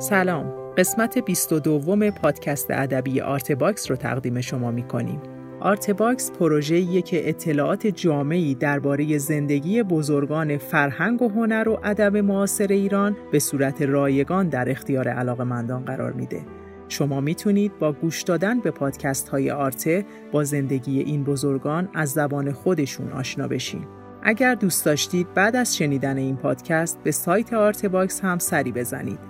سلام 0.00 0.72
قسمت 0.76 1.18
22 1.18 2.10
پادکست 2.10 2.70
ادبی 2.70 3.20
آرته 3.20 3.52
باکس 3.52 3.90
رو 3.90 3.96
تقدیم 3.96 4.40
شما 4.40 4.70
می 4.70 4.82
کنیم. 4.82 5.20
آرته 5.60 5.90
باکس 5.90 6.30
پروژه‌ایه 6.30 7.02
که 7.02 7.28
اطلاعات 7.28 7.86
جامعی 7.86 8.54
درباره 8.54 9.18
زندگی 9.18 9.82
بزرگان 9.82 10.58
فرهنگ 10.58 11.22
و 11.22 11.28
هنر 11.28 11.68
و 11.68 11.80
ادب 11.84 12.16
معاصر 12.16 12.66
ایران 12.66 13.16
به 13.32 13.38
صورت 13.38 13.82
رایگان 13.82 14.48
در 14.48 14.70
اختیار 14.70 15.08
علاقمندان 15.08 15.84
قرار 15.84 16.12
میده. 16.12 16.40
شما 16.88 17.20
می‌تونید 17.20 17.78
با 17.78 17.92
گوش 17.92 18.22
دادن 18.22 18.60
به 18.60 18.70
پادکست 18.70 19.28
های 19.28 19.50
آرته 19.50 20.04
با 20.32 20.44
زندگی 20.44 21.00
این 21.00 21.24
بزرگان 21.24 21.88
از 21.94 22.10
زبان 22.10 22.52
خودشون 22.52 23.12
آشنا 23.12 23.48
بشین. 23.48 23.86
اگر 24.22 24.54
دوست 24.54 24.84
داشتید 24.84 25.34
بعد 25.34 25.56
از 25.56 25.76
شنیدن 25.76 26.16
این 26.16 26.36
پادکست 26.36 26.98
به 27.04 27.10
سایت 27.10 27.52
آرته 27.52 27.86
باکس 27.86 28.20
هم 28.20 28.38
سری 28.38 28.72
بزنید 28.72 29.29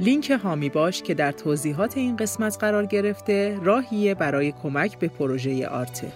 لینک 0.00 0.30
هامی 0.30 0.68
باش 0.68 1.02
که 1.02 1.14
در 1.14 1.32
توضیحات 1.32 1.96
این 1.96 2.16
قسمت 2.16 2.56
قرار 2.60 2.86
گرفته 2.86 3.58
راهیه 3.62 4.14
برای 4.14 4.52
کمک 4.52 4.98
به 4.98 5.08
پروژه 5.08 5.68
آرته. 5.68 6.12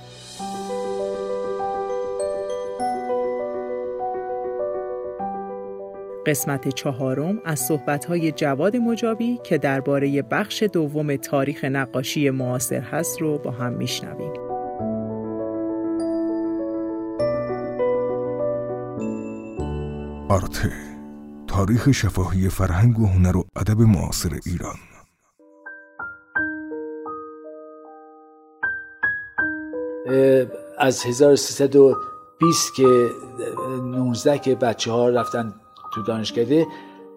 قسمت 6.27 6.69
چهارم 6.69 7.41
از 7.45 7.61
صحبت‌های 7.61 8.33
جواد 8.33 8.77
مجابی 8.77 9.41
که 9.45 9.59
درباره 9.59 10.23
بخش 10.23 10.63
دوم 10.63 11.17
تاریخ 11.17 11.65
نقاشی 11.65 12.31
معاصر 12.31 12.81
هست 12.81 13.21
رو 13.21 13.39
با 13.39 13.51
هم 13.51 13.73
میشنویم. 13.73 14.33
آرته 20.29 20.86
تاریخ 21.57 21.93
شفاهی 21.93 22.49
فرهنگ 22.49 22.99
و 22.99 23.07
هنر 23.07 23.37
و 23.37 23.45
ادب 23.57 23.81
معاصر 23.81 24.39
ایران. 24.47 24.77
از 30.79 31.05
1320 31.05 32.75
که 32.75 33.11
19 33.83 34.39
که 34.39 34.55
بچه 34.55 34.93
ها 34.93 35.09
رفتن 35.09 35.55
تو 35.95 36.03
دانشکده 36.03 36.67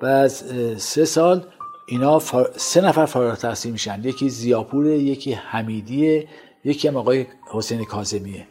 و 0.01 0.05
از 0.05 0.43
سه 0.77 1.05
سال 1.05 1.45
اینا 1.87 2.19
سه 2.55 2.81
نفر 2.81 3.05
فارغ 3.05 3.37
تحصیل 3.37 3.71
میشن. 3.71 4.01
یکی 4.03 4.29
زیاپور 4.29 4.85
یکی 4.85 5.33
حمیدیه 5.33 6.27
یکی 6.63 6.87
هم 6.87 6.97
آقای 6.97 7.25
حسین 7.51 7.85
کاظمیه. 7.85 8.47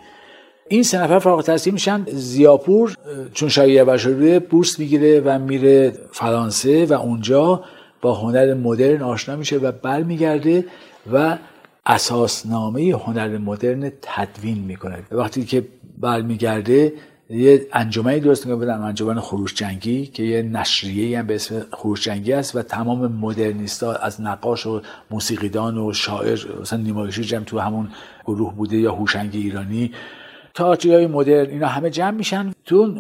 این 0.69 0.83
سه 0.83 1.03
نفر 1.03 1.19
فارغ 1.19 1.37
التحصیل 1.37 1.73
میشن. 1.73 2.05
زیاپور 2.13 2.95
چون 3.35 3.49
شایعه 3.49 3.85
بشروی 3.85 4.39
بورس 4.39 4.79
می‌گیره 4.79 5.21
و 5.21 5.39
میره 5.39 5.93
فرانسه 6.13 6.87
و 6.87 6.93
اونجا 6.93 7.65
با 8.01 8.15
هنر 8.15 8.55
مدرن 8.55 9.03
آشنا 9.03 9.37
میشه 9.37 9.57
و 9.57 9.73
برمیگرده 9.73 10.65
و 11.13 11.39
اساسنامه 11.87 12.95
هنر 13.07 13.39
مدرن 13.39 13.93
تدوین 14.03 14.59
می‌کنه. 14.59 14.99
وقتی 15.11 15.45
که 15.45 15.65
برمیگرده 15.99 16.93
یه 17.31 17.67
انجمنی 17.73 18.21
درست 18.21 18.47
می‌کنه 18.47 18.65
بدن 18.65 18.81
انجمن 18.83 19.21
خروش 19.21 19.55
جنگی 19.55 20.07
که 20.07 20.23
یه 20.23 20.43
نشریه 20.43 21.19
هم 21.19 21.27
به 21.27 21.35
اسم 21.35 21.63
خروش 21.73 22.05
جنگی 22.05 22.33
است 22.33 22.57
و 22.57 22.63
تمام 22.63 23.13
مدرنیستا 23.13 23.93
از 23.93 24.21
نقاش 24.21 24.67
و 24.67 24.81
موسیقیدان 25.11 25.79
و 25.79 25.93
شاعر 25.93 26.39
مثلا 26.61 26.79
نیمایشی 26.79 27.25
جمع 27.25 27.45
تو 27.45 27.59
همون 27.59 27.89
گروه 28.25 28.55
بوده 28.55 28.77
یا 28.77 28.93
هوشنگ 28.93 29.31
ایرانی 29.33 29.93
تئاتری 30.59 30.95
های 30.95 31.07
مدرن 31.07 31.51
اینا 31.51 31.67
همه 31.67 31.91
جمع 31.91 32.11
میشن 32.11 32.53
تو 32.65 32.95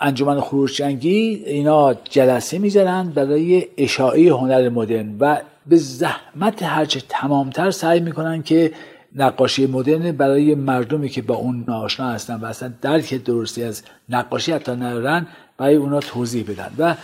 انجمن 0.00 0.40
خروش 0.40 0.76
جنگی 0.76 1.42
اینا 1.46 1.94
جلسه 1.94 2.58
می‌ذارن 2.58 3.12
برای 3.14 3.66
اشاعه 3.76 4.32
هنر 4.32 4.68
مدرن 4.68 5.16
و 5.20 5.40
به 5.66 5.76
زحمت 5.76 6.62
هرچه 6.62 7.02
تمامتر 7.08 7.70
سعی 7.70 8.00
می‌کنن 8.00 8.42
که 8.42 8.72
نقاشی 9.16 9.66
مدرن 9.66 10.12
برای 10.12 10.54
مردمی 10.54 11.08
که 11.08 11.22
با 11.22 11.34
اون 11.34 11.64
ناآشنا 11.68 12.08
هستن 12.08 12.34
و 12.34 12.44
اصلا 12.44 12.72
درک 12.82 13.14
درستی 13.14 13.62
از 13.64 13.82
نقاشی 14.08 14.52
حتی 14.52 14.72
ندارن 14.72 15.26
برای 15.58 15.74
اونا 15.74 16.00
توضیح 16.00 16.44
بدن 16.44 16.70
و 16.78 16.94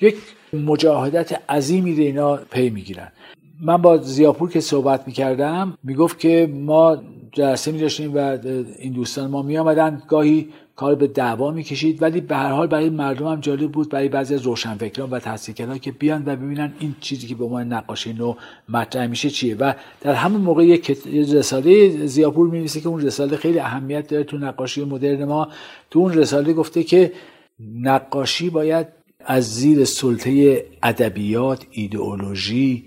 یک 0.00 0.16
مجاهدت 0.52 1.50
عظیمی 1.50 1.96
رو 1.96 2.02
اینا 2.02 2.36
پی 2.36 2.70
می‌گیرن. 2.70 3.12
من 3.60 3.76
با 3.76 3.96
زیاپور 3.96 4.50
که 4.50 4.60
صحبت 4.60 5.06
می‌کردم 5.06 5.78
می‌گفت 5.82 6.18
که 6.18 6.50
ما 6.54 6.98
جلسه 7.36 7.72
می 7.72 7.78
داشتیم 7.78 8.14
و 8.14 8.38
این 8.78 8.92
دوستان 8.92 9.30
ما 9.30 9.42
می 9.42 9.58
آمدن 9.58 10.02
گاهی 10.08 10.48
کار 10.76 10.94
به 10.94 11.06
دعوا 11.06 11.50
می‌کشید 11.50 12.02
ولی 12.02 12.20
به 12.20 12.36
هر 12.36 12.50
حال 12.50 12.66
برای 12.66 12.90
مردم 12.90 13.26
هم 13.26 13.40
جالب 13.40 13.72
بود 13.72 13.88
برای 13.88 14.08
بعضی 14.08 14.34
از 14.34 14.42
روشنفکران 14.42 15.10
و 15.10 15.18
تحصیلگران 15.18 15.78
که 15.78 15.92
بیان 15.92 16.22
و 16.26 16.36
ببینن 16.36 16.72
این 16.78 16.96
چیزی 17.00 17.26
که 17.26 17.34
به 17.34 17.44
عنوان 17.44 17.72
نقاشی 17.72 18.12
نو 18.12 18.34
مطرح 18.68 19.06
میشه 19.06 19.30
چیه. 19.30 19.56
و 19.56 19.72
در 20.00 20.14
همون 20.14 20.40
موقع 20.40 20.64
یک 20.64 20.98
رساله 21.32 22.06
زیاپور 22.06 22.48
می 22.50 22.68
که 22.68 22.88
اون 22.88 23.00
رساله 23.00 23.36
خیلی 23.36 23.58
اهمیت 23.58 24.08
داره 24.08 24.24
تو 24.24 24.38
نقاشی 24.38 24.84
مدرن 24.84 25.24
ما. 25.24 25.48
تو 25.90 25.98
اون 25.98 26.14
رساله 26.14 26.52
گفته 26.52 26.82
که 26.82 27.12
نقاشی 27.60 28.50
باید 28.50 28.86
از 29.20 29.54
زیر 29.54 29.84
سلطه 29.84 30.64
ادبیات 30.82 31.66
ایدئولوژی 31.70 32.84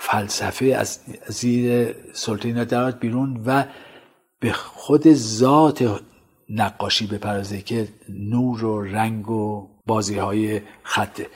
فلسفه 0.00 0.66
از 0.66 1.00
زیر 1.28 1.94
سلطه 2.12 2.48
اینا 2.48 2.90
بیرون 2.90 3.40
و 3.46 3.64
به 4.40 4.52
خود 4.52 5.12
ذات 5.12 6.00
نقاشی 6.50 7.06
بپرزه 7.06 7.60
که 7.60 7.88
نور 8.08 8.64
و 8.64 8.82
رنگ 8.82 9.30
و 9.30 9.68
بازی 9.86 10.18
های 10.18 10.60
خطه 10.82 11.26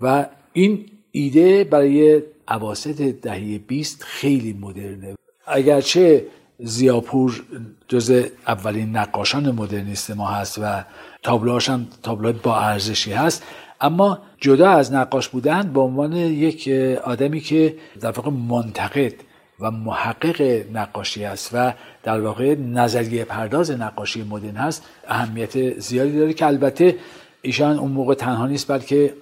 و 0.00 0.26
این 0.52 0.86
ایده 1.10 1.64
برای 1.64 2.22
عواسط 2.48 3.02
دهه 3.02 3.58
20 3.58 4.02
خیلی 4.02 4.52
مدرنه. 4.52 5.14
اگرچه 5.46 6.26
زیاپور 6.58 7.44
جز 7.88 8.24
اولین 8.46 8.96
نقاشان 8.96 9.50
مدرنیست 9.50 10.10
ما 10.10 10.26
هست 10.26 10.58
و 10.62 10.84
تابلوهاش 11.22 11.68
هم 11.68 11.86
تابلوهای 12.02 12.40
با 12.42 12.58
ارزشی 12.58 13.12
هست 13.12 13.42
اما 13.80 14.18
جدا 14.40 14.70
از 14.70 14.92
نقاش 14.92 15.28
بودن 15.28 15.72
به 15.72 15.80
عنوان 15.80 16.12
یک 16.16 16.68
آدمی 17.04 17.40
که 17.40 17.76
در 18.00 18.10
واقع 18.10 18.30
منتقد 18.30 19.14
و 19.60 19.70
محقق 19.70 20.64
نقاشی 20.72 21.24
است 21.24 21.50
و 21.52 21.72
در 22.02 22.20
واقع 22.20 22.54
نظریه 22.54 23.24
پرداز 23.24 23.70
نقاشی 23.70 24.22
مدرن 24.22 24.56
هست. 24.56 24.84
اهمیت 25.08 25.78
زیادی 25.78 26.18
داره 26.18 26.32
که 26.32 26.46
البته 26.46 26.96
ایشان 27.42 27.78
اون 27.78 27.90
موقع 27.90 28.14
تنها 28.14 28.46
نیست 28.46 28.72
بلکه 28.72 29.14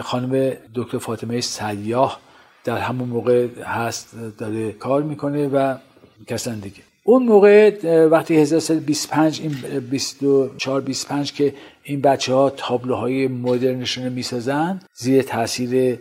خانم 0.00 0.52
دکتر 0.74 0.98
فاطمه 0.98 1.40
سیاه 1.40 2.20
در 2.64 2.78
همون 2.78 3.08
موقع 3.08 3.46
هست 3.64 4.14
داره 4.38 4.72
کار 4.72 5.02
می‌کنه 5.02 5.48
و 5.48 5.74
کسان 6.26 6.58
دیگه. 6.58 6.82
اون 7.04 7.22
موقع 7.22 7.70
وقتی 8.06 8.36
1325 8.36 9.40
این 9.40 9.80
24 9.90 10.80
25 10.80 11.32
که 11.32 11.54
این 11.82 12.00
بچه 12.00 12.34
ها 12.34 12.50
تابلوهای 12.50 13.28
مدرنشون 13.28 14.04
رو 14.04 14.12
می‌سازن 14.12 14.80
زیر 14.94 15.22
تاثیر 15.22 15.98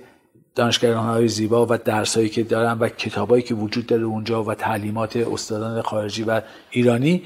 دانشگران 0.56 1.06
های 1.06 1.28
زیبا 1.28 1.66
و 1.69 1.78
درسایی 1.78 2.30
که 2.30 2.44
دارن 2.44 2.78
و 2.80 2.90
کتابایی 2.90 3.44
که 3.44 3.56
وجود 3.56 3.86
داره 3.86 4.04
اونجا 4.04 4.44
و 4.44 4.54
تعلیمات 4.54 5.18
استادان 5.18 5.81
خارجی 5.81 6.24
و 6.24 6.42
ایرانی 6.72 7.24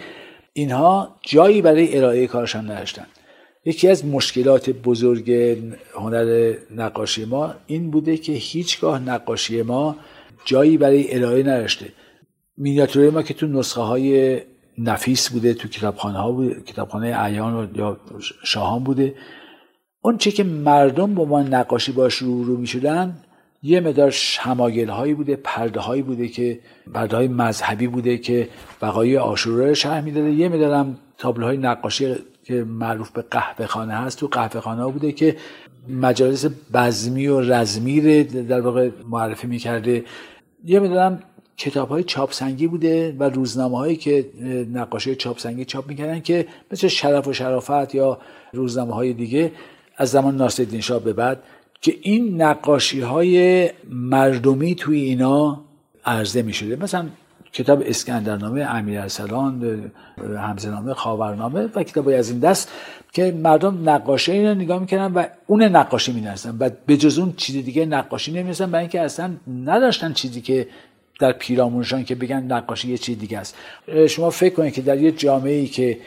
اینها 0.53 1.15
جایی 1.21 1.61
برای 1.61 1.97
ارائه 1.97 2.27
کارشان 2.27 2.71
نداشتن. 2.71 3.05
یکی 3.65 3.89
از 3.89 4.05
مشکلات 4.05 4.69
بزرگ 4.69 5.31
هنر 5.95 6.53
نقاشی 6.75 7.25
ما 7.25 7.53
این 7.67 7.91
بوده 7.91 8.17
که 8.17 8.31
هیچگاه 8.31 8.99
نقاشی 8.99 9.61
ما 9.61 9.95
جایی 10.45 10.77
برای 10.77 11.15
ارائه 11.15 11.43
نداشته. 11.43 11.85
مینیاتوری 12.57 13.09
ما 13.09 13.21
که 13.21 13.33
تو 13.33 13.47
نسخه 13.47 13.81
های 13.81 14.41
نفیس 14.77 15.29
بوده 15.29 15.53
تو 15.53 15.67
کتابخانه 15.67 16.17
ها 16.17 16.31
بوده 16.31 16.61
کتابخانه 16.61 17.23
ایان 17.23 17.71
یا 17.75 17.97
شاهان 18.43 18.83
بوده. 18.83 19.15
اون 20.05 20.17
چه 20.17 20.31
که 20.31 20.43
مردم 20.43 21.13
با 21.13 21.25
ما 21.25 21.41
نقاشی 21.41 21.91
باش 21.91 22.15
رو 22.15 22.43
رو 22.43 22.57
می 22.57 22.67
شدن 22.67 23.17
یه 23.63 23.79
مدار 23.79 24.09
شماگل 24.09 24.89
هایی 24.89 25.13
بوده 25.13 25.35
پرده 25.35 25.79
هایی 25.79 26.01
بوده 26.01 26.27
که 26.27 26.59
پرده 26.93 27.15
های 27.15 27.27
مذهبی 27.27 27.87
بوده 27.87 28.17
که 28.17 28.49
بقای 28.81 29.17
آشورا 29.17 29.67
رو 29.67 29.75
شرح 29.75 30.01
می‌داده. 30.01 30.31
یه 30.31 30.49
مدار 30.49 30.73
هم 30.73 30.97
تابلوهای 31.17 31.57
نقاشی 31.57 32.15
که 32.43 32.63
معروف 32.63 33.11
به 33.11 33.21
قهوه 33.21 33.65
خانه 33.65 33.93
هست 33.93 34.19
تو 34.19 34.27
قهوه 34.27 34.59
خانه 34.59 34.91
بوده 34.91 35.11
که 35.11 35.35
مجالس 35.89 36.45
بزمی 36.73 37.27
و 37.27 37.41
رزمی 37.41 38.23
در 38.23 38.61
واقع 38.61 38.89
معرفی 39.09 39.47
می‌کرده. 39.47 40.03
یه 40.65 40.79
می‌دونم 40.79 41.19
کتاب 41.57 41.89
های 41.89 42.03
چاپسنگی 42.03 42.67
بوده 42.67 43.15
و 43.19 43.23
روزنامه 43.23 43.77
هایی 43.77 43.95
که 43.95 44.25
نقاشی 44.73 45.15
چاپسنگی 45.15 45.65
چاپ 45.65 45.87
می‌کردن 45.87 46.19
که 46.19 46.47
مثل 46.71 46.87
شرف 46.87 47.27
و 47.27 47.33
شرافت 47.33 47.95
یا 47.95 48.17
روزنامه 48.53 48.93
های 48.93 49.13
دیگه 49.13 49.51
از 49.97 50.09
زمان 50.09 50.35
ناصرالدین 50.35 50.81
شاه 50.81 51.03
به 51.03 51.13
بعد 51.13 51.43
که 51.81 51.95
این 52.01 52.41
نقاشی 52.41 52.99
های 52.99 53.69
مردمی 53.89 54.75
توی 54.75 54.99
اینا 54.99 55.61
عرضه 56.05 56.41
می 56.41 56.53
شده 56.53 56.75
مثلا 56.75 57.05
کتاب 57.53 57.83
اسکندرنامه 57.85 58.61
امیر 58.61 58.99
ارسلان 58.99 59.91
همزنامه 60.37 60.93
خاورنامه 60.93 61.69
و 61.75 61.83
کتاب 61.83 62.07
از 62.07 62.29
این 62.29 62.39
دست 62.39 62.71
که 63.13 63.31
مردم 63.31 63.89
نقاشی 63.89 64.45
رو 64.45 64.53
نگاه 64.53 64.79
می‌کردن 64.79 65.13
و 65.13 65.25
اون 65.47 65.63
نقاشی 65.63 66.11
می‌دونستن 66.11 66.57
و 66.59 66.69
به 66.85 66.97
جز 66.97 67.19
اون 67.19 67.33
چیز 67.37 67.65
دیگه 67.65 67.85
نقاشی 67.85 68.31
نمی‌دونستن 68.31 68.71
برای 68.71 68.83
اینکه 68.83 69.01
اصلا 69.01 69.31
نداشتن 69.65 70.13
چیزی 70.13 70.41
که 70.41 70.67
در 71.19 71.31
پیرامونشان 71.31 72.03
که 72.03 72.15
بگن 72.15 72.43
نقاشی 72.43 72.91
یه 72.91 72.97
چیز 72.97 73.19
دیگه 73.19 73.39
است. 73.39 73.55
شما 74.09 74.29
فکر 74.29 74.53
کنید 74.53 74.73
که 74.73 74.81
در 74.81 74.97
یه 74.97 75.11
جامعه 75.11 75.53
ای 75.53 75.67
که 75.67 75.97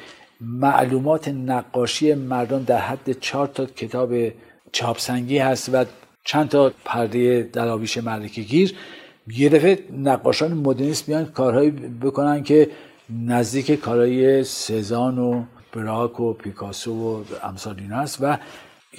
معلومات 0.40 1.28
نقاشی 1.28 2.14
مردم 2.14 2.64
در 2.64 2.78
حد 2.78 3.20
چهار 3.20 3.46
تا 3.46 3.66
کتاب 3.66 4.14
چاپسنگی 4.72 5.38
هست 5.38 5.70
و 5.72 5.84
چند 6.24 6.48
تا 6.48 6.72
پرده 6.84 7.42
دراویش 7.52 7.98
ملکه 7.98 8.42
گیر. 8.42 8.74
یه 9.28 9.48
دفعه 9.48 9.78
نقاشان 9.92 10.52
مدرنیست 10.52 11.08
میان 11.08 11.24
کارهایی 11.24 11.70
بکنن 12.02 12.42
که 12.42 12.70
نزدیک 13.10 13.70
کارهای 13.72 14.44
سزان 14.44 15.18
و 15.18 15.44
براک 15.72 16.20
و 16.20 16.32
پیکاسو 16.32 16.92
و 16.92 17.24
امثال 17.42 17.76
اینا 17.78 17.96
هست 17.96 18.18
و 18.20 18.38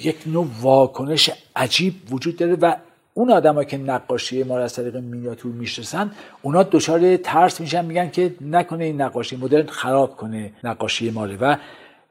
یک 0.00 0.16
نوع 0.26 0.46
واکنش 0.60 1.30
عجیب 1.56 1.94
وجود 2.10 2.36
داره 2.36 2.54
و 2.54 2.74
اون 3.18 3.30
آدمایی 3.30 3.66
که 3.66 3.78
نقاشی 3.78 4.42
ما 4.42 4.56
را 4.56 4.64
از 4.64 4.74
طریق 4.74 4.96
مینیاتور 4.96 5.52
می‌شناسن 5.52 6.10
اونا 6.42 6.62
دچار 6.62 7.16
ترس 7.16 7.60
میشن 7.60 7.84
میگن 7.84 8.10
که 8.10 8.34
نکنه 8.40 8.84
این 8.84 9.00
نقاشی 9.00 9.36
مدرن 9.36 9.66
خراب 9.66 10.16
کنه 10.16 10.52
نقاشی 10.64 11.10
ما 11.10 11.28
و 11.40 11.56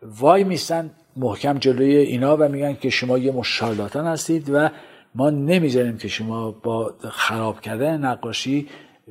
وای 0.02 0.44
میستن 0.44 0.90
محکم 1.16 1.58
جلوی 1.58 1.96
اینا 1.96 2.38
و 2.38 2.48
میگن 2.48 2.74
که 2.74 2.90
شما 2.90 3.18
یه 3.18 3.32
مشالاتان 3.32 4.08
هستید 4.08 4.50
و 4.50 4.70
ما 5.16 5.30
نمی‌ذاریم 5.30 5.98
که 5.98 6.08
شما 6.08 6.52
با 6.52 6.94
خراب 7.10 7.62
کردن 7.62 8.06
نقاشی 8.06 8.68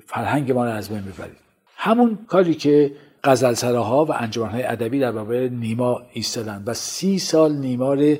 فرهنگ 0.06 0.52
ما 0.52 0.64
رو 0.64 0.70
از 0.70 0.88
بین 0.88 1.00
ببرید. 1.00 1.36
همون 1.76 2.18
کاری 2.28 2.54
که 2.54 2.92
غزلسراها 3.24 4.04
و 4.04 4.12
انجمنهای 4.12 4.62
ادبی 4.62 5.00
در 5.00 5.12
برابر 5.12 5.48
نیما 5.48 6.02
ایستادن 6.12 6.62
و 6.66 6.74
سی 6.74 7.18
سال 7.18 7.52
نیما 7.52 7.94
رو 7.94 8.16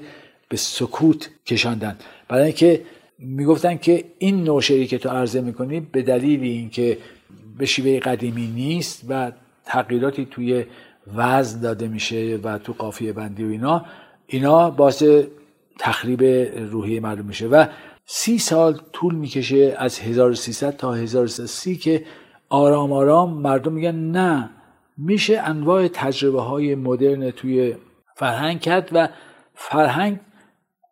به 0.49 0.57
سکوت 0.57 1.31
کشاندن. 1.47 1.97
برای 2.29 2.45
اینکه 2.45 2.81
می‌گفتن 3.19 3.77
که 3.77 4.05
این 4.19 4.45
نوشری 4.45 4.87
که 4.87 4.99
تو 4.99 5.09
عرضه 5.09 5.41
می‌کنی 5.41 5.81
به 5.81 6.03
دلیل 6.03 6.43
اینکه 6.43 6.99
به 7.59 7.67
شیوه 7.67 7.99
قدیمی 7.99 8.47
نیست 8.47 9.05
و 9.09 9.33
تغییراتی 9.65 10.27
توی 10.31 10.65
وزن 11.17 11.61
داده 11.61 11.89
میشه 11.89 12.41
و 12.43 12.59
تو 12.59 12.73
قافیه 12.73 13.13
بندی 13.13 13.45
و 13.45 13.49
اینا 13.49 13.85
اینا 14.27 14.71
باعث 14.71 15.03
تخریب 15.79 16.23
روحی 16.71 17.01
مردم 17.01 17.25
میشه. 17.25 17.47
و 17.47 17.67
سی 18.07 18.39
سال 18.39 18.81
طول 18.93 19.15
می‌کشه 19.15 19.75
از 19.79 20.01
1300 20.01 20.77
تا 20.77 20.95
1330 20.95 21.77
که 21.77 22.05
آرام 22.49 22.93
آرام 22.93 23.33
مردم 23.33 23.73
میگن 23.73 23.95
نه 23.95 24.51
میشه 24.99 25.41
انواع 25.41 25.89
تجربه 25.89 26.41
های 26.41 26.75
مدرن 26.75 27.31
توی 27.31 27.75
فرهنگ 28.15 28.61
کرد 28.61 28.89
و 28.93 29.09
فرهنگ 29.55 30.19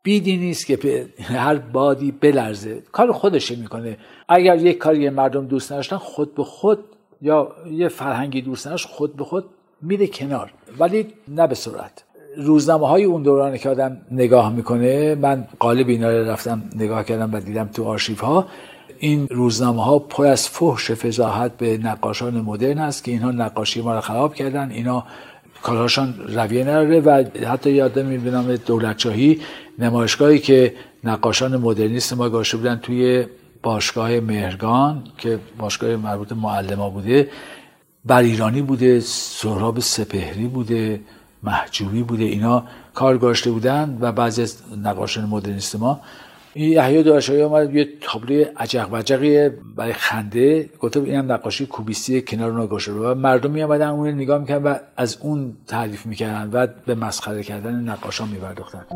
بیدی 0.04 0.36
نیست 0.36 0.66
که 0.66 1.06
هر 1.22 1.56
بادی 1.56 2.12
بلرزه. 2.12 2.82
کار 2.92 3.12
خودش 3.12 3.50
می‌کنه. 3.50 3.98
اگر 4.28 4.56
یک 4.56 4.78
کاری 4.78 5.10
مردم 5.10 5.46
دوست 5.46 5.72
نداشتن 5.72 5.96
خود 5.96 6.34
به 6.34 6.44
خود 6.44 6.78
یا 7.22 7.52
یه 7.70 7.88
فرهنگی 7.88 8.42
دوست 8.42 8.66
نداشت 8.66 8.86
خود 8.86 9.16
به 9.16 9.24
خود 9.24 9.44
میره 9.82 10.06
کنار. 10.06 10.52
ولی 10.78 11.06
نه 11.28 11.46
به 11.46 11.54
صورت 11.54 12.04
روزنامه 12.36 12.88
های 12.88 13.04
اون 13.04 13.22
دوران 13.22 13.56
که 13.56 13.68
آدم 13.68 13.96
نگاه 14.10 14.52
می‌کنه 14.52 15.14
من 15.14 15.48
قالب 15.58 15.88
اینا 15.88 16.10
رو 16.10 16.30
رفتم 16.30 16.62
نگاه 16.76 17.04
کردم 17.04 17.34
و 17.34 17.40
دیدم 17.40 17.68
تو 17.68 17.84
آرشیف 17.84 18.20
ها 18.20 18.46
این 18.98 19.28
روزنامه 19.30 19.84
ها 19.84 19.98
پر 19.98 20.26
از 20.26 20.48
فحش 20.48 20.90
فضاحت 20.90 21.56
به 21.56 21.78
نقاشان 21.78 22.40
مدرن 22.40 22.78
هست 22.78 23.04
که 23.04 23.10
اینها 23.10 23.30
نقاشی 23.30 23.82
ما 23.82 23.94
رو 23.94 24.00
خراب 24.00 24.34
کردن 24.34 24.70
اینا 24.70 25.04
کارهاشان 25.64 26.14
رویه 26.28 26.64
نداره 26.64 27.00
و 27.00 27.24
حتی 27.46 27.70
یادم 27.70 28.06
می‌بینم 28.06 28.56
دولتشاهی 28.56 29.40
نمایشگاهی 29.78 30.38
که 30.38 30.74
نقاشان 31.04 31.56
مدرنیست 31.56 32.12
ما 32.12 32.28
گاشته 32.28 32.56
بودن 32.56 32.76
توی 32.76 33.26
باشگاه 33.62 34.20
مهرگان 34.20 35.04
که 35.18 35.38
باشگاه 35.58 35.96
مربوط 35.96 36.32
معلما 36.32 36.90
بوده 36.90 37.30
بر 38.04 38.22
ایرانی 38.22 38.62
بوده 38.62 39.00
سهراب 39.00 39.80
سپهری 39.80 40.46
بوده 40.46 41.00
محجوبی 41.42 42.02
بوده 42.02 42.24
اینا 42.24 42.64
کار 42.94 43.18
گاشته 43.18 43.50
بودن 43.50 43.98
و 44.00 44.12
بعضی 44.12 44.42
از 44.42 44.56
نقاشان 44.82 45.24
مدرنیست 45.24 45.76
ما 45.76 46.00
این 46.56 46.72
یحیی 46.72 47.02
داشایی 47.02 47.42
اومد 47.42 47.74
یه 47.74 47.88
تابلوی 48.00 48.42
عجق 48.42 48.88
وجقی 48.92 49.48
برای 49.48 49.92
خنده. 49.92 50.70
گفته 50.80 51.00
اینم 51.00 51.32
نقاشی 51.32 51.66
کوبیستی 51.66 52.22
کنار 52.22 52.66
گاشته 52.66 52.92
و 52.92 53.14
مردم 53.14 53.50
می 53.50 53.62
آمدن 53.62 53.88
اون 53.88 54.08
نگاه 54.08 54.38
می‌کردن 54.38 54.72
و 54.72 54.76
از 54.96 55.18
اون 55.20 55.56
تعریف 55.66 56.06
می‌کردن 56.06 56.50
و 56.52 56.66
به 56.86 56.94
مسخره 56.94 57.42
کردن 57.42 57.74
نقاشان 57.74 58.28
میپرداختن. 58.28 58.86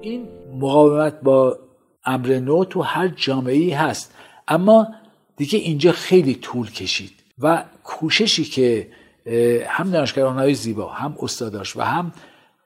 این 0.00 0.28
مقاومت 0.60 1.20
با 1.20 1.58
امر 2.04 2.38
نو 2.38 2.64
تو 2.64 2.82
هر 2.82 3.08
جامعه 3.08 3.54
ای 3.54 3.70
هست. 3.70 4.14
اما 4.48 4.86
دیگه 5.36 5.58
اینجا 5.58 5.92
خیلی 5.92 6.34
طول 6.34 6.70
کشید 6.70 7.12
و 7.38 7.64
کوششی 7.84 8.44
که 8.44 8.88
هم 9.66 9.90
دانشگاه 9.90 10.32
های 10.32 10.54
زیبا 10.54 10.88
هم 10.88 11.16
استاداش 11.22 11.76
و 11.76 11.80
هم 11.80 12.12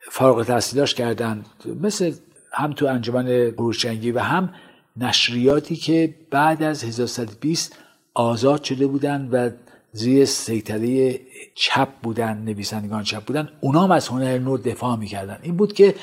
فارغ 0.00 0.46
تحصیلاش 0.46 0.94
کردن 0.94 1.44
مثل 1.80 2.12
هم 2.52 2.72
تو 2.72 2.86
انجمن 2.86 3.50
بروشنگی 3.50 4.10
و 4.10 4.18
هم 4.18 4.54
نشریاتی 4.96 5.76
که 5.76 6.14
بعد 6.30 6.62
از 6.62 6.84
1120 6.84 7.76
آزاد 8.14 8.64
شده 8.64 8.86
بودن 8.86 9.28
و 9.32 9.50
زیر 9.92 10.24
سیطره 10.24 11.20
چپ 11.54 11.88
بودن 12.02 12.38
نویسندگان 12.38 13.02
چپ 13.02 13.24
بودن 13.24 13.48
اونا 13.60 13.82
هم 13.82 13.90
از 13.90 14.08
هنر 14.08 14.38
نو 14.38 14.56
دفاع 14.56 14.96
می‌کردن. 14.96 15.38
این 15.42 15.56
بود 15.56 15.72
که 15.72 15.94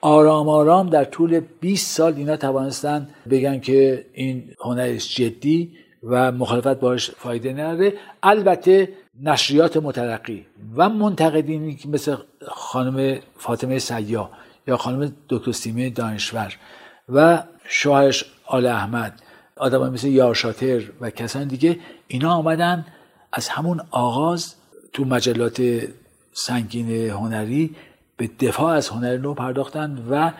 آرام 0.00 0.48
آرام 0.48 0.90
در 0.90 1.04
طول 1.04 1.40
20 1.60 1.96
سال 1.96 2.14
اینا 2.14 2.36
توانستن 2.36 3.08
بگن 3.30 3.60
که 3.60 4.06
این 4.12 4.44
هنر 4.64 4.96
جدی 4.96 5.72
و 6.02 6.32
مخالفت 6.32 6.80
باش 6.80 7.10
فایده 7.10 7.52
نداره. 7.52 7.92
البته 8.22 8.88
نشریات 9.20 9.76
مترقی 9.76 10.46
و 10.76 10.88
منتقدینی 10.88 11.78
مثل 11.84 12.16
خانم 12.48 13.18
فاطمه 13.38 13.78
سیا 13.78 14.30
یا 14.66 14.76
خانم 14.76 15.12
دکتر 15.28 15.52
سیمه 15.52 15.90
دانشور 15.90 16.56
و 17.08 17.42
شوهرش 17.64 18.24
آل 18.46 18.66
احمد 18.66 19.22
آدم 19.56 19.92
مثل 19.92 20.08
یارشاتر 20.08 20.82
و 21.00 21.10
کسان 21.10 21.48
دیگه 21.48 21.78
اینا 22.08 22.34
آمدن 22.34 22.86
از 23.32 23.48
همون 23.48 23.80
آغاز 23.90 24.54
تو 24.92 25.04
مجلات 25.04 25.62
سنگین 26.32 27.10
هنری 27.10 27.76
به 28.16 28.30
دفاع 28.40 28.74
از 28.74 28.88
هنر 28.88 29.16
نو 29.16 29.34
پرداختن 29.34 30.06
و 30.10 30.32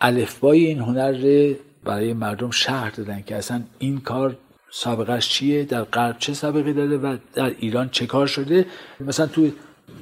الفبای 0.00 0.66
این 0.66 0.78
هنر 0.78 1.54
برای 1.84 2.12
مردم 2.12 2.50
شهر 2.50 2.90
دادن 2.90 3.22
که 3.22 3.36
اصلا 3.36 3.62
این 3.78 4.00
کار 4.00 4.36
سابقهش 4.74 5.28
چیه؟ 5.28 5.64
در 5.64 5.82
غرب 5.82 6.16
چه 6.18 6.34
سابقه 6.34 6.72
داره 6.72 6.96
و 6.96 7.16
در 7.34 7.52
ایران 7.58 7.88
چه 7.88 8.06
کار 8.06 8.26
شده؟ 8.26 8.66
مثلا 9.00 9.26
تو 9.26 9.48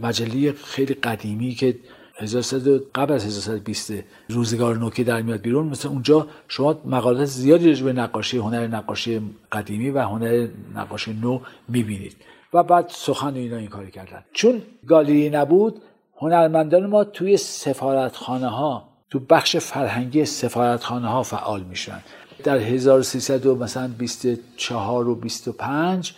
مجله 0.03 0.53
خیلی 0.53 0.95
قدیمی 0.95 1.55
که 1.55 1.79
1100 2.17 2.79
قبل 2.95 3.15
از 3.15 3.27
1120 3.27 3.93
روزگار 4.29 4.77
نو 4.77 4.91
که 4.91 5.05
در 5.05 5.23
میاد 5.23 5.41
بیرون 5.41 5.67
مثلا 5.67 5.91
اونجا 5.91 6.29
شما 6.49 6.81
مقالات 6.85 7.25
زیادی 7.25 7.69
راجع 7.69 7.85
به 7.85 7.93
نقاشی 7.93 8.39
هنر 8.39 8.67
نقاشی 8.67 9.21
قدیمی 9.53 9.91
و 9.91 10.03
هنر 10.03 10.49
نقاشی 10.75 11.13
نو 11.13 11.41
می‌بینید. 11.69 12.17
و 12.55 12.63
بعد 12.63 12.89
سخن 12.89 13.35
اینا 13.35 13.57
این 13.57 13.69
کاری 13.69 13.91
کردن. 13.91 14.25
چون 14.33 14.63
گالری 14.87 15.31
نبود 15.31 15.83
هنرمندان 16.17 16.87
ما 16.87 17.05
توی 17.05 17.37
سفارتخانه 17.37 18.49
ها 18.49 18.89
تو 19.11 19.19
بخش 19.19 19.57
فرهنگی 19.57 20.25
سفارتخانه 20.25 21.09
ها 21.09 21.23
فعال 21.23 21.63
میشن. 21.63 22.01
در 22.43 22.59
1300 22.59 23.47
و 23.47 23.57
مثلا 23.57 23.89
24 23.99 25.09
و 25.09 25.15
25 25.15 26.15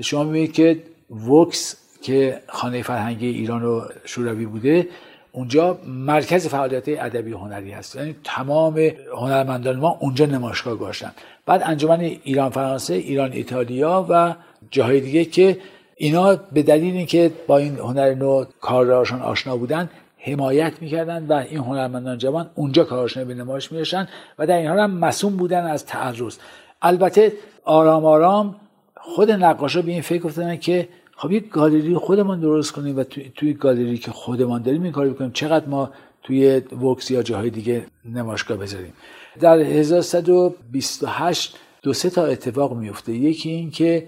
شما 0.00 0.24
می‌بینید 0.24 0.52
که 0.52 0.82
وکس 1.28 1.76
که 2.02 2.40
خانه 2.48 2.82
فرهنگی 2.82 3.26
ایران 3.26 3.64
و 3.64 3.80
شوروی 4.04 4.46
بوده 4.46 4.88
اونجا 5.32 5.78
مرکز 5.86 6.46
فعالیت 6.46 6.84
ادبی 6.88 7.32
هنری 7.32 7.70
هست. 7.70 7.96
یعنی 7.96 8.16
تمام 8.24 8.78
هنرمندان 9.16 9.76
ما 9.76 9.98
اونجا 10.00 10.26
نمایشگاه 10.26 10.76
گذاشتن. 10.76 11.12
بعد 11.46 11.62
انجمن 11.64 12.00
ایران 12.00 12.50
فرانسه 12.50 12.94
ایران 12.94 13.32
ایتالیا 13.32 14.06
و 14.08 14.34
جاهای 14.70 15.00
دیگه 15.00 15.24
که 15.24 15.58
اینا 15.96 16.36
به 16.36 16.62
دلیل 16.62 16.96
اینکه 16.96 17.32
با 17.46 17.58
این 17.58 17.78
هنر 17.78 18.14
نو 18.14 18.44
کاراشان 18.60 19.22
آشنا 19.22 19.56
بودن 19.56 19.90
حمایت 20.20 20.82
می‌کردن 20.82 21.26
و 21.26 21.32
این 21.32 21.58
هنرمندان 21.58 22.18
جوان 22.18 22.50
اونجا 22.54 22.84
کاراشون 22.84 23.24
به 23.24 23.34
نمایش 23.34 23.72
میرشن 23.72 24.08
و 24.38 24.46
در 24.46 24.56
این 24.56 24.68
حال 24.68 24.78
هم 24.78 24.90
مسئول 24.90 25.32
بودن 25.32 25.64
از 25.64 25.86
تعرض. 25.86 26.36
البته 26.82 27.32
آرام 27.64 28.04
آرام 28.04 28.56
خود 28.96 29.30
نقاشا 29.30 29.82
به 29.82 29.90
این 29.90 30.02
فکر 30.02 30.26
افتادن 30.26 30.56
که 30.56 30.88
خب 31.16 31.32
یک 31.32 31.48
گالری 31.48 31.94
خودمان 31.94 32.40
درست 32.40 32.72
کنیم 32.72 32.96
و 32.96 33.04
توی, 33.04 33.32
توی 33.34 33.52
گالری 33.52 33.98
که 33.98 34.10
خودمان 34.10 34.62
داریم 34.62 34.82
این 34.82 34.92
کار 34.92 35.08
بکنیم. 35.08 35.30
چقدر 35.30 35.66
ما 35.66 35.90
توی 36.22 36.56
وکس 36.58 37.10
یا 37.10 37.22
جاهای 37.22 37.50
دیگه 37.50 37.86
نمایشگاه 38.04 38.56
بذاریم. 38.56 38.92
در 39.40 39.58
1128 39.58 41.56
دو 41.82 41.92
سه 41.92 42.10
تا 42.10 42.26
اتفاق 42.26 42.76
میفته 42.76 43.12
یکی 43.12 43.50
این 43.50 43.70
که 43.70 44.06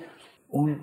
اون 0.53 0.77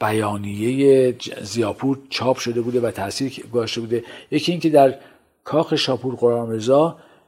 بیانیه 0.00 1.14
زیاپور 1.42 1.98
چاپ 2.10 2.38
شده 2.38 2.60
بوده 2.60 2.80
و 2.80 2.90
تاثیر 2.90 3.46
گذاشته 3.52 3.80
بوده. 3.80 4.04
یکی 4.30 4.52
این 4.52 4.60
که 4.60 4.70
در 4.70 4.94
کاخ 5.44 5.76
شاپور 5.76 6.14
قرآن 6.14 6.60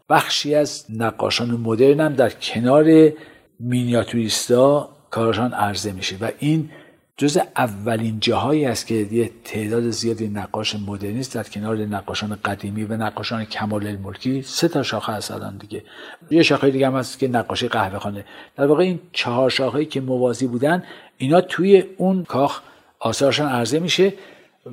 بخشی 0.08 0.54
از 0.54 0.84
نقاشان 0.90 1.50
مدرن 1.50 2.00
هم 2.00 2.14
در 2.14 2.30
کنار 2.30 3.12
مینیاتوریستا 3.60 4.88
کارشان 5.10 5.52
عرضه 5.52 5.92
میشه 5.92 6.16
و 6.20 6.30
این 6.38 6.70
جز 7.18 7.38
اولین 7.56 8.20
جاهایی 8.20 8.64
است 8.64 8.86
که 8.86 8.94
یه 8.94 9.30
تعداد 9.44 9.90
زیادی 9.90 10.28
نقاش 10.28 10.76
مدرنیست 10.86 11.34
در 11.34 11.42
کنار 11.42 11.76
نقاشان 11.76 12.38
قدیمی 12.44 12.84
و 12.84 12.96
نقاشان 12.96 13.44
کمال 13.44 13.86
الملکی 13.86 14.42
سه 14.42 14.68
تا 14.68 14.82
شاخه 14.82 15.12
هست 15.12 15.30
الان 15.30 15.56
دیگه. 15.56 15.82
یه 16.30 16.42
شاخه 16.42 16.70
دیگه 16.70 16.86
هم 16.86 16.96
هست 16.96 17.18
که 17.18 17.28
نقاشی 17.28 17.68
قهوه 17.68 17.98
خانه. 17.98 18.24
در 18.56 18.66
واقع 18.66 18.82
این 18.82 19.00
چهار 19.12 19.50
شاخه 19.50 19.84
که 19.84 20.00
موازی 20.00 20.46
بودن 20.46 20.82
اینا 21.18 21.40
توی 21.40 21.84
اون 21.96 22.24
کاخ 22.24 22.60
آثارشان 22.98 23.48
عرضه 23.48 23.78
میشه 23.78 24.12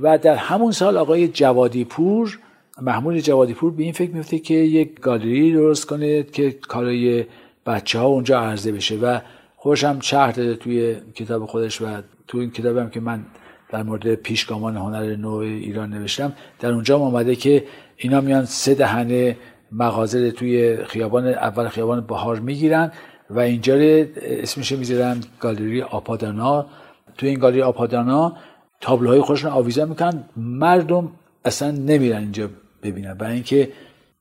و 0.01 0.17
در 0.17 0.35
همون 0.35 0.71
سال 0.71 0.97
آقای 0.97 1.27
جوادی 1.27 1.85
پور 1.85 2.39
محمود 2.81 3.19
جوادی 3.19 3.53
پور 3.53 3.71
به 3.71 3.83
این 3.83 3.93
فکر 3.93 4.11
میفته 4.11 4.39
که 4.39 4.53
یک 4.53 4.99
گالری 4.99 5.53
درست 5.53 5.85
کنه 5.85 6.23
که 6.23 6.51
کارای 6.51 7.25
بچه 7.65 7.99
ها 7.99 8.05
اونجا 8.05 8.39
عرضه 8.39 8.71
بشه 8.71 8.95
و 8.95 9.19
خودش 9.55 9.83
هم 9.83 9.99
شهر 9.99 10.31
داده 10.31 10.55
توی 10.55 10.95
کتاب 11.15 11.45
خودش 11.45 11.81
و 11.81 11.85
تو 12.33 12.39
این 12.39 12.51
کتابم 12.51 12.89
که 12.89 12.99
من 12.99 13.25
در 13.69 13.83
مورد 13.83 14.15
پیشگامان 14.15 14.77
هنر 14.77 15.15
نو 15.15 15.31
ایران 15.35 15.89
نوشتم 15.89 16.33
در 16.59 16.71
اونجا 16.71 16.99
آمده 16.99 17.35
که 17.35 17.63
اینا 17.97 18.21
میان 18.21 18.45
سه 18.45 18.73
دهنه 18.73 19.37
مغازه 19.71 20.31
توی 20.31 20.77
خیابان 20.85 21.27
اول 21.27 21.67
خیابان 21.67 22.01
بهار 22.01 22.39
می‌گیرن 22.39 22.91
و 23.29 23.39
اینجا 23.39 23.75
اسمش 24.15 24.71
می‌ذارن 24.71 25.21
گالری 25.39 25.81
آپادانا. 25.81 26.65
توی 27.17 27.29
این 27.29 27.39
گالری 27.39 27.61
آپادانا 27.61 28.37
تابلوهای 28.81 29.21
خودشون 29.21 29.51
آویزان 29.51 29.89
می‌کنن 29.89 30.23
مردم 30.37 31.11
اصلا 31.45 31.71
نمیرن 31.71 32.17
اینجا 32.17 32.49
ببینن. 32.83 33.13
برای 33.13 33.33
اینکه 33.33 33.71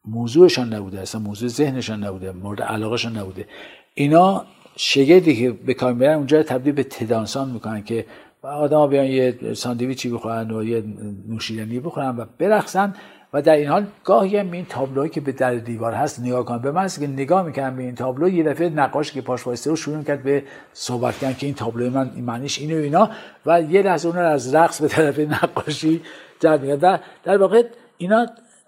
موضوعشان 0.04 0.74
نبوده 0.74 1.00
اصلا 1.00 1.20
موضوع 1.20 1.48
ذهنشان 1.48 2.04
نبوده 2.04 2.32
مورد 2.32 2.62
علاقهشان 2.62 3.16
نبوده. 3.16 3.46
اینا 3.94 4.44
شگردی 4.76 5.36
که 5.36 5.50
به 5.50 5.74
کار 5.74 5.92
میرن 5.92 6.14
اونجا 6.14 6.42
تبدیل 6.42 6.72
به 6.72 6.84
تدانسان 6.84 7.50
می‌کنن 7.50 7.82
که 7.82 8.06
آدم 8.42 8.86
بیان 8.86 9.06
یه 9.06 9.54
ساندویچی 9.54 10.08
بخورن 10.08 10.50
و 10.50 10.64
یه 10.64 10.84
نوشیدنی 11.28 11.80
بخورن 11.80 12.16
و 12.16 12.24
برقصن 12.38 12.94
و 13.32 13.42
در 13.42 13.56
این 13.56 13.68
حال 13.68 13.86
گاهی 14.04 14.36
هم 14.36 14.52
این 14.52 14.66
تابلوهایی 14.68 15.10
که 15.10 15.20
به 15.20 15.32
در 15.32 15.54
دیوار 15.54 15.92
هست 15.92 16.20
نگاه 16.20 16.44
کنن. 16.44 16.58
به 16.58 16.70
من 16.70 16.88
که 16.88 17.06
نگاه 17.06 17.42
می‌کنم 17.46 17.76
به 17.76 17.82
این 17.82 17.94
تابلو 17.94 18.28
یه 18.28 18.44
دفعه 18.44 18.68
نقاش 18.68 19.12
که 19.12 19.20
پاش 19.20 19.46
وایسته 19.46 19.70
رو 19.70 19.76
شروع 19.76 20.02
کرد 20.02 20.22
به 20.22 20.42
صحبت 20.72 21.18
کردن 21.18 21.34
که 21.34 21.46
این 21.46 21.54
تابلو 21.54 21.90
من 21.90 22.10
این 22.14 22.24
معنیش 22.24 22.58
اینه 22.58 22.74
و 22.74 22.82
اینا 22.82 23.10
و 23.46 23.62
یه 23.62 23.82
لحظه 23.82 24.08
اون 24.08 24.18
از 24.18 24.54
رقص 24.54 24.82
به 24.82 24.88
طرف 24.88 25.18
نقاشی 25.18 26.00
در 26.40 26.58
میاد. 26.58 27.00
در 27.24 27.38
واقع 27.38 27.62
اینا 27.98 28.26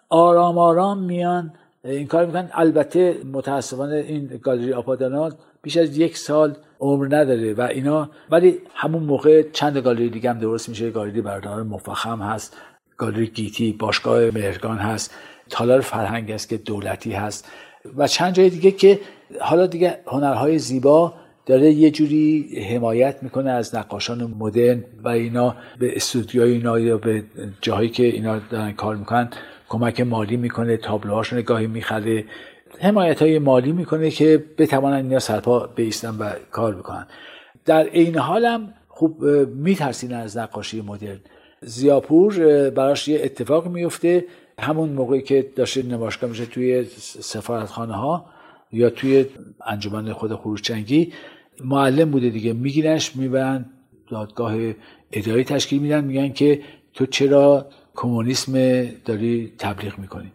آرام 0.09 0.59
آرام 0.59 0.99
میان 0.99 1.53
این 1.85 2.07
کار 2.07 2.27
می‌کنن. 2.27 2.51
البته 2.53 3.17
متاسفانه 3.33 3.95
این 3.95 4.41
گالری 4.43 4.73
آپادانا 4.73 5.31
بیش 5.65 5.77
از 5.77 5.99
یک 5.99 6.17
سال 6.17 6.57
عمر 6.81 7.07
نداره 7.07 7.55
و 7.55 7.61
اینا. 7.61 8.11
ولی 8.31 8.59
همون 8.75 9.03
موقع 9.03 9.43
چند 9.53 9.79
گالری 9.79 10.09
دیگه 10.09 10.31
هم 10.31 10.39
درست 10.39 10.69
میشه. 10.69 10.91
گالری 10.91 11.21
بردار 11.21 11.63
مفخم 11.63 12.23
هست. 12.23 12.57
گالری 12.97 13.27
گیتی 13.27 13.73
باشگاه 13.73 14.31
مهرگان 14.31 14.79
هست. 14.79 15.15
تالار 15.51 15.81
فرهنگ 15.81 16.31
است 16.31 16.49
که 16.49 16.57
دولتی 16.57 17.13
هست. 17.13 17.49
و 17.97 18.07
چند 18.07 18.35
جای 18.35 18.51
دیگه 18.51 18.71
که 18.71 19.01
حالا 19.41 19.67
دیگه 19.67 19.99
هنرهای 20.07 20.59
زیبا 20.59 21.15
داره 21.47 21.73
یه 21.73 21.91
جوری 21.91 22.61
حمایت 22.71 23.23
می‌کنه 23.23 23.51
از 23.51 23.75
نقاشان 23.75 24.35
مدرن 24.39 24.85
و 25.05 25.09
اینا 25.09 25.57
به 25.79 25.97
استودیوهای 25.97 26.53
اینا 26.53 26.79
یا 26.79 26.99
به 26.99 27.23
جاهایی 27.61 27.89
که 27.89 28.03
اینا 28.03 28.39
دارن 28.39 28.73
کار 28.73 28.97
می‌کنن. 28.97 29.29
کمک 29.69 30.01
مالی 30.01 30.37
می‌کنه. 30.37 30.77
تابلوهاشون 30.77 31.41
گاهی 31.41 31.67
می‌خره. 31.67 32.25
حمایت 32.81 33.23
های 33.23 33.39
مالی 33.39 33.73
می‌کنه 33.73 34.11
که 34.11 34.45
بتوانن 34.59 34.97
اینا 34.97 35.19
سرپا 35.19 35.67
بیستن 35.67 36.17
و 36.19 36.31
کار 36.51 36.75
بکنن. 36.75 37.07
در 37.65 37.85
این 37.85 38.19
هم 38.19 38.75
خوب 38.89 39.25
میترسین 39.57 40.13
از 40.13 40.37
نقاشی 40.37 40.81
مدرن. 40.81 41.21
زیاپور 41.61 42.71
براش 42.71 43.09
یه 43.09 43.21
اتفاق 43.25 43.69
میفته 43.69 44.25
همون 44.59 44.89
موقعی 44.89 45.23
که 45.23 45.51
داشته 45.57 45.83
نمایشگاه 45.83 46.31
میشه 46.31 46.47
توی 46.47 46.85
سفارتخانه 47.01 47.95
ها 47.95 48.27
یا 48.73 48.91
توی 48.91 49.27
انجمن 49.67 50.13
خود 50.13 50.35
خروشچنگی 50.35 51.13
معلم 51.65 52.11
بوده 52.11 52.31
دیگه. 52.31 52.53
میگیرنش 52.53 53.17
می‌برن 53.17 53.65
دادگاه 54.11 54.55
اداری 55.13 55.45
تشکیل 55.45 55.83
میدن. 55.83 56.05
میگن 56.05 56.33
که 56.33 56.63
تو 56.95 57.07
چرا 57.07 57.67
کمونیسم 57.95 58.85
داری 59.05 59.53
تبلیغ 59.59 59.99
می‌کنی؟ 59.99 60.33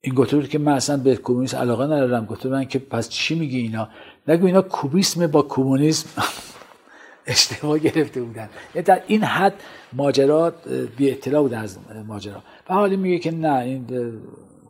این 0.00 0.14
گفته 0.14 0.42
که 0.42 0.58
من 0.58 0.72
اصلا 0.72 0.96
به 0.96 1.16
کمونیسم 1.16 1.58
علاقه 1.58 1.84
ندارم 1.84 2.24
گفته 2.24 2.48
من 2.48 2.64
که 2.64 2.78
پس 2.78 3.08
چی 3.08 3.34
میگی 3.34 3.58
اینا؟ 3.58 3.88
نگو 4.28 4.46
اینا 4.46 4.62
کوبیسم 4.62 5.26
با 5.26 5.42
کمونیسم 5.42 6.22
اشتباه 7.26 7.78
گرفته 7.78 8.22
بودن. 8.22 8.48
یعنی 8.74 8.84
در 8.84 9.02
این 9.06 9.22
حد 9.22 9.54
ماجرا 9.92 10.52
بی 10.96 11.10
اطلاع 11.10 11.42
بودن 11.42 11.58
از 11.58 11.78
ماجرا. 12.06 12.42
و 12.68 12.74
حالی 12.74 12.96
میگه 12.96 13.18
که 13.18 13.30
نه 13.30 13.58
این 13.58 13.86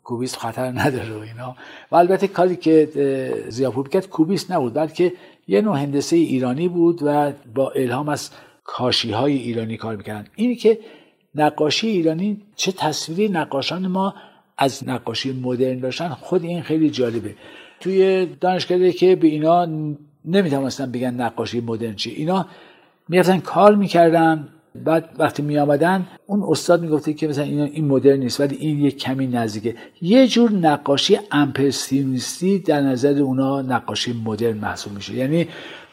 کوبیسم 0.05 0.39
خطر 0.39 0.73
نداره 0.81 1.13
و 1.13 1.21
اینا. 1.21 1.57
و 1.93 1.97
البته 1.97 2.29
کاری 2.29 2.57
که 2.57 2.89
زیاپور 3.49 3.89
کرد 3.89 4.09
کوبیسم 4.09 4.55
نبود 4.55 4.75
بلکه 4.75 5.13
یه 5.49 5.61
نوع 5.61 5.79
هندسه 5.79 6.17
ایرانی 6.17 6.69
بود 6.69 7.01
و 7.03 7.33
با 7.55 7.71
الهام 7.71 8.09
از 8.09 8.31
کاشی 8.65 9.13
های 9.13 9.33
ایرانی 9.37 9.77
کار 9.77 9.97
می‌کردن. 9.97 10.27
اینی 10.35 10.57
که 10.57 10.79
نقاشی 11.35 11.89
ایرانی 11.89 12.43
چه 12.57 12.73
تصویری 12.73 13.29
نقاشان 13.29 13.87
ما 13.87 14.15
از 14.59 14.88
نقاشی 14.88 15.33
مدرن 15.33 15.79
داشتن 15.79 16.09
خود 16.09 16.45
این 16.45 16.62
خیلی 16.62 16.91
جالبه. 16.91 17.35
توی 17.81 18.27
دانشکده 18.41 18.93
که 18.93 19.17
به 19.17 19.29
اینا 19.29 19.69
نمی‌تونستن 20.25 20.93
بگن 20.93 21.15
نقاشی 21.15 21.61
مدرن 21.61 21.95
چی 21.95 22.11
اینا 22.11 22.47
می‌رفتن 23.09 23.38
کار 23.38 23.75
می‌کردن 23.75 24.49
بعد 24.85 25.11
وقتی 25.19 25.43
می 25.43 25.59
آمدن 25.59 26.07
اون 26.27 26.43
استاد 26.49 26.83
می‌گفته 26.83 27.12
که 27.12 27.29
مثلا 27.29 27.45
این 27.45 27.61
این 27.61 27.85
مدرن 27.85 28.19
نیست 28.19 28.41
ولی 28.41 28.57
این 28.57 28.81
یک 28.81 28.99
کمی 28.99 29.27
نزدیکه. 29.27 29.75
یه 30.03 30.27
جور 30.27 30.53
نقاشی 30.53 31.19
امپرسیونیستی 31.33 32.59
در 32.59 32.81
نظر 32.81 33.19
اونا 33.19 33.62
نقاشی 33.62 34.23
مدرن 34.25 34.59
محسوب 34.59 34.93
میشه. 34.93 35.15
یعنی 35.15 35.49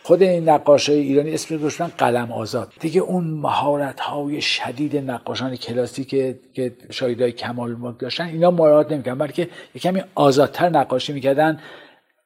خود 0.05 0.23
این 0.23 0.49
نقاش 0.49 0.89
های 0.89 0.99
ایرانی 0.99 1.33
اسم 1.33 1.57
گذاشتن 1.57 1.91
قلم 1.97 2.31
آزاد. 2.31 2.73
دیگه 2.79 3.01
اون 3.01 3.23
مهارت 3.23 3.99
های 3.99 4.41
شدید 4.41 4.97
نقاشان 4.97 5.55
کلاسیک 5.55 6.09
که 6.53 6.73
های 7.01 7.31
کمال 7.31 7.75
ملک 7.75 7.99
داشتن 7.99 8.25
اینا 8.25 8.51
مراعات 8.51 8.91
نمی‌کردن 8.91 9.17
بلکه 9.17 9.49
یه 9.75 9.81
کمی 9.81 10.01
آزادتر 10.15 10.69
نقاشی 10.69 11.13
می‌کردن. 11.13 11.59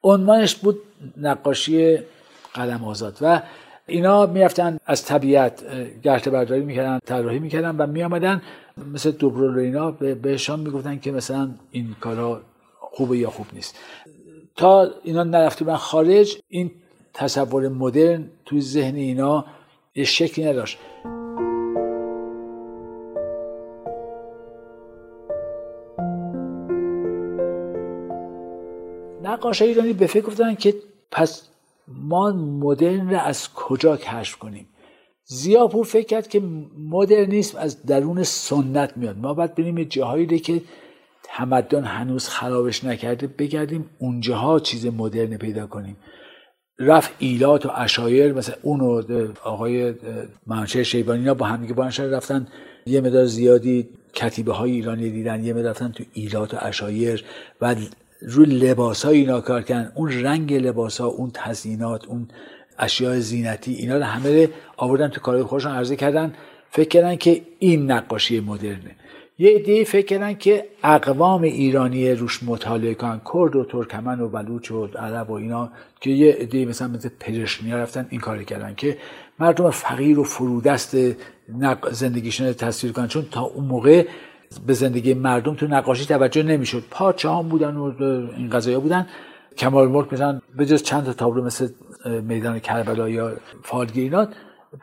عنوانش 0.03 0.55
بود 0.55 0.79
نقاشی 1.17 1.97
قلم 2.53 2.83
آزاد 2.83 3.17
و 3.21 3.41
اینا 3.87 4.25
می‌رفتن 4.25 4.77
از 4.85 5.05
طبیعت 5.05 5.63
گرت 6.03 6.29
برداری 6.29 6.61
می‌کردن 6.61 6.99
طراحی 7.05 7.39
می‌کردن 7.39 7.75
و 7.75 7.87
میامدن 7.87 8.41
مثل 8.93 9.11
دوبرول 9.11 9.55
و 9.57 9.59
اینا 9.59 9.91
بهشان 9.91 10.59
می‌گفتن 10.59 10.99
که 10.99 11.11
مثلا 11.11 11.49
این 11.71 11.95
کارا 12.01 12.41
خوبه 12.79 13.17
یا 13.17 13.29
خوب 13.29 13.45
نیست. 13.53 13.79
تا 14.55 14.89
اینا 15.03 15.23
نرفته 15.23 15.75
خارج 15.75 16.37
این 16.47 16.71
تصور 17.13 17.67
مدرن 17.67 18.29
توی 18.45 18.61
ذهن 18.61 18.95
اینا 18.95 19.45
یه 19.95 20.03
شکلی 20.03 20.45
نداشت. 20.45 20.77
نقاش 29.23 29.61
ایرانی 29.61 29.93
به 29.93 30.07
فکر 30.07 30.25
گفتن 30.25 30.55
که 30.55 30.75
پس 31.11 31.49
ما 31.87 32.31
مدرن 32.31 33.09
را 33.09 33.21
از 33.21 33.53
کجا 33.53 33.97
کشف 33.97 34.35
کنیم؟ 34.35 34.67
زیاپور 35.25 35.85
فکر 35.85 36.07
کرد 36.07 36.27
که 36.27 36.41
مدرنیسم 36.77 37.57
از 37.57 37.85
درون 37.85 38.23
سنت 38.23 38.97
میاد. 38.97 39.17
ما 39.17 39.33
باید 39.33 39.55
بریم 39.55 39.83
جاهایی 39.83 40.39
که 40.39 40.61
تمدن 41.23 41.83
هنوز 41.83 42.27
خرابش 42.27 42.83
نکرده 42.83 43.27
بگردیم 43.27 43.89
اونجاها 43.99 44.59
چیز 44.59 44.85
مدرن 44.85 45.37
پیدا 45.37 45.67
کنیم. 45.67 45.97
رفت 46.79 47.11
ایلات 47.19 47.65
و 47.65 47.69
اشایر 47.75 48.33
مثل 48.33 48.53
اون 48.61 48.81
و 48.81 49.01
آقای 49.43 49.93
منشه 50.47 50.83
شیبانی 50.83 51.27
ها 51.27 51.33
با 51.33 51.45
همدیگه 51.45 51.73
با 51.73 51.89
رفتن. 51.99 52.47
یه 52.85 53.01
مدار 53.01 53.25
زیادی 53.25 53.87
کتیبه 54.13 54.53
های 54.53 54.71
ایرانی 54.71 55.09
دیدن 55.09 55.43
یه 55.43 55.53
مدار 55.53 55.69
رفتن 55.69 55.91
تو 55.91 56.03
ایلات 56.13 56.53
و 56.53 56.57
اشایر 56.59 57.23
و 57.61 57.75
روی 58.21 58.45
لباس 58.45 59.05
های 59.05 59.17
اینا 59.17 59.41
کار 59.41 59.61
کردن. 59.61 59.91
اون 59.95 60.11
رنگ 60.11 60.53
لباس 60.53 61.01
ها 61.01 61.07
اون 61.07 61.31
تزیینات 61.33 62.07
اون 62.07 62.27
اشیاء 62.79 63.19
زینتی 63.19 63.73
اینا 63.73 63.97
رو 63.97 64.03
همه 64.03 64.49
آوردن 64.77 65.07
تو 65.07 65.21
کارهای 65.21 65.43
خودشون 65.43 65.71
عرضه 65.71 65.95
کردن. 65.95 66.33
فکر 66.71 66.89
کردن 66.89 67.15
که 67.15 67.41
این 67.59 67.91
نقاشی 67.91 68.39
مدرنه. 68.39 68.95
یه 69.41 69.49
ایده 69.49 69.83
فکر 69.83 70.05
کردن 70.05 70.33
که 70.33 70.65
اقوام 70.83 71.41
ایرانی 71.41 72.11
روش 72.11 72.43
مطالعه 72.43 72.93
کنن 72.93 73.21
کرد 73.33 73.55
و 73.55 73.65
ترکمن 73.65 74.19
و 74.19 74.29
بلوچ 74.29 74.71
و 74.71 74.85
عرب 74.85 75.29
و 75.29 75.33
اینا 75.33 75.71
که 76.01 76.09
یه 76.09 76.37
ایده 76.39 76.65
مثلا 76.65 76.87
مثل 76.87 77.09
پرشنیا 77.19 77.77
رفتن 77.77 78.07
این 78.09 78.21
کاری 78.21 78.45
کردن 78.45 78.75
که 78.75 78.97
مردم 79.39 79.69
فقیر 79.69 80.19
و 80.19 80.23
فرودست 80.23 80.97
زندگیشون 81.91 82.53
تصویر 82.53 82.93
کنن. 82.93 83.07
چون 83.07 83.25
تا 83.31 83.41
اون 83.41 83.65
موقع 83.65 84.05
به 84.67 84.73
زندگی 84.73 85.13
مردم 85.13 85.55
تو 85.55 85.67
نقاشی 85.67 86.05
توجه 86.05 86.43
نمی‌شد. 86.43 86.83
هم 87.23 87.49
بودن 87.49 87.75
و 87.75 87.93
این 88.37 88.49
قضايا 88.49 88.79
بودن. 88.79 89.07
کمال 89.57 89.87
ملک 89.87 90.13
مثلا 90.13 90.41
به 90.57 90.65
جز 90.65 90.83
چند 90.83 91.05
تا 91.05 91.13
تابلو 91.13 91.43
مثل 91.43 91.69
میدان 92.23 92.59
کربلا 92.59 93.09
یا 93.09 93.31
فالگیرینات 93.63 94.33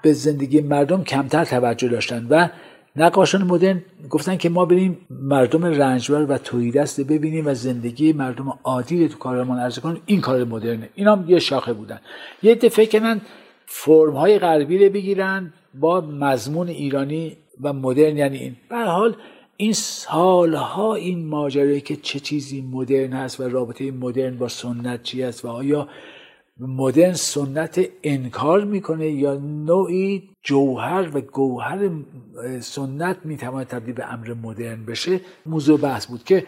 به 0.03 0.13
زندگی 0.13 0.61
مردم 0.61 1.05
کمتر 1.05 1.45
توجه 1.45 1.89
داشتن 1.89 2.27
و 2.31 2.49
نقاشان 2.97 3.43
مدرن 3.43 3.83
گفتن 4.11 4.37
که 4.37 4.49
ما 4.49 4.65
بریم 4.65 4.99
مردم 5.11 5.65
رنجبر 5.65 6.23
و 6.23 6.39
تویدست 6.39 7.01
ببینیم 7.01 7.47
و 7.47 7.55
زندگی 7.55 8.13
مردم 8.13 8.59
عادی 8.65 9.09
تو 9.09 9.19
کارمان 9.19 9.59
ارزه 9.59 9.81
کنیم. 9.81 10.03
این 10.07 10.21
کار 10.21 10.45
مدرنه. 10.45 10.89
اینا 10.95 11.17
هم 11.17 11.25
یه 11.29 11.39
شاخه 11.39 11.73
بودن. 11.73 12.01
یه 12.43 12.53
عده 12.53 12.69
فکر 12.69 13.01
کنن 13.01 13.21
فرم 13.67 14.13
های 14.13 14.39
غربی 14.39 14.85
رو 14.85 14.93
بگیرن 14.93 15.53
با 15.75 16.01
مضمون 16.01 16.69
ایرانی 16.69 17.37
و 17.61 17.73
مدرن 17.73 18.17
یعنی 18.17 18.39
این. 18.39 18.57
به 18.69 18.77
حال 18.77 19.17
این 19.57 19.73
سالها 19.73 20.95
این 20.95 21.27
ماجرایی 21.27 21.81
که 21.81 21.97
چه 21.97 22.21
چیزی 22.21 22.63
مدرن 22.63 23.13
هست 23.13 23.41
و 23.41 23.49
رابطه 23.49 23.91
مدرن 23.91 24.37
با 24.37 24.49
سنت 24.49 25.03
چی 25.03 25.23
است 25.23 25.45
و 25.45 25.49
آیا 25.49 25.89
مدرن 26.61 27.13
سنت 27.13 27.81
انکار 28.03 28.65
می‌کنه 28.65 29.11
یا 29.11 29.35
نوعی 29.35 30.29
جوهر 30.43 31.11
و 31.15 31.21
گوهر 31.21 31.91
سنت 32.61 33.17
می‌تواند 33.25 33.67
تبدیل 33.67 33.95
به 33.95 34.13
امر 34.13 34.35
مدرن 34.35 34.85
بشه؟ 34.85 35.21
موضوع 35.47 35.81
بحث 35.81 36.07
بود 36.07 36.25
که 36.25 36.47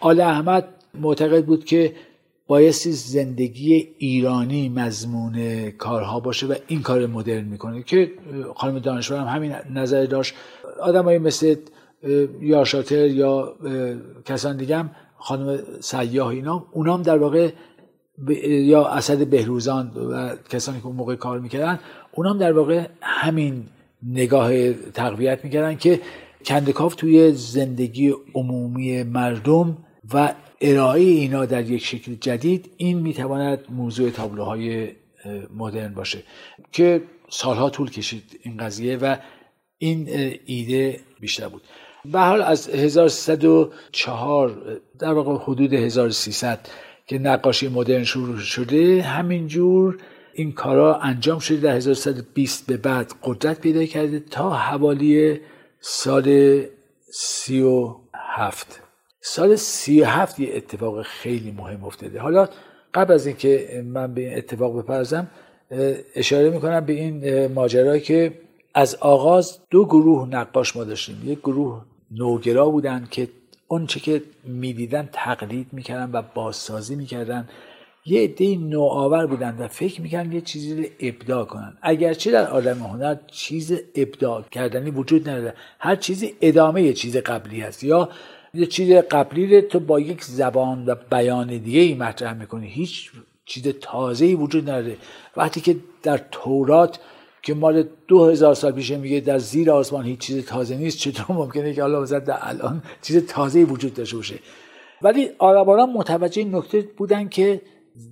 آل 0.00 0.20
احمد 0.20 0.68
معتقد 0.94 1.44
بود 1.44 1.64
که 1.64 1.94
بایستی 2.46 2.92
زندگی 2.92 3.88
ایرانی 3.98 4.68
مضمون 4.68 5.70
کارها 5.70 6.20
باشه 6.20 6.46
و 6.46 6.54
این 6.66 6.82
کار 6.82 7.06
مدرن 7.06 7.44
می‌کنه 7.44 7.82
که 7.82 8.12
خانم 8.56 8.78
دانشور 8.78 9.18
هم 9.18 9.26
همین 9.26 9.54
نظر 9.74 10.04
داشت. 10.04 10.34
آدمایی 10.80 11.18
مثل 11.18 11.54
یا 12.40 12.64
شاتر 12.64 13.06
یا 13.06 13.56
کسان 14.24 14.56
دیگه 14.56 14.76
هم 14.76 14.90
خانم 15.18 15.58
سیاه 15.80 16.28
اینا 16.28 16.66
اونام 16.72 17.02
در 17.02 17.18
واقع 17.18 17.50
یا 18.48 18.86
اسد 18.86 19.26
بهروزان 19.26 19.90
و 19.90 20.36
کسانی 20.50 20.80
که 20.80 20.86
اون 20.86 20.96
موقع 20.96 21.14
کار 21.14 21.40
می‌کردن 21.40 21.80
اونام 22.12 22.38
در 22.38 22.52
واقع 22.52 22.86
همین 23.00 23.66
نگاه 24.02 24.72
تقویت 24.72 25.44
می‌کردن 25.44 25.76
که 25.76 26.00
کندکاف 26.44 26.94
توی 26.94 27.32
زندگی 27.32 28.14
عمومی 28.34 29.02
مردم 29.02 29.76
و 30.14 30.34
ارائه 30.60 31.02
اینا 31.02 31.46
در 31.46 31.70
یک 31.70 31.84
شکل 31.84 32.14
جدید 32.14 32.70
این 32.76 32.98
می‌تواند 32.98 33.64
موضوع 33.70 34.10
تابلوهای 34.10 34.88
مدرن 35.56 35.94
باشه 35.94 36.22
که 36.72 37.02
سالها 37.30 37.70
طول 37.70 37.90
کشید 37.90 38.40
این 38.42 38.56
قضیه 38.56 38.96
و 38.96 39.16
این 39.78 40.08
ایده 40.46 41.00
بیشتر 41.20 41.48
بود. 41.48 41.62
به 42.04 42.20
حال 42.20 42.42
از 42.42 42.68
1304 42.68 44.80
در 44.98 45.12
واقع 45.12 45.44
حدود 45.44 45.72
1300 45.72 46.68
که 47.08 47.18
نقاشی 47.18 47.68
مدرن 47.68 48.04
شروع 48.04 48.38
شده 48.38 49.02
همینجور 49.02 49.98
این 50.32 50.52
کارا 50.52 50.96
انجام 50.96 51.38
شده. 51.38 51.56
در 51.56 51.76
1320 51.76 52.66
به 52.66 52.76
بعد 52.76 53.12
قدرت 53.22 53.60
پیدا 53.60 53.84
کرده 53.84 54.20
تا 54.20 54.50
حوالی 54.50 55.40
سال 55.80 56.60
37 57.10 58.82
سال 59.20 59.56
37 59.56 60.40
یه 60.40 60.50
اتفاق 60.54 61.02
خیلی 61.02 61.50
مهم 61.50 61.84
افتاده. 61.84 62.20
حالا 62.20 62.48
قبل 62.94 63.14
از 63.14 63.26
اینکه 63.26 63.82
من 63.86 64.14
به 64.14 64.20
این 64.20 64.38
اتفاق 64.38 64.78
بپرزم 64.78 65.26
اشاره 66.14 66.50
می‌کنم 66.50 66.80
به 66.80 66.92
این 66.92 67.46
ماجرا 67.46 67.98
که 67.98 68.32
از 68.74 68.94
آغاز 68.94 69.58
دو 69.70 69.84
گروه 69.84 70.28
نقاش 70.28 70.76
ما 70.76 70.84
داشتیم. 70.84 71.22
یک 71.26 71.38
گروه 71.38 71.84
نوگرا 72.10 72.70
بودن 72.70 73.08
که 73.10 73.28
چه 73.86 74.00
که 74.00 74.22
می‌دیدن 74.44 75.08
تقلید 75.12 75.66
می‌کردن 75.72 76.10
و 76.12 76.22
بازسازی 76.34 76.96
می‌کردن 76.96 77.48
یه 78.06 78.22
عده 78.22 78.56
نوآور 78.56 79.26
بودن 79.26 79.56
و 79.58 79.68
فکر 79.68 80.00
می‌کردن 80.00 80.32
یه 80.32 80.40
چیزی 80.40 80.82
رو 80.82 80.84
ابداع 81.00 81.44
کنن. 81.44 81.76
اگرچه 81.82 82.30
در 82.30 82.46
آدم 82.46 82.78
هنر 82.78 83.16
چیز 83.26 83.72
ابداع 83.94 84.42
کردنی 84.50 84.90
وجود 84.90 85.28
نداره. 85.28 85.54
هر 85.78 85.96
چیزی 85.96 86.34
ادامه 86.40 86.82
یه 86.82 86.92
چیز 86.92 87.16
قبلی 87.16 87.60
هست. 87.60 87.84
یا 87.84 88.08
یه 88.54 88.66
چیز 88.66 88.92
قبلی 88.92 89.56
رو 89.56 89.60
تو 89.60 89.80
با 89.80 90.00
یک 90.00 90.24
زبان 90.24 90.86
و 90.86 90.94
بیان 91.10 91.58
دیگه 91.58 91.80
ای 91.80 91.94
مطرح 91.94 92.32
می‌کنی. 92.32 92.66
هیچ 92.66 93.10
چیز 93.44 93.68
تازه 93.80 94.24
ای 94.24 94.34
وجود 94.34 94.70
نداره. 94.70 94.96
وقتی 95.36 95.60
که 95.60 95.76
در 96.02 96.20
تورات 96.30 96.98
که 97.48 97.54
مال 97.54 97.84
دو 98.08 98.26
هزار 98.26 98.54
سال 98.54 98.72
پیشه 98.72 98.96
میگه 98.96 99.20
در 99.20 99.38
زیر 99.38 99.70
آسمان 99.70 100.04
هیچ 100.04 100.18
چیز 100.18 100.46
تازه 100.46 100.76
نیست 100.76 100.98
چطور 100.98 101.36
ممکنه 101.36 101.74
که 101.74 101.84
الله 101.84 102.20
در 102.20 102.38
الان 102.40 102.82
چیز 103.02 103.26
تازه 103.26 103.64
وجود 103.64 103.94
داشته 103.94 104.16
باشه؟ 104.16 104.34
ولی 105.02 105.28
آراباران 105.38 105.90
متوجه 105.90 106.44
نکته 106.44 106.88
بودن 106.96 107.28
که 107.28 107.60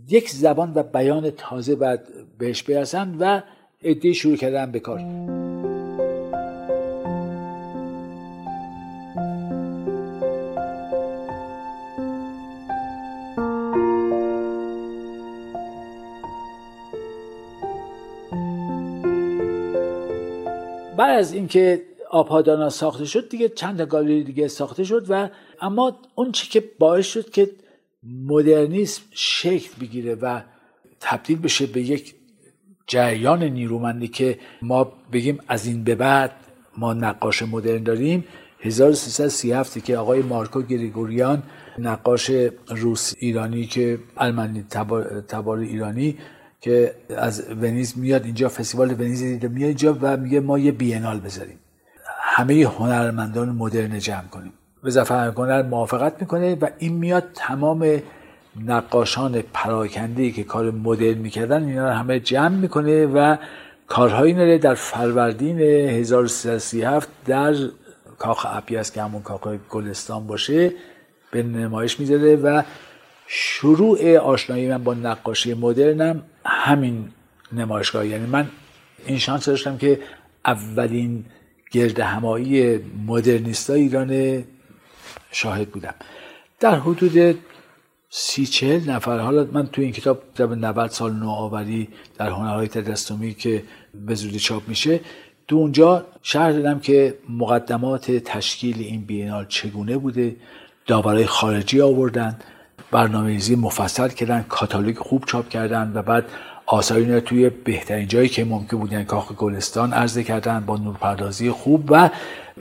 یک 0.09 0.31
زبان 0.31 0.73
و 0.75 0.83
بیان 0.83 1.31
تازه 1.31 1.75
باید 1.75 2.01
بهش 2.39 2.63
برسن 2.63 3.17
و 3.21 3.41
ادهی 3.83 4.15
شروع 4.15 4.37
کردن 4.37 4.73
به 4.73 4.81
کار. 4.81 5.01
از 21.17 21.33
اینکه 21.33 21.83
آپادانا 22.11 22.71
ساخته 22.71 23.05
شد 23.05 23.29
دیگه 23.29 23.49
چند 23.49 23.81
گالری 23.81 24.25
دیگه 24.25 24.49
ساخته 24.49 24.85
شد 24.85 25.07
و 25.09 25.29
اما 25.61 25.97
اون 26.15 26.33
چی 26.33 26.49
که 26.49 26.65
باعث 26.79 27.07
شد 27.07 27.31
که 27.31 27.51
مدرنیسم 28.27 29.03
شکل 29.11 29.71
بگیره 29.81 30.15
و 30.15 30.41
تبدیل 31.01 31.39
بشه 31.39 31.67
به 31.67 31.81
یک 31.81 32.15
جریان 32.87 33.43
نیرومندی 33.43 34.09
که 34.09 34.39
ما 34.63 34.93
بگیم 35.13 35.39
از 35.49 35.67
این 35.67 35.85
به 35.85 35.95
بعد 35.95 36.33
ما 36.79 36.95
نقاش 36.95 37.43
مدرن 37.43 37.83
داریم 37.83 38.25
1337 38.61 39.85
که 39.85 39.97
آقای 39.99 40.23
مارکو 40.23 40.63
گریگوریان 40.63 41.43
نقاش 41.79 42.31
روس 42.69 43.13
ایرانی 43.19 43.67
که 43.67 43.99
المانی 44.17 44.65
تبار 45.29 45.59
ایرانی 45.59 46.19
که 46.61 46.95
از 47.17 47.51
ونیز 47.51 47.99
میاد 47.99 48.25
اینجا 48.25 48.49
فستیوال 48.49 48.93
ونیز 48.93 49.23
دیده 49.23 49.49
میاد 49.49 49.69
اینجا 49.69 49.99
و 50.01 50.17
میگه 50.17 50.41
ما 50.41 50.59
یه 50.59 50.73
بینال 50.73 51.21
بذاریم. 51.21 51.59
همه 52.21 52.65
هنرمندان 52.65 53.49
مدرن 53.49 53.99
جمع 53.99 54.27
کنیم. 54.31 54.53
وزارت 54.85 55.11
هنر 55.11 55.63
موافقت 55.63 56.21
می‌کنه 56.21 56.55
و 56.55 56.69
این 56.79 56.93
میاد 56.93 57.25
تمام 57.35 58.03
نقاشان 58.67 59.43
پراکنده 59.53 60.31
که 60.31 60.45
کار 60.45 60.71
مدرن 60.71 61.19
می‌کردن 61.19 61.65
اینا 61.65 61.85
رو 61.89 61.95
همه 61.95 62.21
جمع 62.21 62.57
می‌کنه 62.57 63.07
و 63.07 63.37
کارهایی 63.89 64.35
نره 64.35 64.59
در 64.59 64.75
فروردین 64.75 65.61
1337 65.61 67.09
در 67.27 67.55
کاخ 68.19 68.47
اپیاس 68.49 68.93
که 68.93 69.03
همون 69.03 69.23
کاخ 69.23 69.49
گلستان 69.71 70.27
باشه 70.27 70.73
به 71.31 71.43
نمایش 71.43 72.01
می‌ذاره 72.01 72.37
و 72.37 72.63
شروع 73.27 74.17
آشنایی 74.17 74.69
من 74.69 74.85
با 74.85 74.95
نقاشی 74.95 75.55
مدرنم 75.55 76.23
همین 76.45 77.09
نمایشگاه 77.53 78.07
یعنی 78.07 78.27
من 78.27 78.49
این 79.07 79.19
شانس 79.19 79.47
داشتم 79.47 79.77
که 79.77 80.01
اولین 80.45 81.25
گرد 81.71 82.01
همایی 82.01 82.79
مدرنیست 83.07 83.71
ایران 83.71 84.45
شاهد 85.31 85.69
بودم. 85.69 85.95
در 86.61 86.79
حدود 86.79 87.39
سی 88.11 88.47
چهل 88.47 88.91
نفر 88.91 89.19
حالا 89.19 89.49
من 89.53 89.67
تو 89.67 89.83
این 89.83 89.93
کتاب 89.93 90.23
در 90.35 90.47
90 90.47 90.91
سال 90.91 91.13
نوآوری 91.13 91.89
در 92.19 92.31
هنرهای 92.31 92.69
تجسمی 92.69 93.35
که 93.35 93.63
به 93.95 94.15
زودی 94.15 94.39
چاپ 94.39 94.69
میشه 94.69 95.01
تو 95.49 95.57
اونجا 95.57 96.07
شهر 96.23 96.53
دادم 96.53 96.81
که 96.81 97.19
مقدمات 97.29 98.11
تشکیل 98.11 98.79
این 98.79 99.05
بینال 99.05 99.47
چگونه 99.49 99.99
بوده 99.99 100.37
داورای 100.87 101.27
خارجی 101.27 101.81
آوردن 101.81 102.39
برنامه 102.91 103.29
ریزی 103.29 103.57
مفصل 103.57 104.09
کردن 104.09 104.45
کاتالوگ 104.49 104.99
خوب 104.99 105.25
چاپ 105.25 105.49
کردن 105.49 105.93
و 105.95 106.03
بعد 106.03 106.25
آثاری 106.67 107.15
رو 107.15 107.21
توی 107.21 107.51
بهترین 107.51 108.09
جایی 108.09 108.29
که 108.29 108.45
ممکن 108.45 108.77
بود 108.77 108.93
یعنی 108.93 109.05
کاخ 109.05 109.33
گلستان 109.33 109.93
عرضه 109.93 110.25
کردن 110.25 110.61
با 110.61 110.77
نورپردازی 110.77 111.51
خوب 111.51 111.85
و 111.89 112.11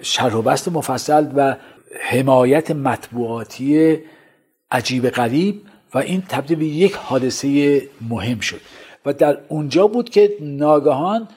شرح 0.01 0.41
بست 0.41 0.67
مفصل 0.67 1.27
و 1.35 1.55
حمایت 2.01 2.71
مطبوعاتی 2.71 3.97
عجیب 4.71 5.09
غریب 5.09 5.61
و 5.93 5.97
این 5.97 6.23
تبدیل 6.29 6.57
به 6.57 6.65
یک 6.65 6.93
حادثه 6.93 7.81
مهم 8.09 8.39
شد. 8.39 8.61
و 9.05 9.13
در 9.13 9.37
اونجا 9.47 9.87
بود 9.87 10.09
که 10.09 10.33
ناگهان 10.41 11.27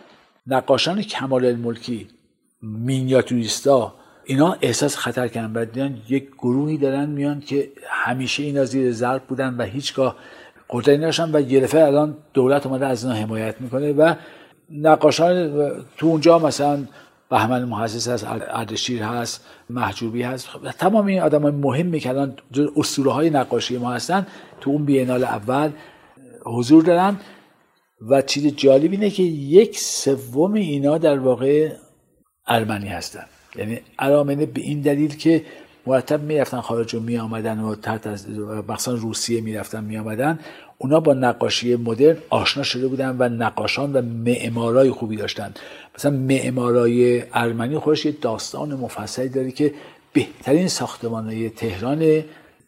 نقاشان 0.47 1.03
کمال 1.03 1.45
الملکی 1.45 2.09
مینیاتوریستا 2.63 3.95
اینا 4.29 4.57
احساس 4.61 4.97
خطر 4.97 5.29
کردن. 5.29 5.53
و 5.55 5.65
دیدن 5.65 5.99
یک 6.09 6.29
گروهی 6.39 6.79
دارن 6.79 7.09
میان 7.09 7.41
که 7.41 7.71
همیشه 7.89 8.43
اینا 8.43 8.65
زیر 8.65 8.93
ضرب 8.93 9.23
بودن 9.23 9.55
و 9.59 9.63
هیچگاه 9.63 10.17
قدرتی 10.71 10.99
نداشتن 10.99 11.37
و 11.37 11.41
یه 11.41 11.75
الان 11.75 12.17
دولت 12.35 12.67
اومده 12.67 12.87
از 12.87 13.05
اینا 13.05 13.17
حمایت 13.17 13.61
می‌کنه 13.61 13.93
و 13.93 14.15
نقاشان 14.71 15.51
تو 15.97 16.07
اونجا 16.07 16.39
مثلا 16.39 16.85
بهمن 17.31 17.65
محسس 17.65 18.09
هست 18.09 18.27
اردشیر 18.29 19.03
هست 19.03 19.45
محجوبی 19.71 20.23
هست. 20.23 20.49
تمام 20.79 21.07
این 21.07 21.21
آدم 21.21 21.43
های 21.43 21.53
مهمی 21.53 22.01
که 22.01 22.09
الان 22.09 22.37
اسطوره 22.77 23.13
های 23.13 23.31
نقاشی 23.31 23.79
ما 23.79 23.93
هستن 23.93 24.27
تو 24.61 24.71
اون 24.71 24.85
بینال 24.85 25.25
اول 25.25 25.71
حضور 26.45 26.83
دارن. 26.83 27.17
و 28.11 28.23
چیز 28.23 28.47
جالب 28.47 28.93
اینه 28.93 29.11
که 29.11 29.23
یک 29.23 29.79
سوم 29.79 30.53
اینا 30.53 30.99
در 30.99 31.19
واقع 31.19 31.73
ارمنی 32.47 32.89
هستن. 32.89 33.25
یعنی 33.59 33.81
ارامنه 33.99 34.47
به 34.47 34.61
این 34.61 34.81
دلیل 34.81 35.17
که 35.17 35.45
مرتب 35.87 36.23
می‌رفتن 36.23 36.61
خارج 36.61 36.95
و 36.95 37.01
می 37.01 37.19
آمدن 37.19 37.61
و 37.61 37.75
تحت 37.75 38.07
از 38.07 38.27
مثلا 38.69 38.95
روسیه 38.95 39.41
می‌رفتن 39.41 39.85
می 39.85 39.99
آمدن 39.99 40.39
اونا 40.79 41.01
با 41.01 41.15
نقاشی 41.15 41.77
مدرن 41.77 42.17
آشنا 42.31 42.63
شده 42.63 42.89
بودن 42.89 43.17
و 43.19 43.29
نقاشان 43.29 43.93
و 43.93 44.03
معمارای 44.03 44.91
خوبی 44.91 45.17
داشتن. 45.17 45.55
مثلا 45.95 46.11
معمارای 46.11 47.25
ارمنی 47.35 47.79
خودش 47.79 48.07
یه 48.07 48.13
داستان 48.21 48.75
مفصلی 48.75 49.29
داره 49.29 49.51
که 49.51 49.75
بهترین 50.13 50.69
ساختمانهای 50.69 51.51
تهران 51.51 52.25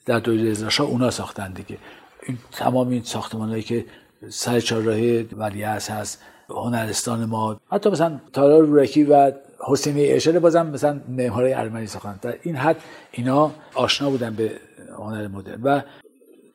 در 0.07 0.19
دوره 0.19 0.51
رضا 0.51 0.85
اونا 0.85 1.11
ساختن 1.11 1.53
دیگه. 1.53 1.79
این 2.27 2.39
تمام 2.53 2.89
این 2.89 3.03
ساختمانهایی 3.03 3.63
که 3.63 3.85
سر 4.29 4.61
چهارراه 4.61 5.23
ولیعصر 5.37 5.95
هست 5.95 6.23
هنرستان 6.49 7.25
ما 7.25 7.61
حتی 7.73 7.91
مثلا 7.91 8.21
تالار 8.33 8.63
رورکی 8.63 9.05
و 9.05 9.33
حسینی 9.67 10.07
اشاره 10.07 10.39
بازم 10.39 10.67
مثلا 10.67 11.01
معمارای 11.09 11.53
ارمنی 11.53 11.87
ساختن 11.87 12.19
در 12.23 12.35
این 12.43 12.57
حد 12.57 12.77
اینا 13.13 13.51
آشنا 13.75 14.11
بودن 14.11 14.35
به 14.35 14.53
هنر 14.99 15.29
مدرن 15.29 15.63
و 15.63 15.83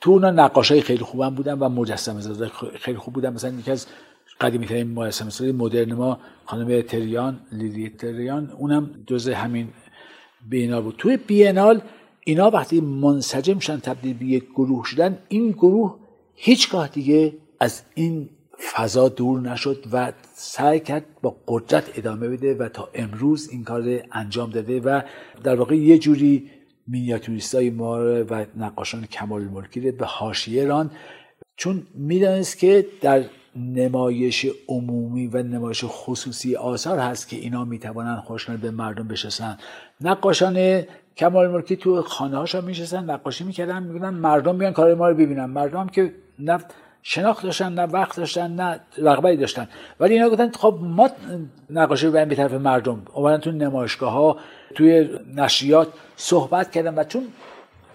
تو 0.06 0.12
اونا 0.12 0.32
نقاش 0.32 0.72
های 0.72 0.82
خیلی 0.82 1.04
خوبم 1.04 1.36
بودن 1.36 1.60
و 1.60 1.70
مجسمه 1.70 2.22
ساز 2.22 2.44
خیلی 2.80 2.98
خوب 2.98 3.14
بودن. 3.14 3.34
مثلا 3.34 3.54
یکی 3.60 3.72
از 3.72 3.88
قدیمی 4.42 4.66
ترین 4.66 4.94
مجسمه 4.94 5.30
سازی 5.30 5.52
مدرن 5.52 5.94
ما 5.94 6.20
خانم 6.46 6.82
تریان 6.82 7.40
لیلی 7.52 7.90
تریان 7.90 8.52
اونم 8.58 8.90
جز 9.08 9.30
همین 9.30 9.68
بینال 10.50 10.82
بود. 10.82 10.96
توی 10.98 11.18
بینال 11.18 11.82
اینا 12.24 12.50
وقتی 12.50 12.82
منسجم 12.82 13.60
شدن 13.60 13.80
تبدیل 13.80 14.18
به 14.18 14.26
یک 14.26 14.44
گروه 14.50 14.86
شدن 14.86 15.18
این 15.30 15.52
گروه 15.52 15.96
هیچگاه 16.36 16.88
دیگه 16.88 17.34
از 17.60 17.82
این 17.96 18.30
فضا 18.60 19.10
دور 19.10 19.40
نشد 19.40 19.86
و 19.92 20.12
سعی 20.34 20.80
کرد 20.80 21.06
با 21.22 21.36
قدرت 21.48 21.98
ادامه 21.98 22.30
بده 22.30 22.54
و 22.54 22.70
تا 22.70 22.90
امروز 22.94 23.50
این 23.52 23.64
کار 23.64 23.84
انجام 24.12 24.50
داده 24.50 24.80
و 24.80 25.02
در 25.44 25.56
واقع 25.56 25.76
یه 25.76 25.98
جوری 25.98 26.52
های 27.54 27.70
ما 27.70 28.24
و 28.30 28.46
نقاشان 28.58 29.06
کمال 29.06 29.42
ملکی 29.42 29.92
به 29.92 30.06
حاشیه 30.06 30.66
ران 30.66 30.92
چون 31.58 31.84
می‌دانست 31.96 32.58
که 32.58 32.88
در 33.02 33.24
نمایش 33.56 34.48
عمومی 34.68 35.28
و 35.28 35.44
نمایش 35.44 35.84
خصوصی 35.88 36.56
آثار 36.56 37.00
هست 37.00 37.30
که 37.30 37.36
اینا 37.36 37.66
می‌توانند 37.66 38.20
خوشنال 38.20 38.58
به 38.58 38.72
مردم 38.72 39.08
بشستن 39.08 39.58
نقاشان 40.02 40.84
کمال 41.18 41.48
ملکی 41.48 41.76
تو 41.76 42.02
خانه 42.02 42.38
هاشا 42.38 42.62
میشستن 42.62 43.04
نقاشی 43.04 43.44
می‌کردن 43.44 43.84
میگن 43.84 44.10
مردم 44.10 44.58
بیان 44.58 44.74
کار 44.74 44.96
ما 44.96 45.10
رو 45.10 45.16
ببینن. 45.16 45.46
مردم 45.46 45.88
که 45.88 46.14
نفت 46.40 46.66
شناخت 47.08 47.44
داشتن 47.44 47.74
نه 47.74 47.84
وقت 47.84 48.18
داشتن 48.18 48.52
نه 48.52 48.80
رغبتی 48.98 49.38
داشتن. 49.38 49.68
ولی 50.00 50.14
اینا 50.14 50.30
گفتن 50.30 50.52
خب 50.52 50.80
ما 50.82 51.10
نقاشی 51.70 52.06
رو 52.06 52.12
به 52.12 52.36
طرف 52.36 52.54
مردم. 52.54 53.02
اومدن 53.14 53.38
تو 53.38 53.52
نمایشگاه 53.52 54.12
ها 54.12 54.38
توی 54.76 55.10
نشریات 55.36 55.88
صحبت 56.16 56.72
کردن 56.72 56.96
و 56.96 57.04
چون 57.04 57.28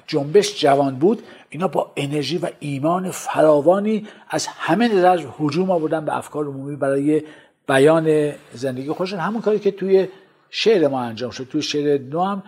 جنبش 0.07 0.61
جوان 0.61 0.95
بود 0.95 1.23
اینا 1.49 1.69
با 1.69 1.93
انرژی 1.97 2.39
و 2.39 2.49
ایمان 2.61 3.11
فراوانی 3.11 4.07
از 4.29 4.47
همه 4.47 4.95
نظر 4.95 5.25
هجوم 5.41 5.71
آوردن 5.71 6.05
به 6.05 6.17
افکار 6.17 6.45
عمومی 6.45 6.77
برای 6.77 7.23
بیان 7.69 8.33
زندگی 8.55 8.93
خودشون. 8.93 9.19
همون 9.19 9.43
کاری 9.43 9.59
که 9.59 9.71
توی 9.71 10.09
شعر 10.51 10.89
ما 10.89 11.01
انجام 11.01 11.31
شد. 11.31 11.49
توی 11.49 11.63
شعر 11.63 12.01
نو 12.01 12.25
هم 12.25 12.43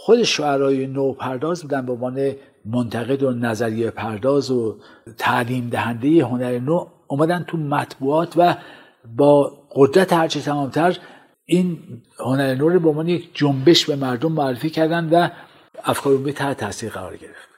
خود 0.00 0.22
شعرهای 0.22 0.86
نو 0.86 1.12
پرداز 1.12 1.62
بودن 1.62 1.86
به 1.86 1.92
عنوان 1.92 2.32
منتقد 2.64 3.22
و 3.22 3.30
نظریه 3.30 3.90
پرداز 3.90 4.50
و 4.50 4.76
تعلیم 5.18 5.68
دهنده 5.68 6.24
هنر 6.24 6.58
نو 6.58 6.86
اومدن 7.06 7.44
تو 7.48 7.56
مطبوعات 7.56 8.32
و 8.36 8.54
با 9.16 9.52
قدرت 9.74 10.12
هرچه 10.12 10.40
تمامتر 10.40 10.98
این 11.44 11.78
هنر 12.18 12.54
نو 12.54 12.68
رو 12.68 12.80
به 12.80 12.88
عنوان 12.88 13.08
یک 13.08 13.30
جنبش 13.34 13.86
به 13.86 13.96
مردم 13.96 14.32
معرفی 14.32 14.70
کردن 14.70 15.08
و 15.08 15.28
افکار 15.84 16.12
عمومی 16.12 16.32
تحت 16.32 16.56
تاثیر 16.56 16.90
قرار 16.90 17.16
گرفت. 17.16 17.48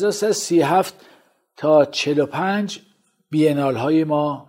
در 0.00 0.06
1337 0.06 0.94
تا 1.56 1.84
45 1.84 2.80
بینال 3.30 3.76
های 3.76 4.04
ما 4.04 4.46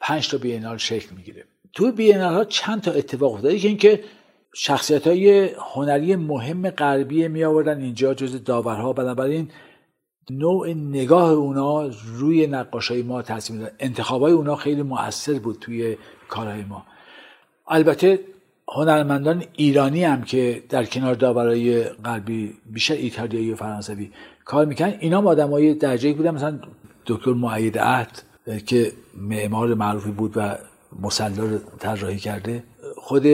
پنج 0.00 0.28
تا 0.28 0.38
بینال 0.38 0.76
شکل 0.76 1.14
می‌گیره. 1.16 1.44
توی 1.72 1.92
بینال 1.92 2.34
ها 2.34 2.44
چند 2.44 2.80
تا 2.80 2.92
اتفاق 2.92 3.34
افتاده؟ 3.34 3.58
که 3.58 3.68
اینکه 3.68 4.04
شخصیت 4.54 5.06
های 5.06 5.50
هنری 5.74 6.16
مهم 6.16 6.70
غربی 6.70 7.28
می 7.28 7.44
آوردن 7.44 7.80
اینجا 7.80 8.14
جز 8.14 8.44
داورها 8.44 8.92
بنابراین 8.92 9.50
نوع 10.30 10.68
نگاه 10.74 11.30
اونا 11.30 11.86
روی 12.18 12.46
نقاش 12.46 12.90
های 12.90 13.02
ما 13.02 13.22
تاثیر 13.22 13.56
می‌داد. 13.56 13.72
انتخاب 13.78 14.22
های 14.22 14.32
اونا 14.32 14.56
خیلی 14.56 14.82
مؤثر 14.82 15.38
بود 15.38 15.58
توی 15.60 15.96
کارهای 16.28 16.62
ما. 16.62 16.86
البته 17.68 18.20
هنرمندان 18.68 19.44
ایرانی 19.56 20.04
هم 20.04 20.22
که 20.22 20.62
در 20.68 20.84
کنار 20.84 21.14
داورای 21.14 21.84
غربی 21.84 22.54
بیشتر 22.66 22.94
ایتالیایی 22.94 23.52
و 23.52 23.56
فرانسوی 23.56 24.10
کار 24.50 24.66
می‌کنن 24.66 24.94
اینا 25.00 25.22
آدم 25.22 25.50
های 25.50 25.74
درجه 25.74 26.12
بودن. 26.12 26.30
مثلا 26.30 26.58
دکتر 27.06 27.32
معید 27.32 27.78
عهد 27.78 28.22
که 28.66 28.92
معمار 29.16 29.74
معروفی 29.74 30.10
بود 30.10 30.32
و 30.36 30.54
مسلا 31.02 31.58
طراحی 31.78 32.16
کرده. 32.16 32.62
خود 32.96 33.26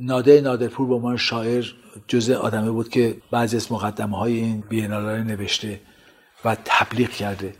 نادر 0.00 0.40
نادرپور 0.40 0.86
به 0.88 0.94
عنوان 0.94 1.16
شاعر 1.16 1.64
جزء 2.08 2.34
آدمه 2.34 2.70
بود 2.70 2.88
که 2.88 3.16
بعضی 3.30 3.56
از 3.56 3.72
مقدمه 3.72 4.18
های 4.18 4.32
این 4.32 4.64
بینالا 4.68 5.22
نوشته 5.22 5.80
و 6.44 6.56
تبلیغ 6.64 7.10
کرده. 7.10 7.54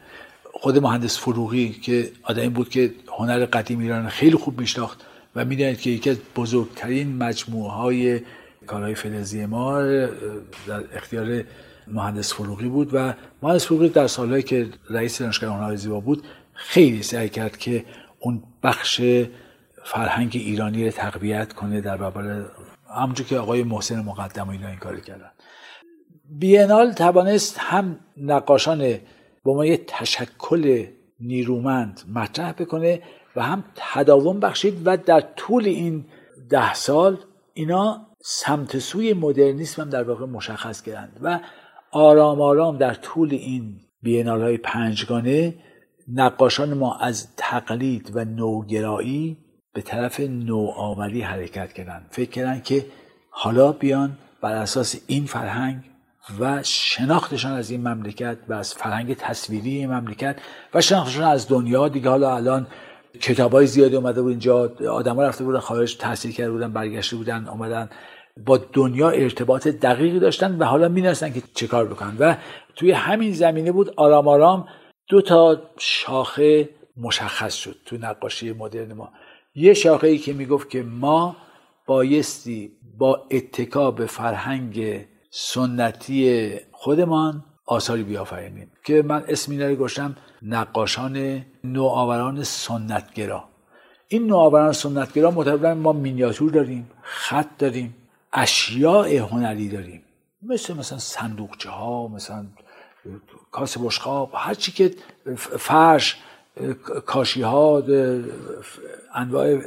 خود 0.53 0.79
مهندس 0.79 1.19
فروغی 1.19 1.71
که 1.71 2.11
آدمی 2.23 2.49
بود 2.49 2.69
که 2.69 2.93
هنر 3.19 3.45
قدیم 3.45 3.79
ایران 3.79 4.09
خیلی 4.09 4.37
خوب 4.37 4.61
میشناخت 4.61 5.01
و 5.37 5.45
می‌دانید 5.45 5.81
که 5.81 5.91
یکی 5.91 6.11
از 6.11 6.17
بزرگترین 6.37 7.17
مجموعه 7.17 7.71
های 7.71 8.21
کارهای 8.67 8.95
فلزی 8.95 9.47
ما 9.47 9.83
در 9.83 10.85
اختیار 10.95 11.45
مهندس 11.87 12.35
فروغی 12.35 12.69
بود 12.69 12.95
و 12.95 13.15
مهندس 13.43 13.67
فروغی 13.67 13.89
در 13.89 14.07
سالهایی 14.07 14.43
که 14.43 14.69
رئیس 14.91 15.19
دانشگاه 15.19 15.55
هنرهای 15.55 15.77
زیبا 15.77 16.01
بود 16.01 16.23
خیلی 16.55 17.03
سعی 17.03 17.29
کرد 17.29 17.57
که 17.57 17.85
اون 18.21 18.43
بخش 18.63 19.01
فرهنگ 19.85 20.31
ایرانی 20.35 20.85
رو 20.85 20.91
تقویت 20.91 21.53
کنه 21.53 21.81
در 21.81 21.97
برابر 21.97 22.45
همونجور 22.97 23.27
که 23.27 23.39
آقای 23.39 23.63
محسن 23.63 24.01
مقدم 24.01 24.49
و 24.49 24.51
اینا 24.51 24.69
این 24.69 24.79
کاری 24.79 25.01
کردن. 25.01 25.31
بینال 26.31 26.93
توانست 26.93 27.57
هم 27.59 27.99
نقاشان 28.17 28.99
با 29.45 29.55
ما 29.55 29.67
یه 29.67 29.77
تشکل 29.87 30.87
نیرومند 31.21 32.01
مطرح 32.15 32.53
بکنه 32.53 33.03
و 33.37 33.43
هم 33.43 33.65
تداوم 33.75 34.41
بخشید 34.41 34.83
و 34.85 34.97
در 34.97 35.21
طول 35.21 35.65
این 35.65 36.05
ده 36.49 36.75
سال 36.75 37.19
اینا 37.55 38.07
سمت 38.23 38.79
سوی 38.79 39.13
مدرنیسم 39.13 39.83
هم 39.83 39.91
در 39.91 40.03
واقع 40.03 40.27
مشخص 40.27 40.83
کردند 40.83 41.19
و 41.23 41.41
آرام 41.95 42.41
آرام 42.41 42.77
در 42.77 42.95
طول 42.95 43.29
این 43.35 43.81
بینال 44.03 44.43
های 44.43 44.57
پنجگانه 44.57 45.55
نقاشان 46.09 46.75
ما 46.75 46.99
از 46.99 47.29
تقلید 47.37 48.11
و 48.15 48.25
نوگرایی 48.25 49.37
به 49.75 49.83
طرف 49.83 50.21
نوآوری 50.21 51.21
حرکت 51.21 51.73
کردن 51.73 52.07
فکر 52.11 52.31
کردن 52.31 52.61
که 52.61 52.87
حالا 53.31 53.73
بیان 53.73 54.19
بر 54.41 54.53
اساس 54.53 54.97
این 55.07 55.27
فرهنگ 55.27 55.77
و 56.41 56.63
شناختشان 56.63 57.53
از 57.53 57.71
این 57.71 57.89
مملکت 57.89 58.37
و 58.49 58.53
از 58.53 58.75
فرهنگ 58.75 59.15
تصویری 59.15 59.71
این 59.71 59.91
مملکت 59.91 60.37
و 60.75 60.81
شناختشان 60.81 61.25
از 61.25 61.49
دنیا. 61.49 61.89
دیگه 61.89 62.09
حالا 62.11 62.37
الان 62.37 62.67
کتاب 63.21 63.53
های 63.53 63.67
زیادی 63.67 63.97
اومده 63.97 64.23
بود 64.23 64.31
اینجا 64.31 64.73
آدم 64.91 65.21
رفته 65.21 65.45
بودن 65.45 65.59
خارج 65.59 65.97
تحصیل 65.97 66.33
کرده 66.33 66.51
بودن 66.51 66.73
برگشته 66.73 67.17
بودن 67.17 67.49
اومدن 67.49 67.89
با 68.47 68.57
دنیا 68.57 69.11
ارتباط 69.11 69.69
دقیقی 69.69 70.19
داشتن 70.19 70.59
و 70.59 70.65
حالا 70.65 70.89
می‌دونستن 70.89 71.33
که 71.33 71.43
چه 71.55 71.67
کار 71.67 71.87
بکنن. 71.87 72.17
و 72.19 72.37
توی 72.77 72.91
همین 72.91 73.33
زمینه 73.33 73.73
بود 73.73 73.95
آرام 73.97 74.29
آرام 74.29 74.69
دو 75.09 75.23
تا 75.23 75.63
شاخه 75.79 76.69
مشخص 76.97 77.55
شد 77.55 77.77
تو 77.87 77.97
نقاشی 77.97 78.53
مدرن 78.53 78.93
ما. 78.93 79.13
یه 79.55 79.75
شاخه 79.75 80.07
ای 80.07 80.19
که 80.19 80.33
می‌گفت 80.33 80.71
که 80.71 80.83
ما 80.83 81.37
بایستی 81.87 82.73
با 82.99 83.27
اتکا 83.31 83.91
به 83.91 84.07
فرهنگ 84.07 85.07
سنتی 85.31 86.51
خودمان 86.73 87.45
آثاری 87.67 88.03
بیافرینیم. 88.03 88.71
که 88.85 89.03
من 89.03 89.25
اسم 89.29 89.53
اینا 89.53 89.67
رو 89.67 89.75
گشتم 89.77 90.17
نقاشان 90.43 91.45
نوآوران 91.65 92.43
سنتگرا. 92.43 93.45
این 94.09 94.27
نوآوران 94.27 94.73
سنتگرا 94.73 95.31
معتبرن 95.31 95.73
ما 95.73 95.93
مینیاتور 95.93 96.51
داریم 96.51 96.91
خط 97.03 97.59
داریم. 97.59 97.95
اشیاء 98.35 99.19
هنری 99.19 99.69
داریم. 99.69 100.03
مثل 100.43 100.75
مثلا 100.75 100.99
صندوقچه 100.99 101.71
ها 101.71 102.09
مثلا 102.09 102.47
کاسه 103.51 103.81
بشقاب 103.81 104.31
هر 104.35 104.55
چی 104.55 104.73
که 104.73 104.95
فرش 105.59 106.17
کاشی 107.07 107.43
ها 107.43 107.83
انواع 109.15 109.59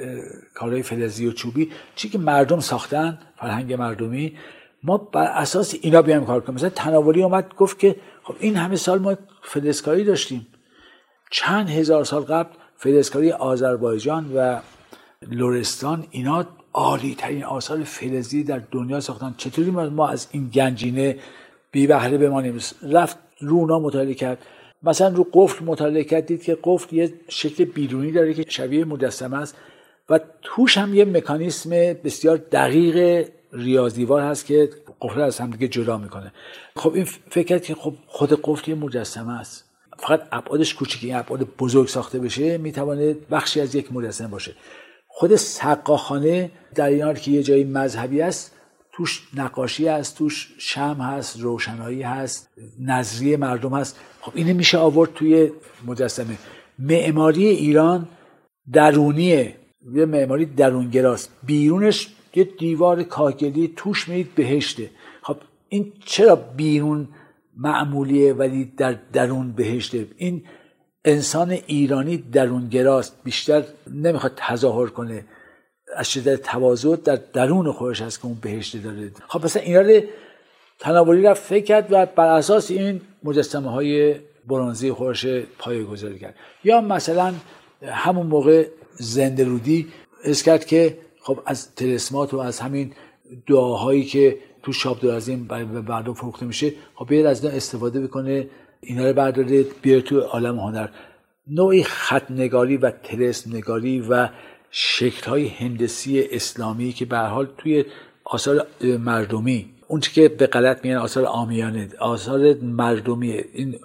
کارهای 0.53 0.83
فلزی 0.83 1.27
و 1.27 1.31
چوبی 1.31 1.71
چی 1.95 2.09
که 2.09 2.17
مردم 2.17 2.59
ساختن 2.59 3.19
فرهنگ 3.37 3.73
مردمی 3.73 4.37
ما 4.83 4.97
بر 4.97 5.23
اساس 5.23 5.75
اینا 5.81 6.01
بیایم 6.01 6.25
کار 6.25 6.41
کنیم. 6.41 6.55
مثلا 6.55 6.69
تناولی 6.69 7.23
اومد 7.23 7.55
گفت 7.55 7.79
که 7.79 7.95
خب 8.23 8.35
این 8.39 8.55
همه 8.55 8.75
سال 8.75 8.99
ما 8.99 9.15
فلزکاری 9.43 10.03
داشتیم. 10.03 10.47
چند 11.31 11.69
هزار 11.69 12.03
سال 12.03 12.23
قبل 12.23 12.49
فلزکاری 12.75 13.31
آذربایجان 13.31 14.31
و 14.35 14.59
لورستان 15.21 16.07
اینا 16.11 16.45
عالی 16.77 17.15
ترین 17.15 17.43
آثار 17.43 17.83
فلزی 17.83 18.43
در 18.43 18.61
دنیا 18.71 18.99
ساختن. 18.99 19.35
چطوری 19.37 19.71
ما 19.71 20.07
از 20.07 20.27
این 20.31 20.49
گنجینه 20.49 21.17
بی 21.71 21.87
بهره 21.87 22.17
بمانیم؟ 22.17 22.59
رفت 22.91 23.17
رو 23.39 23.55
اونا 23.55 23.79
مطالعه 23.79 24.13
کرد. 24.13 24.45
مثلا 24.83 25.07
رو 25.07 25.27
قفل 25.33 25.65
مطالعه 25.65 26.03
کرد 26.03 26.25
دید 26.25 26.43
که 26.43 26.57
قفل 26.63 26.95
یه 26.95 27.13
شکل 27.29 27.65
بیرونی 27.65 28.11
داره 28.11 28.33
که 28.33 28.45
شبیه 28.49 28.85
مجسمه 28.85 29.37
است 29.37 29.55
و 30.09 30.19
توش 30.41 30.77
هم 30.77 30.93
یه 30.93 31.05
مکانیسم 31.05 31.69
بسیار 32.03 32.37
دقیق 32.37 33.27
ریاضیوار 33.53 34.21
هست 34.21 34.45
که 34.45 34.69
قفل 35.01 35.21
از 35.21 35.37
هم 35.37 35.51
دیگه 35.51 35.67
جدا 35.67 35.97
می‌کنه. 35.97 36.33
خب 36.75 36.93
این 36.93 37.05
فکر 37.05 37.57
که 37.57 37.75
خب 37.75 37.93
خود 38.07 38.39
قفل 38.43 38.71
یه 38.71 38.77
مجسمه 38.77 39.39
است. 39.39 39.65
فقط 39.99 40.27
ابعادش 40.31 40.73
کوچیکی 40.73 41.13
ابعاد 41.13 41.47
بزرگ 41.59 41.87
ساخته 41.87 42.19
بشه 42.19 42.57
می‌تونه 42.57 43.13
بخشی 43.31 43.61
از 43.61 43.75
یک 43.75 43.93
مجسمه 43.93 44.27
باشه. 44.27 44.55
خود 45.19 45.35
سقاخانه 45.35 46.51
در 46.75 46.89
این 46.89 47.01
حال 47.01 47.15
که 47.15 47.31
یه 47.31 47.43
جایی 47.43 47.63
مذهبی 47.63 48.21
است 48.21 48.51
توش 48.91 49.27
نقاشی 49.33 49.87
هست 49.87 50.17
توش 50.17 50.53
شم 50.57 50.97
هست 51.01 51.39
روشنایی 51.39 52.01
هست 52.01 52.49
نظریه 52.79 53.37
مردم 53.37 53.73
هست. 53.73 53.99
خب 54.21 54.31
اینه 54.35 54.53
میشه 54.53 54.77
آورد 54.77 55.13
توی 55.13 55.51
مجسمه. 55.87 56.37
معماری 56.79 57.45
ایران 57.45 58.07
درونیه 58.73 59.55
یه 59.93 60.05
معماری 60.05 60.45
درونگراست. 60.45 61.31
بیرونش 61.43 62.09
یه 62.35 62.43
دیوار 62.43 63.03
کاگلی 63.03 63.73
توش 63.75 64.07
میرید 64.07 64.35
بهشته. 64.35 64.89
خب 65.21 65.37
این 65.69 65.93
چرا 66.05 66.35
بیرون 66.35 67.07
معمولیه 67.55 68.33
ولی 68.33 68.65
در 68.65 68.97
درون 69.13 69.51
بهشته؟ 69.51 70.07
این 70.17 70.43
انسان 71.07 71.51
ایرانی 71.51 72.17
درونگراست 72.17 73.13
بیشتر 73.23 73.63
نمی‌خواد 73.93 74.33
تظاهر 74.35 74.87
کنه. 74.87 75.25
از 75.95 76.11
شدت 76.11 76.41
تواضع 76.41 76.95
در 76.95 77.19
درون 77.33 77.71
خودش 77.71 78.01
هست 78.01 78.19
که 78.19 78.25
اون 78.25 78.37
بهشت 78.41 78.83
داره. 78.83 79.11
خب 79.27 79.45
مثلا 79.45 79.61
اینا 79.61 79.81
رو 79.81 80.01
تناولی 80.79 81.21
رفت 81.21 81.43
فکر 81.43 81.65
کرد 81.65 81.87
و 81.91 82.05
بر 82.05 82.27
اساس 82.27 82.71
این 82.71 83.01
مجسمه 83.23 83.71
های 83.71 84.15
برانزی 84.47 84.91
خودش 84.91 85.25
پایه 85.59 85.83
گذاری 85.83 86.19
کرد. 86.19 86.35
یا 86.63 86.81
مثلا 86.81 87.33
همون 87.83 88.27
موقع 88.27 88.67
زنده 88.93 89.43
رودی 89.43 89.87
از 90.23 90.43
کرد 90.43 90.65
که 90.65 90.97
خب 91.21 91.39
از 91.45 91.75
تلسمات 91.75 92.33
و 92.33 92.37
از 92.37 92.59
همین 92.59 92.93
دعاهایی 93.47 94.03
که 94.03 94.37
تو 94.63 94.73
شاب 94.73 94.99
درازیم 94.99 95.47
به 95.47 95.63
مردم 95.63 96.13
فروخته 96.13 96.45
میشه 96.45 96.73
خب 96.95 97.07
بیاد 97.07 97.25
از 97.25 97.45
استفاده 97.45 97.99
بکنه 97.99 98.47
اینا 98.87 99.07
رو 99.07 99.13
برداره 99.13 99.65
بیاره 99.81 100.01
تو 100.01 100.19
عالم 100.19 100.59
هنر. 100.59 100.87
نوعی 101.47 101.83
خط 101.83 102.31
نگاری 102.31 102.77
و 102.77 102.91
تلسم 102.91 103.55
نگاری 103.55 103.99
و 103.99 104.29
شکل 104.71 105.29
های 105.29 105.47
هندسی 105.47 106.23
اسلامی 106.31 106.93
که 106.93 107.05
به 107.05 107.17
حال 107.17 107.47
توی 107.57 107.85
آثار 108.23 108.67
مردمی 108.81 109.69
اون 109.87 109.99
که 109.99 110.29
به 110.29 110.47
غلط 110.47 110.85
میگن 110.85 110.97
آثار 110.97 111.25
آمیانه 111.25 111.89
آثار 111.99 112.53
مردمی. 112.53 113.31
این 113.31 113.79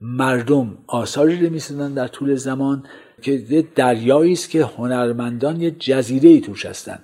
مردم 0.00 0.78
آثاری 0.86 1.46
رو 1.46 1.52
می‌سازن 1.52 1.94
در 1.94 2.08
طول 2.08 2.34
زمان 2.34 2.84
که 3.22 3.64
دریایی 3.74 4.32
است 4.32 4.50
که 4.50 4.64
هنرمندان 4.64 5.60
یه 5.60 5.70
جزیره 5.70 6.28
ای 6.28 6.40
توش 6.40 6.66
هستن. 6.66 6.98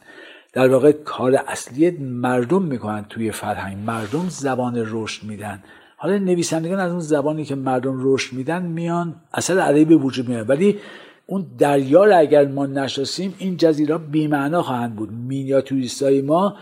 در 0.52 0.68
واقع 0.68 0.92
کار 0.92 1.34
اصلی 1.46 1.90
مردم 2.00 2.62
می‌کنن 2.62 3.06
توی 3.08 3.30
فرهنگ. 3.30 3.76
مردم 3.87 4.28
زبان 4.28 4.87
رشد 4.87 5.24
میدن. 5.24 5.62
حالا 6.00 6.18
نویسندگان 6.18 6.80
از 6.80 6.90
اون 6.90 7.00
زبانی 7.00 7.44
که 7.44 7.54
مردم 7.54 8.00
رشد 8.02 8.32
میدن 8.32 8.62
میان 8.62 9.14
اثر 9.34 9.58
ادبی 9.58 9.84
به 9.84 9.96
وجود 9.96 10.28
میاد 10.28 10.50
ولی 10.50 10.78
اون 11.26 11.46
دریا 11.58 12.04
رو 12.04 12.18
اگر 12.18 12.46
ما 12.46 12.66
نشناسیم 12.66 13.34
این 13.38 13.56
جزیره 13.56 13.98
بیمعنا 13.98 14.62
خواهند 14.62 14.96
بود. 14.96 15.12
مینیاتوریستای 15.12 16.22
ما 16.22 16.56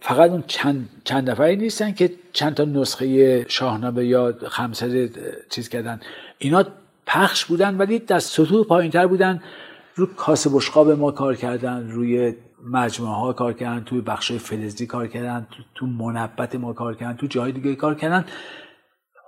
فقط 0.00 0.30
اون 0.30 0.44
چند, 0.46 0.88
چند 1.04 1.30
نفری 1.30 1.56
نیستن 1.56 1.92
که 1.92 2.12
چند 2.32 2.54
تا 2.54 2.64
نسخه 2.64 3.46
شاهنامه 3.48 4.04
یا 4.04 4.34
خمسه 4.48 5.10
چیز 5.50 5.68
کردن. 5.68 6.00
اینا 6.38 6.64
پخش 7.06 7.44
بودن 7.44 7.76
ولی 7.76 7.98
در 7.98 8.18
سطوح 8.18 8.66
پایین 8.66 8.90
تر 8.90 9.06
بودن. 9.06 9.42
رو 9.94 10.06
کاسه 10.06 10.50
بشقاب 10.50 10.90
ما 10.90 11.10
کار 11.10 11.36
کردن 11.36 11.90
روی 11.90 12.34
مجموعه 12.64 13.14
ها 13.14 13.32
کار 13.32 13.52
کردن 13.52 13.84
توی 13.84 14.00
بخش 14.00 14.32
فلزی 14.32 14.86
کار 14.86 15.06
کردن 15.06 15.46
تو, 15.50 15.62
تو 15.74 15.86
منبت 15.86 16.54
ما 16.54 16.72
کار 16.72 16.94
کردن 16.94 17.16
تو 17.16 17.26
جای 17.26 17.52
دیگه 17.52 17.74
کار 17.74 17.94
کردن. 17.94 18.24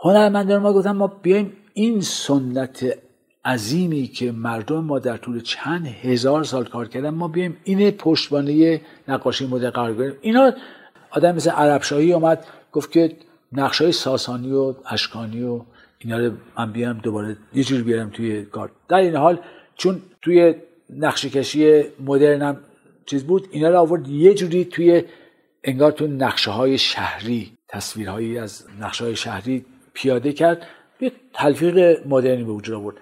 هنرمندان 0.06 0.62
ما 0.62 0.72
گفتن 0.72 0.92
ما 0.92 1.06
بیایم 1.06 1.52
این 1.74 2.00
سنت 2.00 2.98
عظیمی 3.44 4.06
که 4.06 4.32
مردم 4.32 4.84
ما 4.84 4.98
در 4.98 5.16
طول 5.16 5.40
چند 5.40 5.86
هزار 5.86 6.44
سال 6.44 6.64
کار 6.64 6.88
کردن 6.88 7.10
ما 7.10 7.28
بیایم 7.28 7.56
این 7.64 7.90
پشتبانه 7.90 8.80
نقاشی 9.08 9.46
مدرن 9.46 9.70
قرار 9.70 9.92
بدیم 9.92 10.18
اینا 10.20 10.52
آدم 11.10 11.34
مثل 11.34 11.50
عرب 11.50 11.82
شاهی 11.82 12.12
اومد 12.12 12.46
گفت 12.72 12.92
که 12.92 13.16
نقش 13.52 13.80
های 13.82 13.92
ساسانی 13.92 14.52
و 14.52 14.74
اشکانی 14.90 15.42
و 15.42 15.60
اینا 15.98 16.18
رو 16.18 16.32
من 16.58 16.72
بیام 16.72 16.98
دوباره 16.98 17.36
یه 17.54 17.64
جور 17.64 17.82
بیارم 17.82 18.10
توی 18.10 18.44
کار. 18.44 18.70
در 18.88 18.96
این 18.96 19.16
حال 19.16 19.38
چون 19.76 20.02
توی 20.22 20.54
نقشه 20.90 21.30
کشی 21.30 21.82
مدرن 22.04 22.42
هم 22.42 22.56
چیز 23.06 23.24
بود 23.24 23.48
اینا 23.50 23.68
رو 23.68 23.78
آورد 23.78 24.08
یه 24.08 24.34
جوری 24.34 24.64
توی 24.64 25.02
انگار 25.64 25.92
تو 25.92 26.06
نقشه 26.06 26.50
های 26.50 26.78
شهری 26.78 27.52
تصویرهایی 27.68 28.38
از 28.38 28.64
نقشه 28.80 29.04
های 29.04 29.16
شهری 29.16 29.64
پیاده 29.96 30.32
کرد 30.32 30.66
یه 31.00 31.12
تلفیق 31.34 32.06
مدرنی 32.06 32.44
به 32.44 32.52
وجود 32.52 32.74
آورد. 32.74 32.96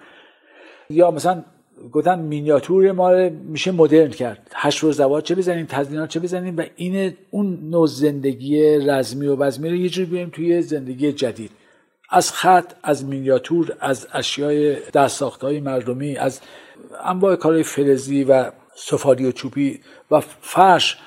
یا 0.89 1.11
مثلا 1.11 1.43
گفتن 1.91 2.19
مینیاتور 2.19 2.91
ما 2.91 3.29
میشه 3.29 3.71
مدرن 3.71 4.09
کرد. 4.09 4.51
هشت 4.53 4.79
روز 4.79 5.01
چه 5.23 5.35
بزنیم 5.35 5.65
تزیینات 5.65 6.09
چه 6.09 6.19
بزنیم؟ 6.19 6.57
و 6.57 6.63
این 6.75 7.13
اون 7.31 7.59
نوع 7.69 7.87
زندگی 7.87 8.77
رزمی 8.77 9.27
و 9.27 9.35
وزمی 9.35 9.69
رو 9.69 9.75
یه 9.75 9.89
جور 9.89 10.05
بیاریم 10.05 10.29
توی 10.29 10.61
زندگی 10.61 11.11
جدید. 11.11 11.51
از 12.09 12.31
خط 12.31 12.73
از 12.83 13.05
مینیاتور 13.05 13.77
از 13.79 14.07
اشیای 14.13 14.75
دست 14.91 15.21
های 15.21 15.59
مردمی 15.59 16.17
از 16.17 16.41
انواع 17.03 17.35
کارهای 17.35 17.63
فلزی 17.63 18.23
و 18.23 18.51
سفاری 18.75 19.25
و 19.25 19.31
چوبی 19.31 19.79
و 20.11 20.19
فرش 20.41 20.97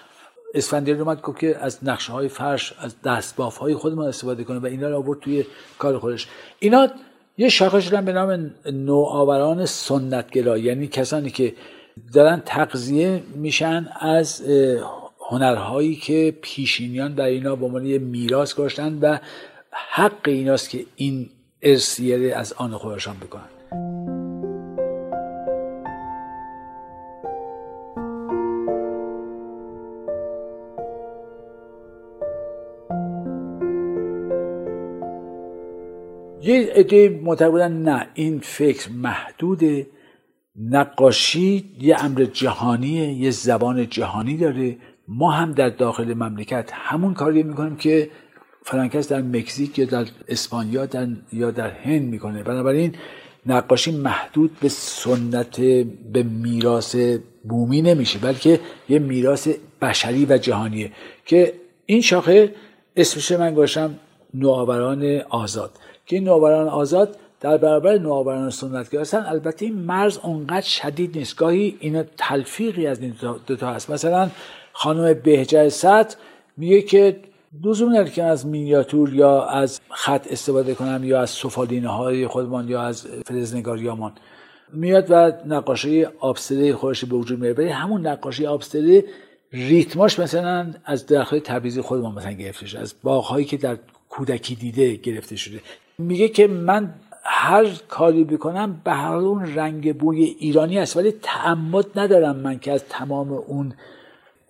اسفندیار 0.54 1.00
اومد 1.00 1.20
گفت 1.20 1.38
که 1.38 1.58
از 1.58 1.78
نقشه 1.82 2.12
های 2.12 2.28
فرش 2.28 2.74
از 2.78 3.02
دستباف 3.02 3.56
های 3.56 3.74
خودمان 3.74 4.08
استفاده 4.08 4.44
کنه 4.44 4.58
و 4.58 4.66
اینا 4.66 4.88
رو 4.88 4.96
آورد 4.96 5.20
توی 5.20 5.44
کار 5.78 5.98
خودش. 5.98 6.28
اینا 6.58 6.88
یه 7.38 7.48
شاخه 7.48 7.80
شدن 7.80 8.04
به 8.04 8.12
نام 8.12 8.50
نوآوران 8.72 9.66
سنتگرا 9.66 10.58
یعنی 10.58 10.86
کسانی 10.86 11.30
که 11.30 11.54
دارن 12.12 12.42
تقضیه 12.46 13.22
میشن 13.34 13.88
از 14.00 14.42
هنرهایی 15.30 15.96
که 15.96 16.36
پیشینیان 16.42 17.14
در 17.14 17.24
اینا 17.24 17.56
به 17.56 17.66
عنوان 17.66 17.82
میراث 17.98 18.54
گذاشتن 18.54 18.98
و 19.02 19.18
حق 19.70 20.28
ایناست 20.28 20.70
که 20.70 20.84
این 20.96 21.30
ارسیه 21.62 22.36
از 22.36 22.52
آن 22.52 22.70
خودشان 22.70 23.16
بکنن. 23.16 23.57
یه 36.48 36.72
عده 36.74 37.20
معتقد 37.22 37.62
نه 37.62 38.06
این 38.14 38.40
فکر 38.40 38.90
محدوده 38.92 39.86
نقاشی 40.56 41.64
یه 41.80 42.04
امر 42.04 42.24
جهانیه 42.24 43.12
یه 43.12 43.30
زبان 43.30 43.88
جهانی 43.88 44.36
داره. 44.36 44.76
ما 45.08 45.30
هم 45.30 45.52
در 45.52 45.68
داخل 45.68 46.14
مملکت 46.14 46.70
همون 46.72 47.14
کاری 47.14 47.42
می‌کنیم 47.42 47.76
که 47.76 48.10
فرانکس 48.64 49.08
در 49.08 49.20
مکزیک 49.20 49.78
یا 49.78 49.84
در 49.84 50.06
اسپانیا 50.28 50.86
در 50.86 51.06
یا 51.32 51.50
در 51.50 51.70
هند 51.70 52.02
می‌کنه. 52.02 52.42
بنابراین 52.42 52.94
نقاشی 53.46 53.90
محدود 53.90 54.50
به 54.60 54.68
سنت 54.68 55.60
به 56.12 56.22
میراث 56.22 56.96
بومی 57.48 57.82
نمیشه 57.82 58.18
بلکه 58.18 58.60
یه 58.88 58.98
میراث 58.98 59.48
بشری 59.82 60.26
و 60.26 60.38
جهانیه 60.38 60.92
که 61.26 61.52
این 61.86 62.00
شاخه 62.00 62.54
اسمش 62.96 63.32
من 63.32 63.54
گوشم 63.54 63.98
نوآوران 64.34 65.20
آزاد. 65.30 65.70
که 66.08 66.20
نوآوران 66.20 66.68
آزاد 66.68 67.16
در 67.40 67.56
برابر 67.56 67.98
نوآوران 67.98 68.50
سنتگرا 68.50 69.00
هستن 69.00 69.26
البته 69.26 69.64
این 69.66 69.74
مرز 69.74 70.18
اونقدر 70.18 70.60
شدید 70.60 71.18
نیست. 71.18 71.36
گاهی 71.36 71.76
اینا 71.80 72.04
تلفیقی 72.16 72.86
از 72.86 73.00
این 73.00 73.14
دوتا 73.46 73.70
هست. 73.70 73.90
مثلا 73.90 74.30
خانم 74.72 75.14
بهجه 75.14 75.68
سطر 75.68 76.16
میگه 76.56 76.82
که 76.82 77.20
لزوم 77.64 77.90
نداره 77.90 78.10
که 78.10 78.24
از 78.24 78.46
مینیاتور 78.46 79.14
یا 79.14 79.44
از 79.44 79.80
خط 79.90 80.26
استفاده 80.30 80.74
کنم 80.74 81.04
یا 81.04 81.20
از 81.20 81.30
سفالینه 81.30 81.88
های 81.88 82.26
خودمان 82.26 82.68
یا 82.68 82.82
از 82.82 83.06
فلزنگاریامان 83.26 84.12
میاد 84.72 85.06
و 85.10 85.32
نقاشی 85.46 86.04
آبستری 86.04 86.72
خودش 86.72 87.04
به 87.04 87.16
وجود 87.16 87.40
میاره. 87.40 87.56
ولی 87.56 87.68
همون 87.68 88.06
نقاشی 88.06 88.46
آبستری 88.46 89.04
ریتماش 89.52 90.18
مثلا 90.18 90.74
از 90.84 91.06
درخت 91.06 91.34
تبریزی 91.34 91.80
خودمان 91.80 92.14
مثلا 92.14 92.32
گرفته 92.32 92.66
شده 92.66 92.80
از 92.80 92.94
باغهایی 93.02 93.44
که 93.44 93.56
در 93.56 93.78
کودکی 94.08 94.54
دیده 94.54 94.94
گرفته 94.94 95.36
شده. 95.36 95.60
میگه 95.98 96.28
که 96.28 96.46
من 96.46 96.94
هر 97.24 97.66
کاری 97.88 98.24
بکنم 98.24 98.80
به 98.84 98.92
هر 98.92 99.14
اون 99.14 99.54
رنگ 99.54 99.98
بوی 99.98 100.22
ایرانی 100.22 100.78
است 100.78 100.96
ولی 100.96 101.12
تعمد 101.22 101.98
ندارم 101.98 102.36
من 102.36 102.58
که 102.58 102.72
از 102.72 102.84
تمام 102.88 103.32
اون 103.32 103.74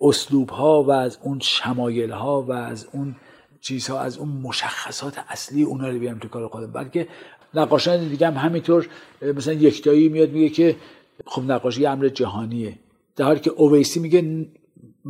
اسلوب 0.01 0.49
ها 0.49 0.83
و 0.83 0.91
از 0.91 1.17
اون 1.21 1.39
شمایل 1.39 2.11
ها 2.11 2.41
و 2.41 2.51
از 2.51 2.87
اون 2.91 3.15
چیزها 3.61 3.99
از 3.99 4.17
اون 4.17 4.29
مشخصات 4.29 5.19
اصلی 5.29 5.63
اونا 5.63 5.89
رو 5.89 5.99
بیارم 5.99 6.19
تو 6.19 6.27
کار 6.27 6.47
خودم. 6.47 6.71
بلکه 6.71 7.07
نقاشان 7.53 8.07
دیگه 8.07 8.27
هم 8.27 8.33
همینطور 8.33 8.87
مثلا 9.21 9.53
یکتایی 9.53 10.09
میاد 10.09 10.29
میگه 10.29 10.49
که 10.49 10.75
خب 11.25 11.41
نقاشی 11.41 11.85
امر 11.85 12.07
جهانیه. 12.07 12.73
در 13.15 13.25
حالی 13.25 13.39
که 13.39 13.49
اویسی 13.49 13.99
میگه 13.99 14.47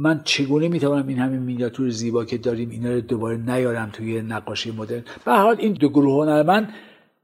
من 0.02 0.22
چگونه 0.24 0.68
می‌توانم 0.68 1.08
این 1.08 1.18
همین 1.18 1.40
مینیاتور 1.40 1.90
زیبا 1.90 2.26
که 2.26 2.38
داریم 2.38 2.70
اینا 2.70 2.94
رو 2.94 3.02
دوباره 3.02 3.38
نیارم 3.38 3.90
توی 3.94 4.22
نقاشی 4.22 4.72
مدرن؟ 4.72 5.04
به 5.26 5.32
حال 5.32 5.56
این 5.60 5.74
دو 5.74 5.90
گروه 5.90 6.26
هنرمند 6.26 6.74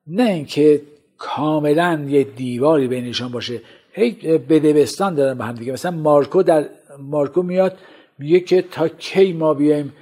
نه 0.08 0.24
اینکه 0.24 0.82
کاملا 1.18 2.06
یه 2.10 2.24
دیواری 2.24 2.88
بینشان 2.88 3.32
باشه. 3.32 3.62
هی 3.92 4.12
بدبستان 4.38 5.16
دارن 5.16 5.38
به 5.38 5.46
هم 5.46 5.56
دیگه. 5.56 5.74
مثلا 5.74 5.92
مارکو 5.92 6.44
در 6.44 6.70
مارکو 7.00 7.42
میاد 7.44 7.78
میگه 8.20 8.40
که 8.40 8.62
تا 8.62 8.88
کی 8.88 9.34
ما 9.34 9.54
بیایم 9.54 9.94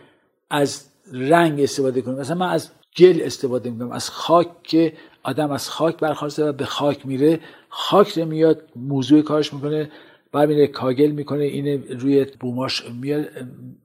از 0.49 0.85
رنگ 1.13 1.61
استفاده 1.61 2.01
کنیم؟ 2.01 2.17
مثلا 2.17 2.37
من 2.37 2.49
از 2.49 2.69
گل 2.97 3.21
استفاده 3.21 3.69
می‌کنم. 3.69 3.91
از 3.91 4.09
خاک 4.09 4.47
که 4.63 4.93
آدم 5.23 5.51
از 5.51 5.69
خاک 5.69 5.97
برخواسته 5.97 6.45
و 6.45 6.51
به 6.51 6.65
خاک 6.65 7.05
میره 7.05 7.39
خاک 7.69 8.17
رو 8.17 8.25
میاد 8.25 8.61
موضوع 8.75 9.21
کارش 9.21 9.53
می‌کنه. 9.53 9.91
بعد 10.33 10.49
میره 10.49 10.67
کاگل 10.67 11.11
می‌کنه 11.11 11.43
این 11.43 11.83
روی 11.99 12.25
بوماش 12.39 12.83
میاد 13.01 13.25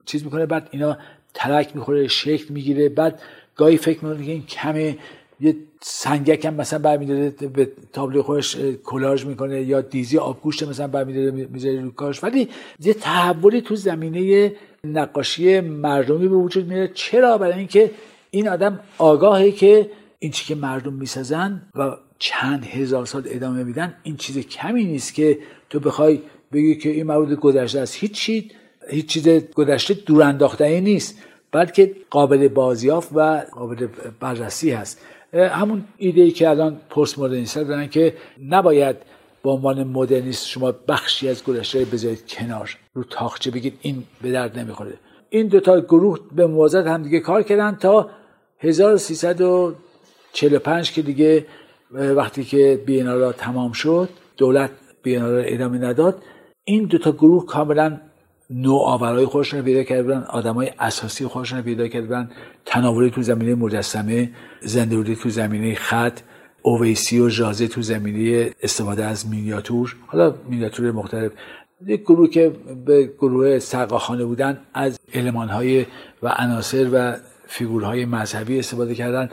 چیز 0.05 0.23
می‌کنه 0.23 0.45
بعد 0.45 0.67
اینا 0.71 0.97
ترک 1.33 1.75
می‌خوره 1.75 2.07
شکل 2.07 2.53
می‌گیره 2.53 2.89
بعد 2.89 3.21
گاهی 3.55 3.77
فکر 3.77 4.05
می‌کنه 4.05 4.25
که 4.25 4.31
این 4.31 4.45
کمه 4.45 4.97
یه 5.41 5.55
سنگک 5.81 6.45
هم 6.45 6.53
مثلا 6.53 6.79
برمیداره 6.79 7.29
به 7.29 7.71
تابلو 7.93 8.23
خودش 8.23 8.57
کلاژ 8.83 9.25
می‌کنه 9.25 9.61
یا 9.61 9.81
دیزی 9.81 10.17
آبگوشت 10.17 10.63
مثلا 10.63 10.87
برمیداره 10.87 11.31
می‌ذاره 11.31 11.81
رو 11.81 11.91
کارش 11.91 12.23
ولی 12.23 12.49
یه 12.79 12.93
تحولی 12.93 13.61
تو 13.61 13.75
زمینه 13.75 14.53
نقاشی 14.83 15.59
مردمی 15.59 16.27
به 16.27 16.35
وجود 16.35 16.67
میاد 16.67 16.93
چرا؟ 16.93 17.37
برای 17.37 17.57
اینکه 17.57 17.91
این 18.31 18.49
آدم 18.49 18.79
آگاهه 18.97 19.51
که 19.51 19.91
این 20.19 20.31
چی 20.31 20.45
که 20.45 20.55
مردم 20.55 20.93
می‌سازن 20.93 21.61
و 21.75 21.97
چند 22.19 22.65
هزار 22.65 23.05
سال 23.05 23.23
ادامه 23.25 23.63
میدن 23.63 23.93
این 24.03 24.17
چیز 24.17 24.37
کمی 24.37 24.85
نیست 24.85 25.13
که 25.13 25.39
تو 25.69 25.79
بخوای 25.79 26.21
بگی 26.53 26.75
که 26.75 26.89
این 26.89 27.07
مورد 27.07 27.33
گذشته 27.33 27.79
است 27.79 27.95
هیچ 27.95 28.11
چیز 28.11 28.43
هیچ 28.89 29.05
چیز 29.05 29.27
گذشته 29.53 29.93
دور 29.93 30.23
انداختنی 30.23 30.81
نیست 30.81 31.15
بلکه 31.51 31.95
قابل 32.09 32.47
بازیافت 32.47 33.09
و 33.15 33.45
قابل 33.51 33.87
بررسی 34.19 34.71
هست. 34.71 35.01
همون 35.33 35.83
ایده 35.97 36.21
ای 36.21 36.31
که 36.31 36.49
الان 36.49 36.79
پست 36.89 37.19
مدرنیست 37.19 37.57
دارن 37.57 37.87
که 37.87 38.13
نباید 38.49 38.95
به 39.43 39.49
عنوان 39.49 39.83
مدرنیست 39.83 40.47
شما 40.47 40.73
بخشی 40.87 41.29
از 41.29 41.43
گذشته 41.43 41.85
بذارید 41.85 42.27
کنار 42.27 42.77
رو 42.93 43.03
تاخچه 43.03 43.51
بگید 43.51 43.73
این 43.81 44.03
به 44.21 44.31
درد 44.31 44.59
نمی‌خوره. 44.59 44.93
این 45.29 45.47
دوتا 45.47 45.79
گروه 45.79 46.19
به 46.35 46.47
موازات 46.47 46.87
هم 46.87 47.03
دیگه 47.03 47.19
کار 47.19 47.43
کردن 47.43 47.75
تا 47.75 48.09
1345 48.59 50.91
که 50.91 51.01
دیگه 51.01 51.45
وقتی 51.91 52.43
که 52.43 52.81
بینالا 52.85 53.31
تمام 53.31 53.71
شد 53.71 54.09
دولت 54.37 54.71
بینالا 55.03 55.39
ادامه 55.39 55.77
نداد 55.77 56.21
این 56.69 56.83
دوتا 56.83 57.11
گروه 57.11 57.45
کاملا 57.45 57.97
نوآورای 58.49 59.25
خودشون 59.25 59.59
رو 59.59 59.65
پیدا 59.65 59.83
کردن 59.83 60.23
آدمای 60.23 60.71
اساسی 60.79 61.27
خودشون 61.27 61.57
رو 61.57 61.63
پیدا 61.63 61.87
کردن. 61.87 62.31
تناوری 62.65 63.09
تو 63.09 63.21
زمینه 63.21 63.55
مجسمه 63.55 64.29
زندهوری 64.61 65.15
تو 65.15 65.29
زمینه 65.29 65.75
خط 65.75 66.19
اویسی 66.61 67.19
و 67.19 67.29
ژازه 67.29 67.67
تو 67.67 67.81
زمینه 67.81 68.51
استفاده 68.63 69.05
از 69.05 69.27
مینیاتور. 69.27 69.95
حالا 70.07 70.35
مینیاتور 70.49 70.91
مختلف. 70.91 71.31
یک 71.85 72.01
گروه 72.01 72.29
که 72.29 72.51
به 72.85 73.11
گروه 73.17 73.59
سرقاخانه 73.59 74.25
بودن 74.25 74.57
از 74.73 74.99
المانهای 75.13 75.85
و 76.23 76.27
عناصر 76.27 76.89
و 76.93 77.15
فیگورهای 77.47 78.05
مذهبی 78.05 78.59
استفاده 78.59 78.95
کردن. 78.95 79.29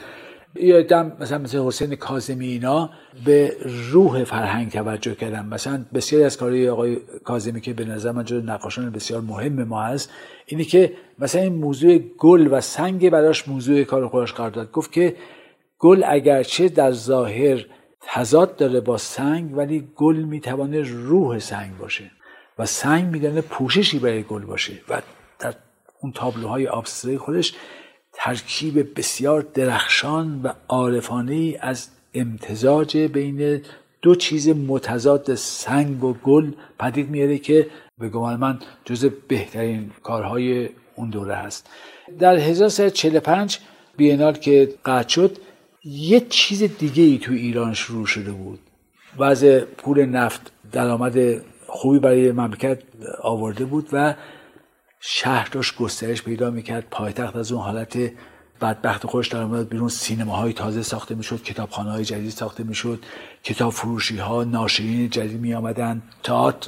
یادم 0.61 1.17
مثلا 1.21 1.39
مثل 1.39 1.59
حسین 1.59 1.95
کاظمی 1.95 2.47
اینا 2.47 2.91
به 3.25 3.57
روح 3.91 4.25
فرهنگ 4.25 4.71
توجه 4.71 5.15
کردن. 5.15 5.47
مثلا 5.47 5.85
بسیاری 5.95 6.25
از 6.25 6.37
کارهای 6.37 6.69
آقای 6.69 6.97
کاظمی 7.25 7.61
که 7.61 7.73
به 7.73 7.85
نظر 7.85 8.13
من 8.13 8.25
جز 8.25 8.45
نقاشان 8.45 8.91
بسیار 8.91 9.21
مهم 9.21 9.65
ما 9.65 9.83
هست 9.83 10.11
اینه 10.47 10.65
که 10.65 10.93
مثلا 11.19 11.43
این 11.43 11.55
موضوع 11.55 11.99
گل 11.99 12.49
و 12.51 12.61
سنگ 12.61 13.11
براش 13.11 13.49
موضوع 13.49 13.85
کار 13.85 14.09
خودش 14.09 14.33
قرار 14.33 14.51
داد. 14.51 14.71
گفت 14.73 14.93
که 14.93 15.17
گل 15.79 16.03
اگرچه 16.07 16.69
در 16.69 16.93
ظاهر 16.93 17.67
تضاد 18.01 18.57
داره 18.57 18.81
با 18.81 18.97
سنگ 18.97 19.57
ولی 19.57 19.89
گل 19.97 20.17
می‌توانه 20.17 20.83
روح 20.83 21.39
سنگ 21.39 21.79
باشه 21.79 22.11
و 22.59 22.67
سنگ 22.67 23.05
می‌تونه 23.05 23.41
پوششی 23.41 23.99
برای 23.99 24.23
گل 24.23 24.45
باشه. 24.45 24.73
و 24.89 25.03
در 25.39 25.55
اون 26.01 26.13
تابلوهای 26.13 26.67
آبستری 26.67 27.19
خودش 27.19 27.55
ترکیب 28.17 28.99
بسیار 28.99 29.47
درخشان 29.55 30.41
و 30.43 30.53
عارفانه 30.69 31.59
از 31.61 31.89
امتزاج 32.15 32.97
بین 32.97 33.63
دو 34.03 34.15
چیز 34.15 34.49
متضاد 34.49 35.35
سنگ 35.35 36.05
و 36.05 36.13
گل 36.13 36.53
پدید 36.79 37.11
میاره 37.11 37.39
که 37.39 37.67
به 37.99 38.09
گمان 38.09 38.37
من 38.37 38.59
جز 38.85 39.05
بهترین 39.29 39.91
کارهای 40.03 40.69
اون 40.95 41.11
دوره 41.11 41.35
هست 41.35 41.71
در 42.19 42.37
1345 42.37 43.59
بینال 43.97 44.33
که 44.33 44.75
قطع 44.85 45.09
شد 45.09 45.39
یه 45.85 46.21
چیز 46.21 46.63
دیگه 46.63 47.03
ای 47.03 47.19
تو 47.19 47.33
ایران 47.33 47.75
شروع 47.75 48.07
شده 48.07 48.33
بود. 48.33 48.59
وضع 49.19 49.61
پول 49.61 50.05
نفت 50.05 50.53
درآمد 50.73 51.43
خوبی 51.67 51.99
برای 51.99 52.33
مملکت 52.33 52.79
آورده 53.23 53.65
بود 53.65 53.89
و 53.93 54.15
شهر 55.09 55.49
داشت 55.53 55.77
گسترش 55.77 56.23
پیدا 56.23 56.51
می‌کرد. 56.51 56.87
پایتخت 56.91 57.37
از 57.37 57.53
اون 57.53 57.63
حالت 57.63 57.99
بدبخت 58.61 59.07
خودش 59.07 59.29
در 59.29 59.43
اومد 59.43 59.69
بیرون. 59.69 59.89
سینماهای 59.89 60.53
تازه 60.53 60.83
ساخته 60.83 61.15
می‌شد 61.15 61.43
کتابخانه 61.43 61.91
های 61.91 62.05
جدید 62.05 62.31
ساخته 62.31 62.65
می‌شد. 62.65 63.05
کتاب 63.43 63.73
فروشی 63.73 64.17
ها 64.17 64.45
ناشرین 64.45 65.11
جدید 65.11 65.41
می 65.41 65.55
آمدن 65.55 66.03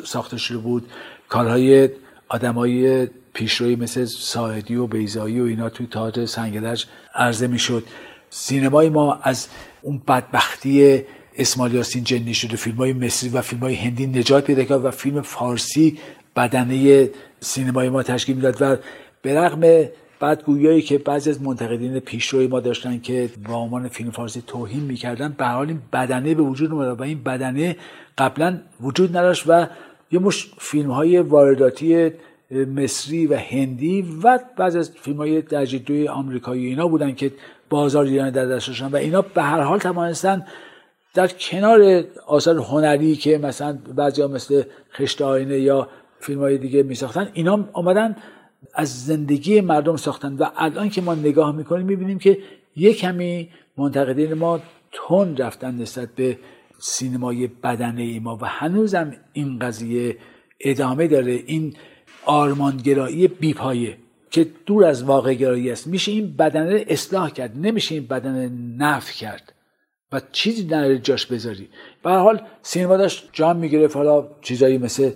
ساخته 0.04 0.36
شده 0.36 0.58
بود. 0.58 0.88
کارهای 1.28 1.90
آدمای 2.28 3.06
پیشروی 3.32 3.76
مثل 3.76 4.04
ساعدی 4.04 4.76
و 4.76 4.86
بیزایی 4.86 5.40
و 5.40 5.44
اینا 5.44 5.68
توی 5.68 5.86
تئاتر 5.86 6.26
سنگلج 6.26 6.86
عرضه 7.14 7.46
می‌شد. 7.46 7.84
سینمای 8.30 8.88
ما 8.88 9.14
از 9.22 9.48
اون 9.82 10.02
بدبختی 10.08 11.02
اسماعیل 11.38 11.74
یاسین 11.74 12.04
جنی 12.04 12.34
شده 12.34 12.56
فیلم 12.56 12.76
های 12.76 12.92
مصری 12.92 13.28
و 13.28 13.42
فیلم 13.42 13.60
های 13.60 13.74
هندی 13.74 14.06
نجات 14.06 14.44
پیدا 14.44 14.64
کرد 14.64 14.84
و 14.84 14.90
فیلم 14.90 15.22
فارسی 15.22 15.98
بدنه 16.36 17.10
سینمای 17.40 17.88
ما 17.88 18.02
تشکیل 18.02 18.36
می‌داد 18.36 18.56
و 18.60 18.76
به 19.22 19.40
رغم 19.40 19.88
بدگویایی 20.20 20.82
که 20.82 20.98
بعضی 20.98 21.30
از 21.30 21.42
منتقدین 21.42 22.00
پیشروی 22.00 22.46
ما 22.46 22.60
داشتن 22.60 23.00
که 23.00 23.30
با 23.48 23.54
عنوان 23.54 23.88
فیلم 23.88 24.10
فارسی 24.10 24.42
توهین 24.46 24.80
می‌کردن 24.80 25.34
به 25.38 25.46
حال 25.46 25.68
این 25.68 25.82
بدنه 25.92 26.34
به 26.34 26.42
وجود 26.42 26.72
اومد 26.72 27.00
و 27.00 27.02
این 27.02 27.22
بدنه 27.22 27.76
قبلا 28.18 28.58
وجود 28.80 29.16
نداشت 29.16 29.44
و 29.46 29.66
یه 30.10 30.18
مش 30.18 30.50
فیلم 30.58 30.90
های 30.90 31.18
وارداتی 31.18 32.10
مصری 32.50 33.26
و 33.26 33.36
هندی 33.36 34.18
و 34.22 34.38
بعض 34.56 34.76
از 34.76 34.90
فیلم 34.90 35.16
های 35.16 35.42
درجه 35.42 35.78
دوی 35.78 36.08
آمریکایی 36.08 36.66
اینا 36.66 36.88
بودن 36.88 37.14
که 37.14 37.32
بازار 37.70 38.04
ایران 38.04 38.30
در 38.30 38.46
دست 38.46 38.82
و 38.82 38.96
اینا 38.96 39.22
به 39.22 39.42
هر 39.42 39.60
حال 39.60 39.78
توانستن 39.78 40.46
در 41.14 41.28
کنار 41.28 42.04
آثار 42.26 42.56
هنری 42.56 43.16
که 43.16 43.38
مثلا 43.38 43.78
بعضی 43.96 44.26
مثل 44.26 44.62
خشت 44.92 45.22
آینه 45.22 45.58
یا 45.58 45.88
فیلم 46.20 46.40
های 46.40 46.58
دیگه 46.58 46.82
می 46.82 46.94
ساختن 46.94 47.30
اینا 47.32 47.68
آمدن 47.72 48.16
از 48.74 49.06
زندگی 49.06 49.60
مردم 49.60 49.96
ساختن 49.96 50.36
و 50.36 50.46
الان 50.56 50.90
که 50.90 51.00
ما 51.00 51.14
نگاه 51.14 51.56
می‌کنیم 51.56 51.86
می‌بینیم 51.86 52.18
که 52.18 52.38
یک 52.76 52.98
کمی 52.98 53.48
منتقدین 53.76 54.34
ما 54.34 54.60
تون 54.92 55.36
رفتن 55.36 55.74
نسبت 55.74 56.08
به 56.14 56.38
سینمای 56.78 57.46
بدنه 57.46 58.02
ای 58.02 58.18
ما 58.18 58.36
و 58.36 58.44
هنوزم 58.44 59.16
این 59.32 59.58
قضیه 59.58 60.16
ادامه 60.60 61.06
داره. 61.06 61.32
این 61.46 61.74
آرمانگرایی 62.24 63.28
بیپایه 63.28 63.96
که 64.30 64.46
دور 64.66 64.84
از 64.84 65.04
واقع 65.04 65.34
گرایی 65.34 65.70
است. 65.70 65.86
میشه 65.86 66.12
این 66.12 66.36
بدنه 66.36 66.84
اصلاح 66.88 67.30
کرد 67.30 67.52
نمیشه 67.56 67.94
این 67.94 68.06
بدنه 68.06 68.50
نف 68.78 69.10
کرد. 69.10 69.52
و 70.12 70.20
چیزی 70.32 70.64
در 70.64 70.94
جاش 70.94 71.26
بذاری. 71.26 71.68
به 72.02 72.10
حال 72.10 72.40
سینما 72.62 72.96
داشت 72.96 73.28
جان 73.32 73.56
می‌گرفت. 73.56 73.96
حالا 73.96 74.28
چیزایی 74.42 74.78
مثل 74.78 75.10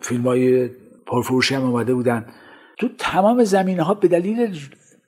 فیلم 0.00 0.22
های 0.22 0.68
پرفروشی 1.06 1.54
هم 1.54 1.64
اومده 1.64 1.94
بودن. 1.94 2.26
تو 2.78 2.88
تمام 2.98 3.44
زمینه 3.44 3.82
ها 3.82 3.94
به 3.94 4.08
دلیل 4.08 4.58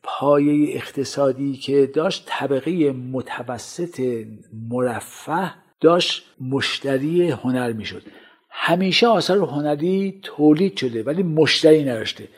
پایه 0.02 0.76
اقتصادی 0.76 1.56
که 1.56 1.86
داشت 1.86 2.24
طبقه 2.26 2.92
متوسط 2.92 4.24
مرفه 4.70 5.50
داشت 5.80 6.24
مشتری 6.40 7.30
هنر 7.30 7.72
می‌شد. 7.72 8.02
همیشه 8.50 9.06
آثار 9.06 9.38
هنری 9.38 10.20
تولید 10.22 10.76
شده 10.76 11.02
ولی 11.02 11.22
مشتری 11.22 11.84
نداشته. 11.84 12.28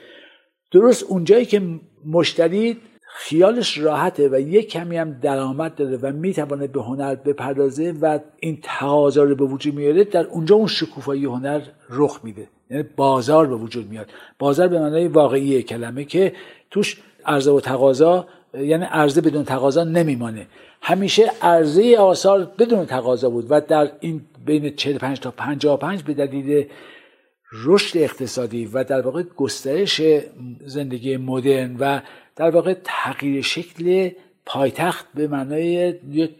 درست 0.72 1.02
اونجایی 1.02 1.44
که 1.44 1.62
مشتری 2.06 2.76
خیالش 3.22 3.78
راحته 3.78 4.28
و 4.28 4.40
یک 4.40 4.68
کمی 4.68 4.96
هم 4.96 5.12
درآمد 5.12 5.74
داره 5.74 5.96
و 5.96 6.12
می‌تونه 6.12 6.66
به 6.66 6.82
هنر 6.82 7.14
بپردازه 7.14 7.94
و 8.00 8.18
این 8.40 8.58
تقاضا 8.62 9.22
رو 9.22 9.34
به 9.34 9.44
وجود 9.44 9.74
میاره 9.74 10.04
در 10.04 10.26
اونجا 10.26 10.56
اون 10.56 10.66
شکوفایی 10.66 11.24
هنر 11.24 11.60
رخ 11.90 12.20
میده. 12.22 12.48
یعنی 12.70 12.84
بازار 12.96 13.46
به 13.46 13.54
وجود 13.54 13.90
میاد. 13.90 14.06
بازار 14.38 14.68
به 14.68 14.80
معنای 14.80 15.08
واقعی 15.08 15.62
کلمه 15.62 16.04
که 16.04 16.32
توش 16.70 16.96
عرضه 17.26 17.50
و 17.50 17.60
تقاضا 17.60 18.26
یعنی 18.54 18.84
عرضه 18.84 19.20
بدون 19.20 19.44
تقاضا 19.44 19.84
نمیمانه. 19.84 20.46
همیشه 20.82 21.30
عرضه 21.42 21.96
آثار 21.98 22.52
بدون 22.58 22.86
تقاضا 22.86 23.30
بود 23.30 23.46
و 23.50 23.60
در 23.60 23.90
این 24.00 24.20
بین 24.46 24.76
45 24.76 25.20
تا 25.20 25.30
55 25.30 26.02
به 26.02 26.14
دلیل 26.14 26.66
رشد 27.52 27.98
اقتصادی 27.98 28.66
و 28.66 28.84
در 28.84 29.00
واقع 29.00 29.22
گسترش 29.22 30.02
زندگی 30.66 31.16
مدرن 31.16 31.76
و 31.76 32.00
در 32.36 32.50
واقع 32.50 32.74
تغییر 32.84 33.42
شکل 33.42 34.10
پایتخت 34.46 35.06
به 35.14 35.28
معنای 35.28 35.94
یک 36.10 36.30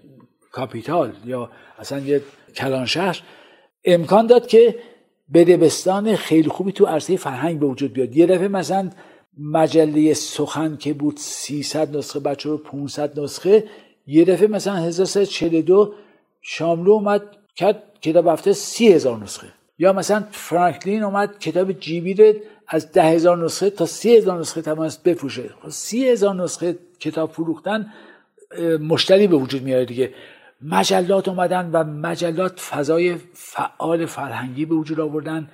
کاپیتال 0.53 1.13
یا 1.25 1.51
اصلا 1.79 1.99
یک 1.99 2.23
کلانشهر 2.57 3.23
امکان 3.85 4.27
داد 4.27 4.47
که 4.47 4.79
بدبستان 5.35 6.17
خیلی 6.17 6.49
خوبی 6.49 6.73
تو 6.73 6.87
عرصه 6.87 7.17
فرهنگ 7.17 7.59
به 7.59 7.67
وجود 7.67 7.93
بیاد. 7.93 8.17
یه 8.17 8.27
دفعه 8.27 8.49
مثلا 8.49 8.91
مجله 9.39 10.15
سخن 10.15 10.77
که 10.77 10.93
بود 10.93 11.17
300 11.17 11.97
نسخه 11.97 12.21
بچه 12.21 12.49
رو 12.49 12.57
500 12.57 13.21
نسخه 13.21 13.65
یه 14.07 14.25
دفعه 14.25 14.47
مثلا 14.47 14.77
1342 14.77 15.95
شاملو 16.43 16.93
اومد 16.93 17.23
کرد 17.57 17.83
کتاب 18.03 18.27
هفته 18.27 18.53
سی 18.53 18.93
هزار 18.93 19.23
نسخه. 19.23 19.60
یا 19.83 19.93
مثلا 19.93 20.24
فرانکلین 20.31 21.03
اومد 21.03 21.39
کتاب 21.39 21.72
جیبی 21.72 22.35
از 22.68 22.93
ده 22.93 23.03
هزار 23.03 23.45
نسخه 23.45 23.70
تا 23.70 23.87
سی 23.87 24.16
هزار 24.16 24.41
نسخه 24.41 24.62
توانست 24.62 25.03
بفروشه. 25.03 25.51
خب 25.62 25.68
سی 25.68 26.09
هزار 26.09 26.35
نسخه 26.35 26.78
کتاب 27.01 27.31
فروختن 27.31 27.87
مشتری 28.81 29.26
به 29.26 29.37
وجود 29.37 29.62
میاره 29.62 29.85
دیگه. 29.85 30.11
مجلات 30.62 31.28
اومدن 31.28 31.70
و 31.72 31.85
مجلات 31.85 32.61
فضای 32.61 33.16
فعال 33.35 34.07
فرهنگی 34.07 34.64
به 34.64 34.74
وجود 34.74 35.01
آوردن. 35.01 35.49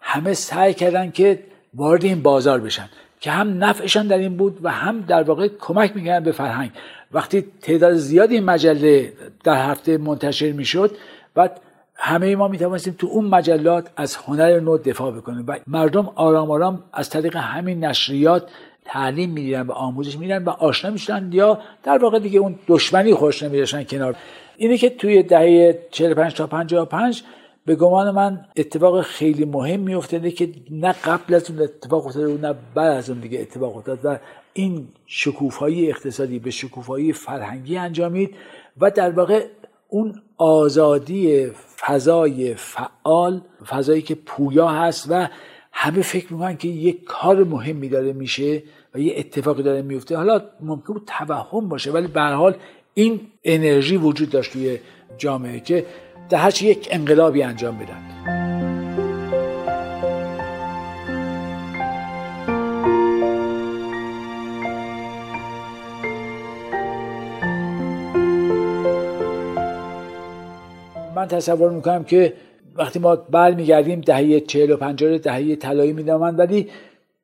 همه 0.00 0.34
سعی 0.34 0.74
کردن 0.74 1.10
که 1.10 1.42
وارد 1.74 2.04
این 2.04 2.22
بازار 2.22 2.60
بشن 2.60 2.88
که 3.20 3.30
هم 3.30 3.64
نفعشان 3.64 4.06
در 4.06 4.18
این 4.18 4.36
بود 4.36 4.58
و 4.62 4.70
هم 4.70 5.00
در 5.00 5.22
واقع 5.22 5.48
کمک 5.60 5.96
می‌کردن 5.96 6.24
به 6.24 6.32
فرهنگ. 6.32 6.70
وقتی 7.12 7.44
تعداد 7.62 7.94
زیادی 7.94 8.40
مجله 8.40 9.12
در 9.44 9.70
هفته 9.70 9.98
منتشر 9.98 10.52
می‌شد 10.52 10.96
بعد 11.34 11.60
همه 11.94 12.36
ما 12.36 12.48
می 12.48 12.58
توانستیم 12.58 12.94
تو 12.98 13.06
اون 13.06 13.24
مجلات 13.24 13.90
از 13.96 14.16
هنر 14.16 14.60
نو 14.60 14.78
دفاع 14.78 15.12
بکنیم 15.12 15.44
و 15.48 15.58
مردم 15.66 16.10
آرام 16.14 16.50
آرام 16.50 16.82
از 16.92 17.10
طریق 17.10 17.36
همین 17.36 17.84
نشریات 17.84 18.50
تعلیم 18.84 19.30
می‌دیدن 19.30 19.62
و 19.62 19.72
آموزش 19.72 20.18
میدن 20.18 20.44
و 20.44 20.50
آشنا 20.50 20.90
می‌شدن 20.90 21.30
یا 21.32 21.58
در 21.82 21.98
واقع 21.98 22.18
دیگه 22.18 22.38
اون 22.38 22.58
دشمنی 22.68 23.14
خوش 23.14 23.42
نمیداشتن 23.42 23.84
کنار. 23.84 24.16
اینه 24.56 24.78
که 24.78 24.90
توی 24.90 25.22
دهه 25.22 25.78
45 25.90 26.34
تا 26.34 26.46
55 26.46 27.22
به 27.66 27.74
گمان 27.74 28.10
من 28.10 28.44
اتفاق 28.56 29.02
خیلی 29.02 29.44
مهم 29.44 29.80
میافتاده 29.80 30.30
که 30.30 30.48
نه 30.70 30.92
قبل 30.92 31.34
از 31.34 31.50
اون 31.50 31.62
اتفاق 31.62 32.06
افتاده 32.06 32.34
و 32.34 32.38
نه 32.38 32.54
بعد 32.74 32.92
از 32.92 33.10
اون 33.10 33.20
دیگه 33.20 33.40
اتفاق 33.40 33.76
افتاد 33.76 33.98
و 34.04 34.18
این 34.52 34.88
شکوفایی 35.06 35.90
اقتصادی 35.90 36.38
به 36.38 36.50
شکوفایی 36.50 37.12
فرهنگی 37.12 37.76
انجامید 37.76 38.36
و 38.80 38.90
در 38.90 39.10
واقع 39.10 39.46
اون 39.88 40.22
آزادی 40.36 41.46
فضای 41.78 42.54
فعال 42.54 43.40
فضایی 43.66 44.02
که 44.02 44.14
پویا 44.14 44.68
هست 44.68 45.06
و 45.10 45.28
همه 45.72 46.02
فکر 46.02 46.32
می‌کنن 46.32 46.56
که 46.56 46.68
یک 46.68 47.04
کار 47.04 47.44
مهمی 47.44 47.88
داره 47.88 48.12
میشه 48.12 48.62
و 48.94 48.98
یه 48.98 49.14
اتفاقی 49.16 49.62
داره 49.62 49.82
میفته 49.82 50.16
حالا 50.16 50.42
ممکن 50.60 50.92
بود 50.92 51.02
توهم 51.06 51.68
باشه 51.68 51.90
ولی 51.90 52.06
به 52.06 52.20
حال 52.22 52.54
این 52.94 53.20
انرژی 53.44 53.96
وجود 53.96 54.30
داشت 54.30 54.52
توی 54.52 54.78
جامعه 55.18 55.60
که 55.60 55.86
در 56.30 56.62
یک 56.62 56.88
انقلابی 56.90 57.42
انجام 57.42 57.78
بدن 57.78 58.43
من 71.24 71.28
تصور 71.28 71.70
می‌کنم 71.70 72.04
که 72.04 72.32
وقتی 72.74 72.98
ما 72.98 73.16
برمیگردیم 73.16 74.00
دهه 74.00 74.40
45 74.40 75.02
و 75.02 75.18
دهه 75.18 75.56
طلایی 75.56 75.92
میدامن 75.92 76.36
ولی 76.36 76.68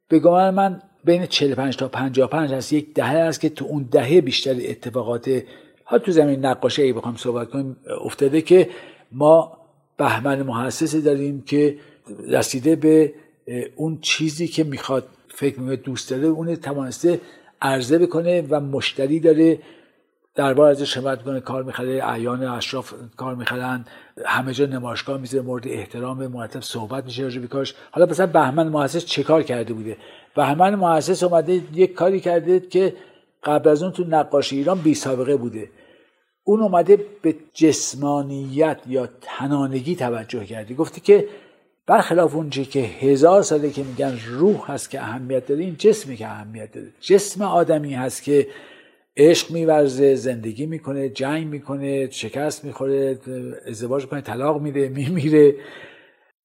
به 0.09 0.19
گمان 0.19 0.55
من 0.55 0.83
بین 1.05 1.27
45 1.27 1.77
تا 1.77 1.89
55 1.89 2.53
هست. 2.53 2.73
یک 2.73 2.95
دهه 2.95 3.17
است 3.17 3.41
که 3.41 3.49
تو 3.49 3.65
اون 3.65 3.89
دهه 3.91 4.21
بیشتر 4.21 4.57
اتفاقات 4.69 5.43
ها 5.87 5.99
تو 5.99 6.13
زمین 6.13 6.47
نقاشی 6.47 6.83
ای 6.83 6.93
بخوام 6.93 7.17
صحبت 7.17 7.51
کنیم 7.51 7.77
افتاده 8.05 8.43
که 8.43 8.69
ما 9.13 9.59
بهمن 9.97 10.43
محسسی 10.43 11.03
داریم 11.03 11.43
که 11.47 11.77
رسیده 12.29 12.77
به 12.77 13.13
اون 13.77 13.99
چیزی 14.01 14.49
که 14.49 14.65
می‌خواد 14.65 15.05
فکر 15.29 15.61
می‌کنه 15.61 15.77
دوست 15.77 16.11
داره 16.11 16.27
اون 16.27 16.57
توانسته 16.57 17.21
عرضه 17.63 17.99
بکنه 17.99 18.45
و 18.51 18.61
مشتری 18.61 19.21
داره. 19.21 19.59
دربار 20.35 20.71
ازش 20.71 20.97
حمایت 20.97 21.23
کنه 21.23 21.41
کار 21.41 21.63
می‌خره 21.63 22.01
اعیان 22.05 22.43
اشراف 22.43 22.95
کار 23.17 23.35
می‌خرن 23.35 23.85
همه 24.25 24.53
جا 24.53 24.67
نمایشگاه 24.67 25.19
می‌ذاره 25.19 25.45
مورد 25.45 25.69
احترام 25.69 26.27
مرتب 26.27 26.61
صحبت 26.61 27.05
میشه 27.05 27.23
راجع 27.23 27.41
کارش. 27.41 27.75
حالا 27.91 28.07
مثلا 28.07 28.27
بهمن 28.27 28.69
محسس 28.69 29.05
چه 29.05 29.23
کار 29.23 29.43
کرده 29.43 29.73
بوده؟ 29.73 29.97
بهمن 30.37 30.75
محسس 30.75 31.23
اومده 31.23 31.53
یک 31.75 31.95
کاری 31.95 32.21
کرده 32.21 32.61
که 32.61 32.97
قبل 33.45 33.69
از 33.69 33.83
اون 33.83 33.93
تو 33.93 34.05
نقاشی 34.05 34.57
ایران 34.57 34.79
بی 34.79 34.95
سابقه 34.95 35.37
بوده. 35.37 35.71
اون 36.45 36.61
اومده 36.61 37.05
به 37.23 37.35
جسمانیت 37.55 38.81
یا 38.87 39.09
تنانگی 39.21 39.97
توجه 39.97 40.45
کرده. 40.45 40.75
گفته 40.75 41.01
که 41.01 41.29
برخلاف 41.87 42.35
اونچه 42.35 42.65
که 42.65 42.81
هزار 42.81 43.43
ساله 43.43 43.71
که 43.71 43.83
میگن 43.83 44.19
روح 44.27 44.73
هست 44.73 44.91
که 44.91 45.01
اهمیت 45.01 45.47
داره 45.47 45.65
این 45.65 45.77
جسمی 45.79 46.17
که 46.17 46.27
اهمیت 46.27 46.73
داره. 46.73 46.93
جسم 47.01 47.43
آدمی 47.43 47.95
هست 47.95 48.23
که 48.23 48.49
عشق 49.17 49.51
میورزه 49.51 50.15
زندگی 50.15 50.67
می‌کنه 50.67 51.09
جنگ 51.09 51.47
می‌کنه 51.47 52.11
شکست 52.11 52.65
می‌خوره 52.65 53.19
ازدواج 53.67 54.07
کنه 54.07 54.21
طلاق 54.21 54.63
میده 54.63 54.89
میمیره. 54.89 55.55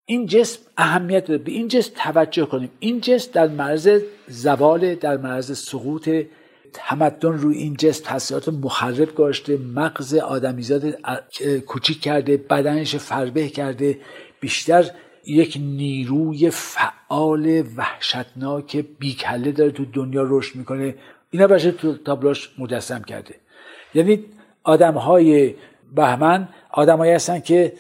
این 0.05 0.26
جسم 0.26 0.59
اهمیت 0.78 1.26
داره. 1.26 1.43
به 1.43 1.51
این 1.51 1.68
جسم 1.68 1.91
توجه 1.95 2.45
کنیم. 2.45 2.70
این 2.80 3.01
جسم 3.01 3.32
در 3.34 3.47
معرض 3.47 4.01
زوال 4.28 4.95
در 4.95 5.18
معرض 5.18 5.57
سقوط 5.57 6.09
تمدن 6.74 7.34
روی 7.34 7.57
این 7.57 7.76
جسم 7.76 8.05
تاثیرات 8.05 8.49
مخرب 8.49 9.16
گذاشته 9.16 9.57
مغز 9.57 10.13
آدمیزاد 10.13 10.84
کوچیک 11.66 12.01
کرده 12.01 12.38
بدنش 12.38 12.95
فربه 12.95 13.47
کرده. 13.47 13.97
بیشتر 14.39 14.91
یک 15.28 15.57
نیروی 15.61 16.49
فعال 16.49 17.63
وحشتناک 17.78 18.86
بیکله 18.99 19.51
داره 19.51 19.72
تو 19.72 19.86
دنیا 19.86 20.26
رشد 20.30 20.55
می‌کنه. 20.55 20.95
اینا 21.36 21.48
بشه 21.48 21.72
تو 21.72 21.98
تابلوش 21.98 22.50
مجسم 22.58 23.02
کرده. 23.02 23.36
یعنی 23.94 24.24
آدم 24.64 24.94
های 24.94 25.56
بهمن 25.96 26.48
آدمایی 26.72 27.14
هستن 27.14 27.40
که 27.40 27.74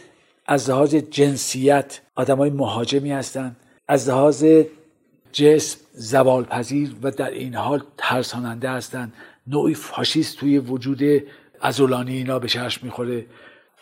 از 0.45 0.69
لحاظ 0.69 0.95
جنسیت 0.95 1.99
آدم 2.15 2.37
های 2.37 2.49
مهاجمی 2.49 3.11
هستن 3.11 3.55
از 3.87 4.09
لحاظ 4.09 4.45
جسم 5.31 5.79
زوال 5.93 6.43
پذیر 6.43 6.95
و 7.03 7.11
در 7.11 7.29
این 7.29 7.55
حال 7.55 7.83
ترساننده 7.97 8.69
هستند 8.69 9.13
نوعی 9.47 9.73
فاشیست 9.73 10.37
توی 10.37 10.59
وجود 10.59 11.23
ازولانی 11.61 12.13
اینا 12.17 12.39
به 12.39 12.47
چشم 12.47 12.85
می‌خوره. 12.85 13.25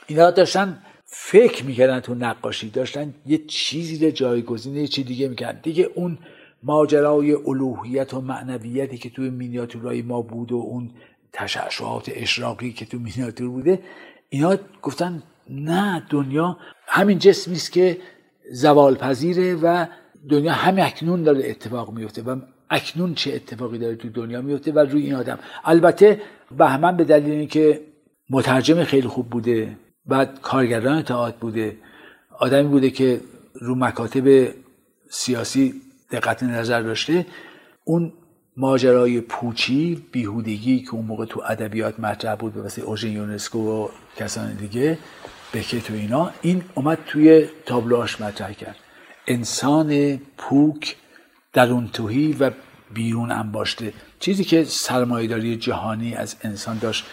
اینا 0.08 0.32
داشتن 0.32 0.84
فکر 1.06 1.66
می‌کردن 1.66 2.00
تو 2.00 2.16
نقاشی 2.16 2.70
داشتن 2.70 3.14
یه 3.26 3.38
چیزی 3.48 4.06
رو 4.06 4.12
جایگزین 4.12 4.76
یه 4.76 4.88
چی 4.88 5.04
دیگه 5.04 5.28
می‌کردن. 5.28 5.60
دیگه 5.62 5.90
اون 5.96 6.18
ماجرای 6.64 7.34
الوهیت 7.34 8.14
و 8.14 8.22
معنویتی 8.22 8.98
که 8.98 9.10
توی 9.10 9.30
مینیاتورهای 9.30 10.02
ما 10.02 10.22
بود 10.22 10.52
و 10.52 10.56
اون 10.56 10.92
تشعشعات 11.34 12.12
اشراقی 12.16 12.72
که 12.72 12.86
تو 12.86 13.00
مینیاتور 13.00 13.50
بوده 13.50 13.80
اینا 14.30 14.58
گفتن 14.82 15.24
نه 15.50 16.04
دنیا 16.10 16.58
همین 16.88 17.20
جسمی 17.20 17.56
است 17.56 17.72
که 17.72 17.98
زوال 18.52 18.96
پذیره 18.96 19.56
و 19.56 19.86
دنیا 20.30 20.54
همین 20.54 20.86
اکنون 20.86 21.24
داره 21.24 21.50
اتفاق 21.50 21.92
میفته 21.92 22.22
و 22.22 22.40
اکنون 22.70 23.14
چه 23.14 23.34
اتفاقی 23.34 23.78
داره 23.78 23.96
تو 23.96 24.10
دنیا 24.10 24.42
میفته 24.42 24.72
و 24.72 24.80
روی 24.80 25.04
این 25.04 25.16
آدم. 25.16 25.40
البته 25.64 26.22
بهمن 26.58 26.98
به 26.98 27.04
دلیل 27.04 27.32
اینکه 27.32 27.82
مترجم 28.30 28.84
خیلی 28.84 29.08
خوب 29.08 29.30
بوده 29.30 29.78
بعد 30.06 30.42
کارگردان 30.42 30.98
اتحاد 30.98 31.36
بوده 31.36 31.78
آدمی 32.40 32.68
بوده 32.68 32.90
که 32.90 33.22
رو 33.54 33.76
مکاتب 33.76 34.48
سیاسی 35.10 35.74
دقت 36.14 36.44
نظر 36.44 36.82
داشته 36.82 37.26
اون 37.84 38.14
ماجرای 38.58 39.22
پوچی 39.22 40.06
بیهودگی 40.12 40.80
که 40.80 40.94
اون 40.94 41.06
موقع 41.06 41.26
تو 41.26 41.42
ادبیات 41.50 42.00
مطرح 42.00 42.36
بود 42.36 42.54
به 42.54 42.62
واسه 42.62 42.82
اوژن 42.82 43.12
یونسکو 43.12 43.60
و 43.60 43.88
کسان 44.18 44.54
دیگه 44.54 44.98
بکه 45.54 45.82
تو 45.82 45.94
اینا 45.94 46.32
این 46.42 46.64
اومد 46.76 46.98
توی 47.06 47.48
تابلوهاش 47.66 48.22
مطرح 48.22 48.54
کرد. 48.54 48.76
انسان 49.28 50.18
پوک 50.38 50.96
در 51.54 51.72
اون 51.72 51.88
توهی 51.88 52.34
و 52.40 52.52
بیرون 52.94 53.32
انباشته. 53.32 53.94
چیزی 54.20 54.44
که 54.44 54.64
سرمایهداری 54.64 55.56
جهانی 55.56 56.16
از 56.16 56.36
انسان 56.42 56.78
داشت 56.78 57.06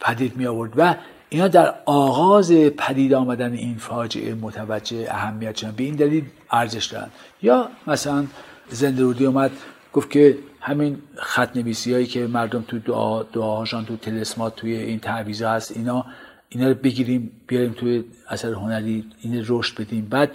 پدید 0.00 0.36
می 0.36 0.46
آورد 0.46 0.72
و 0.76 0.94
اینا 1.30 1.48
در 1.48 1.74
آغاز 1.84 2.52
پدید 2.52 3.14
آمدن 3.14 3.52
این 3.52 3.76
فاجعه 3.78 4.34
متوجه 4.34 5.06
اهمیت 5.10 5.56
شدن. 5.56 5.70
به 5.70 5.84
این 5.84 5.94
دلیل 5.94 6.24
ارزش 6.50 6.86
دارن. 6.86 7.08
یا 7.42 7.68
مثلا 7.86 8.26
زنده 8.68 9.02
رودی 9.02 9.26
اومد 9.26 9.50
گفت 9.92 10.10
که 10.10 10.38
همین 10.60 10.98
خط 11.16 11.56
نویسی 11.56 11.92
هایی 11.92 12.06
که 12.06 12.26
مردم 12.26 12.64
تو 12.68 12.78
دعا 12.78 13.22
دعاهاشان 13.22 13.84
تو 13.84 13.96
تلسمات 13.96 14.56
توی 14.56 14.76
این 14.76 15.00
تعویض 15.00 15.42
هست 15.42 15.76
اینا 15.76 16.04
اینا 16.48 16.68
رو 16.68 16.74
بگیریم 16.74 17.30
بیاریم 17.46 17.72
توی 17.72 18.04
اثر 18.28 18.52
هنری 18.52 19.04
این 19.20 19.44
رشد 19.48 19.80
بدیم. 19.80 20.08
بعد 20.10 20.30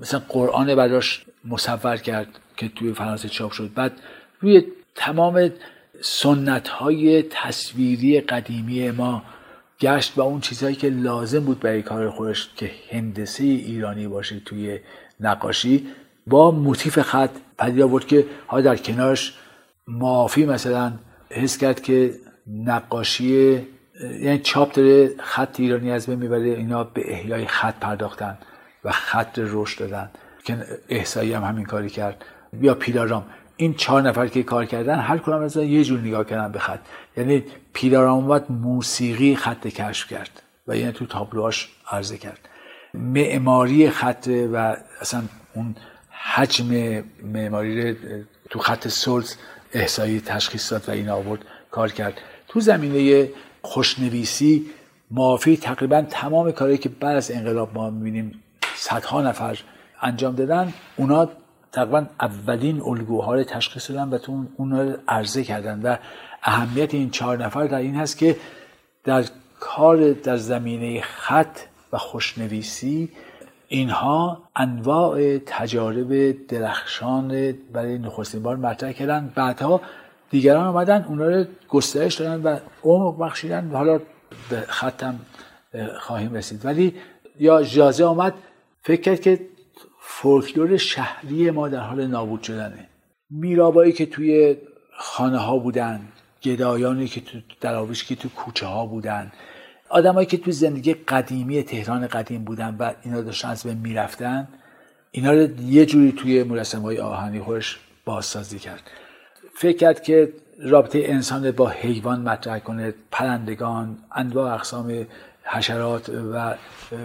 مثلا 0.00 0.22
قرآن 0.28 0.74
براش 0.74 1.24
مصور 1.44 1.96
کرد 1.96 2.28
که 2.56 2.68
توی 2.68 2.92
فرانسه 2.92 3.28
چاپ 3.28 3.52
شد. 3.52 3.70
بعد 3.74 3.92
روی 4.40 4.64
تمام 4.94 5.50
سنت 6.00 6.68
های 6.68 7.22
تصویری 7.22 8.20
قدیمی 8.20 8.90
ما 8.90 9.22
گشت 9.84 10.18
و 10.18 10.20
اون 10.20 10.40
چیزهایی 10.40 10.76
که 10.76 10.88
لازم 10.88 11.40
بود 11.40 11.60
برای 11.60 11.82
کار 11.82 12.10
خودش 12.10 12.50
که 12.56 12.70
هندسه 12.90 13.44
ایرانی 13.44 14.08
باشه 14.08 14.40
توی 14.40 14.78
نقاشی 15.20 15.86
با 16.26 16.50
موتیف 16.50 16.98
خط 16.98 17.30
پدید 17.58 17.82
آورد 17.82 18.06
که 18.06 18.26
ها 18.48 18.60
در 18.60 18.76
کنارش 18.76 19.34
معافی 19.88 20.46
مثلا 20.46 20.92
حس 21.30 21.58
کرد 21.58 21.82
که 21.82 22.14
نقاشی 22.46 23.66
یعنی 24.20 24.38
چاپ 24.38 24.72
داره 24.72 25.10
خط 25.18 25.60
ایرانی 25.60 25.90
از 25.90 26.06
بین 26.06 26.18
می‌بره 26.18 26.40
اینا 26.40 26.84
به 26.84 27.12
احیای 27.12 27.46
خط 27.46 27.74
پرداختن 27.78 28.38
و 28.84 28.90
خط 28.92 29.38
رشد 29.42 29.78
دادن. 29.78 30.10
که 30.44 30.66
احسایی 30.88 31.32
هم 31.32 31.42
همین 31.42 31.64
کاری 31.64 31.90
کرد. 31.90 32.24
یا 32.60 32.74
پیلارام. 32.74 33.24
این 33.56 33.74
چهار 33.74 34.02
نفر 34.02 34.26
که 34.26 34.42
کار 34.42 34.64
کردن 34.64 34.98
هر 34.98 35.18
کدوم 35.18 35.42
از 35.42 35.56
یه 35.56 35.84
جور 35.84 36.00
نگاه 36.00 36.24
کردن 36.24 36.52
به 36.52 36.58
خط. 36.58 36.80
یعنی 37.16 37.44
پیلارام 37.72 38.24
اومد 38.24 38.52
موسیقی 38.52 39.36
خط 39.36 39.66
کشف 39.66 40.08
کرد 40.08 40.42
و 40.68 40.76
یعنی 40.76 40.92
تو 40.92 41.06
تابلوهاش 41.06 41.68
عرضه 41.90 42.18
کرد. 42.18 42.48
معماری 42.94 43.90
خط 43.90 44.28
و 44.52 44.76
اصلا 45.00 45.22
اون 45.54 45.74
حجم 46.10 47.02
معماری 47.22 47.96
تو 48.50 48.58
خط 48.58 48.88
سلز 48.88 49.34
احسایی 49.72 50.20
تشخیص 50.20 50.72
داد 50.72 50.88
و 50.88 50.92
این 50.92 51.08
آورد 51.08 51.44
کار 51.70 51.92
کرد. 51.92 52.20
تو 52.48 52.60
زمینه 52.60 53.28
خوشنویسی 53.62 54.66
معافی 55.10 55.56
تقریبا 55.56 56.02
تمام 56.02 56.52
کاری 56.52 56.78
که 56.78 56.88
بعد 56.88 57.16
از 57.16 57.30
انقلاب 57.30 57.74
ما 57.74 57.90
می‌بینیم 57.90 58.42
صدها 58.74 59.22
نفر 59.22 59.58
انجام 60.02 60.34
دادن 60.34 60.72
اونا 60.96 61.28
تقریبا 61.74 62.06
اولین 62.20 62.82
الگوها 62.82 63.34
رو 63.34 63.44
تشخیص 63.44 63.90
دادن 63.90 64.08
و 64.08 64.18
تو 64.18 64.44
اونا 64.56 64.82
رو 64.82 64.96
عرضه 65.08 65.44
کردن 65.44 65.82
و 65.82 65.96
اهمیت 66.42 66.94
این 66.94 67.10
چهار 67.10 67.44
نفر 67.44 67.66
در 67.66 67.78
این 67.78 67.96
هست 67.96 68.18
که 68.18 68.36
در 69.04 69.24
کار 69.60 70.12
در 70.12 70.36
زمینه 70.36 71.00
خط 71.00 71.58
و 71.92 71.98
خوشنویسی 71.98 73.08
اینها 73.68 74.42
انواع 74.56 75.38
تجارب 75.38 76.32
درخشان 76.46 77.54
برای 77.72 77.98
نخستین 77.98 78.42
بار 78.42 78.56
مطرح 78.56 78.92
کردن. 78.92 79.32
بعدها 79.34 79.80
دیگران 80.30 80.66
آمدن 80.66 81.04
اونا 81.08 81.28
رو 81.28 81.44
گسترش 81.68 82.14
دادن 82.14 82.42
و 82.42 82.58
عمق 82.82 83.18
بخشیدن. 83.18 83.70
حالا 83.70 84.00
به 84.50 84.60
ختم 84.68 85.18
خواهیم 86.00 86.34
رسید. 86.34 86.66
ولی 86.66 86.94
یا 87.40 87.62
جازه 87.62 88.04
آمد 88.04 88.34
فکر 88.82 89.00
کرد 89.00 89.20
که 89.20 89.40
فولکلور 90.06 90.76
شهری 90.76 91.50
ما 91.50 91.68
در 91.68 91.80
حال 91.80 92.06
نابود 92.06 92.42
شدنه. 92.42 92.86
میرابایی 93.30 93.92
که 93.92 94.06
توی 94.06 94.56
خانه 94.96 95.38
ها 95.38 95.58
بودن 95.58 96.00
گدایانی 96.42 97.08
که 97.08 97.20
تو 97.20 97.38
دراویش 97.60 98.04
که 98.04 98.14
تو 98.14 98.28
کوچه 98.28 98.66
ها 98.66 98.86
بودن 98.86 99.32
آدمایی 99.88 100.26
که 100.26 100.36
تو 100.36 100.50
زندگی 100.50 100.94
قدیمی 100.94 101.62
تهران 101.62 102.06
قدیم 102.06 102.44
بودن 102.44 102.76
و 102.78 102.92
اینا 103.02 103.20
داشتن 103.20 103.48
از 103.48 103.62
بین 103.62 103.78
می‌رفتن 103.78 104.48
اینا 105.10 105.32
رو 105.32 105.60
یه 105.60 105.86
جوری 105.86 106.12
توی 106.12 106.42
مرسم 106.42 106.82
های 106.82 106.98
آهنی 106.98 107.40
خودش 107.40 107.78
بازسازی 108.04 108.58
کرد. 108.58 108.82
فکر 109.54 109.76
کرد 109.76 110.02
که 110.02 110.32
رابطه 110.58 111.02
انسان 111.04 111.50
با 111.50 111.68
حیوان 111.68 112.20
مطرح 112.20 112.58
کنه 112.58 112.94
پرندگان 113.10 113.98
انواع 114.12 114.54
اقسام 114.54 115.06
حشرات 115.44 116.08
و 116.32 116.54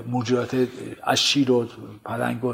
موجودات 0.07 0.55
از 1.03 1.19
شیر 1.19 1.51
و 1.51 1.67
پلنگ 2.05 2.43
و 2.43 2.53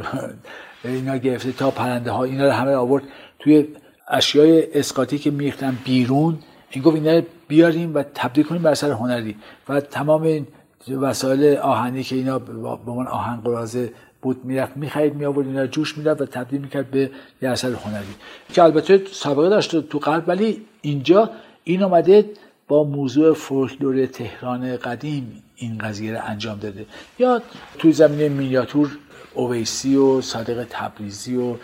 اینا 0.83 1.17
گرفته 1.17 1.51
تا 1.51 1.71
پرنده 1.71 2.11
ها. 2.11 2.23
اینا 2.23 2.45
رو 2.45 2.51
همه 2.51 2.71
آورد. 2.71 3.03
توی 3.39 3.67
اشیای 4.07 4.79
اسقاطی 4.79 5.17
که 5.17 5.31
میختن 5.31 5.77
بیرون 5.85 6.39
این 6.69 6.83
گفت 6.83 6.95
اینا 6.95 7.21
بیاریم 7.47 7.95
و 7.95 8.03
تبدیل 8.03 8.45
کنیم 8.45 8.61
بر 8.61 8.71
اثر 8.71 8.91
هنری. 8.91 9.35
و 9.69 9.81
تمام 9.81 10.21
این 10.21 10.47
وسایل 10.87 11.57
آهنی 11.57 12.03
که 12.03 12.15
اینا 12.15 12.39
به 12.39 12.91
من 12.91 13.07
آهن 13.07 13.41
قرازه 13.41 13.93
بود 14.21 14.45
می‌رفت 14.45 14.77
می‌خرید 14.77 15.15
می 15.15 15.25
آورد 15.25 15.47
اینا 15.47 15.67
جوش 15.67 15.97
می‌رفت 15.97 16.21
و 16.21 16.25
تبدیل 16.25 16.61
می‌کرد 16.61 16.91
به 16.91 17.11
یه 17.41 17.49
اثر 17.49 17.73
هنری. 17.73 18.15
که 18.53 18.63
البته 18.63 19.01
سابقه 19.11 19.49
داشته 19.49 19.81
تو 19.81 19.99
قلب 19.99 20.23
ولی 20.27 20.65
اینجا 20.81 21.29
این 21.63 21.83
آمده 21.83 22.29
با 22.67 22.83
موضوع 22.83 23.33
فولکلور 23.33 24.05
تهران 24.05 24.77
قدیم. 24.77 25.43
این 25.55 25.77
قضیه 25.77 26.13
رو 26.13 26.19
انجام 26.23 26.59
داده. 26.59 26.85
یا 27.19 27.41
توی 27.77 27.93
زمینه 27.93 28.29
مینیاتور 28.29 28.97
اویسی 29.33 29.95
و 29.95 30.21
صادق 30.21 30.65
تبریزی 30.69 31.35
و 31.35 31.55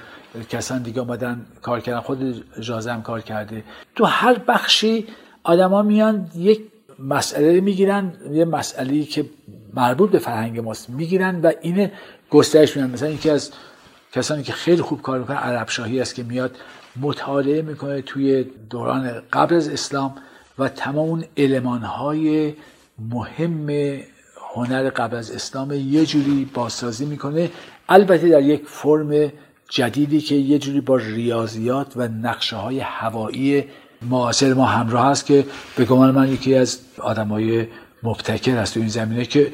کسان 0.49 0.81
دیگه 0.81 1.01
آمدن 1.01 1.45
کار 1.61 1.79
کردن. 1.79 1.99
خود 1.99 2.45
جازم 2.59 3.01
کار 3.01 3.21
کرده. 3.21 3.63
تو 3.95 4.05
هر 4.05 4.39
بخشی 4.47 5.07
آدما 5.43 5.81
میان 5.81 6.31
یک 6.35 6.61
مسئله 6.99 7.61
می‌گیرن 7.61 8.13
یه 8.31 8.45
مسئله 8.45 9.03
که 9.03 9.25
مربوط 9.73 10.11
به 10.11 10.19
فرهنگ 10.19 10.59
ماست 10.59 10.89
می‌گیرن 10.89 11.41
و 11.41 11.51
این 11.61 11.91
گسترش 12.29 12.77
میدن. 12.77 12.89
مثلا 12.89 13.09
یکی 13.09 13.29
از 13.29 13.51
کسانی 14.13 14.43
که 14.43 14.53
خیلی 14.53 14.81
خوب 14.81 15.01
کار 15.01 15.19
می‌کنه 15.19 15.37
عرب 15.37 15.69
شاهی 15.69 16.01
است 16.01 16.15
که 16.15 16.23
میاد 16.23 16.57
مطالعه 17.01 17.61
می‌کنه 17.61 18.01
توی 18.01 18.45
دوران 18.69 19.21
قبل 19.33 19.55
از 19.55 19.69
اسلام 19.69 20.15
و 20.59 20.69
تمام 20.69 21.09
اون 21.09 21.23
علمان 21.37 21.81
های 21.81 22.53
مهم 22.99 23.69
هنر 24.53 24.89
قبل 24.89 25.17
از 25.17 25.31
اسلام 25.31 25.71
یه 25.71 26.05
جوری 26.05 26.49
بازسازی 26.53 27.05
می‌کنه. 27.05 27.51
البته 27.89 28.29
در 28.29 28.41
یک 28.41 28.61
فرم 28.65 29.31
جدیدی 29.69 30.21
که 30.21 30.35
یه 30.35 30.59
جوری 30.59 30.81
با 30.81 30.95
ریاضیات 30.95 31.93
و 31.95 32.07
نقشه 32.07 32.55
های 32.55 32.79
هوایی 32.79 33.65
معاصر 34.01 34.53
ما 34.53 34.65
همراه 34.65 35.07
هست 35.07 35.25
که 35.25 35.45
به 35.75 35.85
گمان 35.85 36.11
من 36.11 36.33
یکی 36.33 36.55
از 36.55 36.79
آدمای 36.97 37.67
مبتکر 38.03 38.57
هست 38.57 38.73
تو 38.73 38.79
این 38.79 38.89
زمینه 38.89 39.25
که 39.25 39.51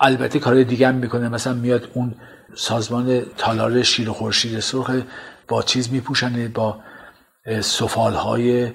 البته 0.00 0.38
کار 0.38 0.62
دیگه 0.62 0.88
هم 0.88 0.94
می‌کنه. 0.94 1.28
مثلا 1.28 1.54
میاد 1.54 1.88
اون 1.94 2.14
سازمان 2.54 3.22
تالار 3.36 3.82
شیر 3.82 4.10
و 4.10 4.12
خورشید 4.12 4.60
سرخ 4.60 4.90
با 5.48 5.62
چیز 5.62 5.92
میپوشنه 5.92 6.48
با 6.48 6.78
سفال 7.60 8.12
های 8.12 8.70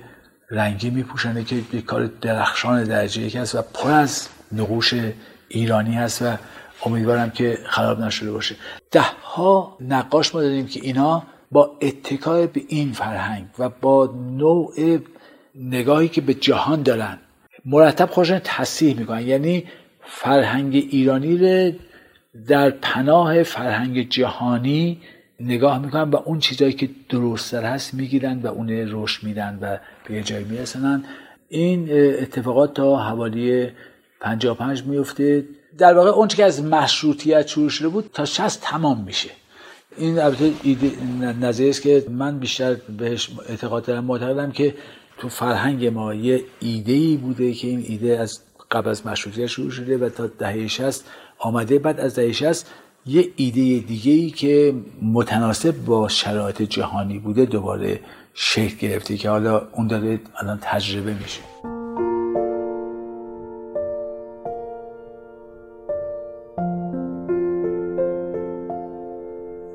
رنگی 0.51 0.89
میپوشنه 0.89 1.43
که 1.43 1.55
یک 1.55 1.85
کار 1.85 2.05
درخشان 2.05 2.83
درجه 2.83 3.21
یک 3.21 3.35
هست 3.35 3.55
و 3.55 3.61
پر 3.61 3.91
از 3.91 4.27
نقوش 4.51 4.93
ایرانی 5.49 5.93
هست 5.93 6.21
و 6.21 6.35
امیدوارم 6.85 7.29
که 7.29 7.57
خراب 7.65 7.99
نشده 7.99 8.31
باشه. 8.31 8.55
ده 8.91 9.01
ها 9.23 9.77
نقاش 9.81 10.35
ما 10.35 10.41
داریم 10.41 10.67
که 10.67 10.79
اینا 10.83 11.23
با 11.51 11.77
اتکای 11.81 12.47
به 12.47 12.61
این 12.67 12.91
فرهنگ 12.91 13.45
و 13.59 13.69
با 13.69 14.13
نوع 14.37 14.99
نگاهی 15.55 16.07
که 16.07 16.21
به 16.21 16.33
جهان 16.33 16.83
دارن 16.83 17.17
مرتب 17.65 18.09
خودشون 18.09 18.41
تصحیح 18.43 18.99
می‌کنن. 18.99 19.27
یعنی 19.27 19.63
فرهنگ 20.03 20.75
ایرانی 20.75 21.37
رو 21.37 21.77
در 22.47 22.69
پناه 22.69 23.43
فرهنگ 23.43 24.09
جهانی 24.09 25.01
نگاه 25.39 25.79
می‌کنن 25.79 26.09
و 26.09 26.15
اون 26.15 26.39
چیزایی 26.39 26.73
که 26.73 26.89
درستتر 27.09 27.63
هست 27.63 27.93
می‌گیرن 27.93 28.39
و 28.39 28.47
اون 28.47 28.69
رشد 28.69 29.23
میدن 29.23 29.59
و 29.61 29.77
به 30.07 30.15
یه 30.15 30.23
جایی 30.23 30.45
میرسنن 30.45 31.03
این 31.49 31.87
اتفاقات 32.21 32.73
تا 32.73 32.97
حوالی 32.97 33.67
55 34.21 34.83
میفته 34.83 35.45
در 35.77 35.93
واقع 35.93 36.09
اون 36.09 36.27
که 36.27 36.45
از 36.45 36.63
مشروطیت 36.63 37.47
شروع 37.47 37.69
شده 37.69 37.87
بود 37.87 38.09
تا 38.13 38.25
60 38.25 38.61
تمام 38.61 39.03
میشه. 39.03 39.29
این 39.97 40.19
البته 40.19 40.51
نظریه 41.41 41.69
است 41.69 41.81
که 41.81 42.05
من 42.09 42.39
بیشتر 42.39 42.73
بهش 42.73 43.29
اعتقاد 43.49 43.85
دارم. 43.85 44.05
معتقدم 44.05 44.51
که 44.51 44.75
تو 45.17 45.29
فرهنگ 45.29 45.85
ما 45.85 46.13
یه 46.13 46.43
ایده 46.59 46.91
ای 46.91 47.17
بوده 47.17 47.53
که 47.53 47.67
این 47.67 47.85
ایده 47.87 48.19
از 48.19 48.39
قبل 48.71 48.89
از 48.89 49.07
مشروطیت 49.07 49.47
شروع 49.47 49.71
شده 49.71 49.97
و 49.97 50.09
تا 50.09 50.27
دهه 50.27 50.67
60 50.67 51.05
آمده. 51.39 51.79
بعد 51.79 51.99
از 51.99 52.15
دهه 52.15 52.31
60 52.31 52.71
یه 53.09 53.29
ایده 53.35 53.87
دیگه 53.87 54.11
ای 54.11 54.29
که 54.29 54.73
متناسب 55.01 55.75
با 55.85 56.07
شرایط 56.07 56.61
جهانی 56.61 57.19
بوده 57.19 57.45
دوباره 57.45 57.99
شکل 58.33 58.87
گرفته 58.87 59.17
که 59.17 59.29
حالا 59.29 59.67
اون 59.73 59.87
داره 59.87 60.19
الان 60.41 60.59
تجربه 60.61 61.13
میشه. 61.13 61.41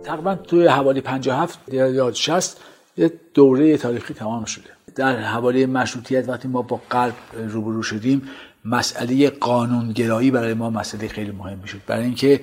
تقریبا 0.05 0.35
توی 0.35 0.66
حوالی 0.66 1.01
57 1.01 1.59
یا 1.72 2.12
60 2.12 2.61
یه 2.97 3.12
دوره 3.35 3.76
تاریخی 3.76 4.14
تمام 4.14 4.45
شده. 4.45 4.70
در 4.95 5.16
حوالی 5.16 5.66
مشروطیت 5.66 6.28
وقتی 6.28 6.49
ما 6.49 6.62
با 6.62 6.80
قلب 6.91 7.14
روبرو 7.49 7.82
شدیم 7.82 8.22
مسئله 8.64 9.30
قانونگرایی 9.30 10.30
برای 10.30 10.55
ما 10.55 10.70
مسئله 10.70 11.09
خیلی 11.09 11.30
مهم 11.30 11.64
شد. 11.64 11.80
برای 11.87 12.05
اینکه 12.05 12.41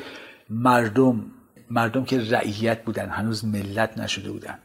مردم 0.52 1.26
مردم 1.70 2.06
که 2.06 2.20
رعیت 2.20 2.84
بودن 2.84 3.10
هنوز 3.10 3.46
ملت 3.46 3.98
نشده 3.98 4.32
بودن. 4.32 4.60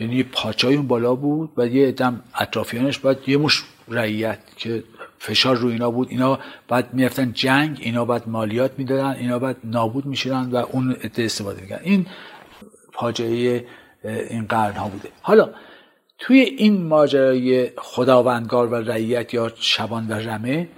یعنی 0.00 0.22
پاچای 0.22 0.74
اون 0.74 0.86
بالا 0.86 1.14
بود 1.14 1.52
و 1.56 1.66
یه 1.66 1.88
ادم 1.88 2.22
اطرافیانش 2.34 2.98
باید 2.98 3.18
یه 3.26 3.36
مش 3.36 3.62
رعیت 3.88 4.38
که 4.56 4.84
فشار 5.18 5.56
رو 5.56 5.68
اینا 5.68 5.90
بود. 5.90 6.08
اینا 6.10 6.38
بعد 6.68 6.94
می‌رفتن 6.94 7.32
جنگ 7.32 7.78
اینا 7.80 8.04
بعد 8.04 8.28
مالیات 8.28 8.70
می‌دادن 8.78 9.10
اینا 9.10 9.38
بعد 9.38 9.56
نابود 9.64 10.06
می‌شدن 10.06 10.50
و 10.50 10.56
اون 10.56 10.92
عده 10.92 11.24
استفاده 11.24 11.62
می‌کردن. 11.62 11.84
این 11.84 12.06
فاجعه 12.92 13.66
این 14.04 14.44
قرن 14.44 14.76
ها 14.76 14.88
بوده. 14.88 15.08
حالا 15.22 15.50
توی 16.18 16.40
این 16.40 16.86
ماجرای 16.86 17.70
خداوندگار 17.76 18.66
و 18.66 18.74
رعیت 18.74 19.34
یا 19.34 19.52
شبان 19.56 20.08
و 20.08 20.12
رمه 20.12 20.68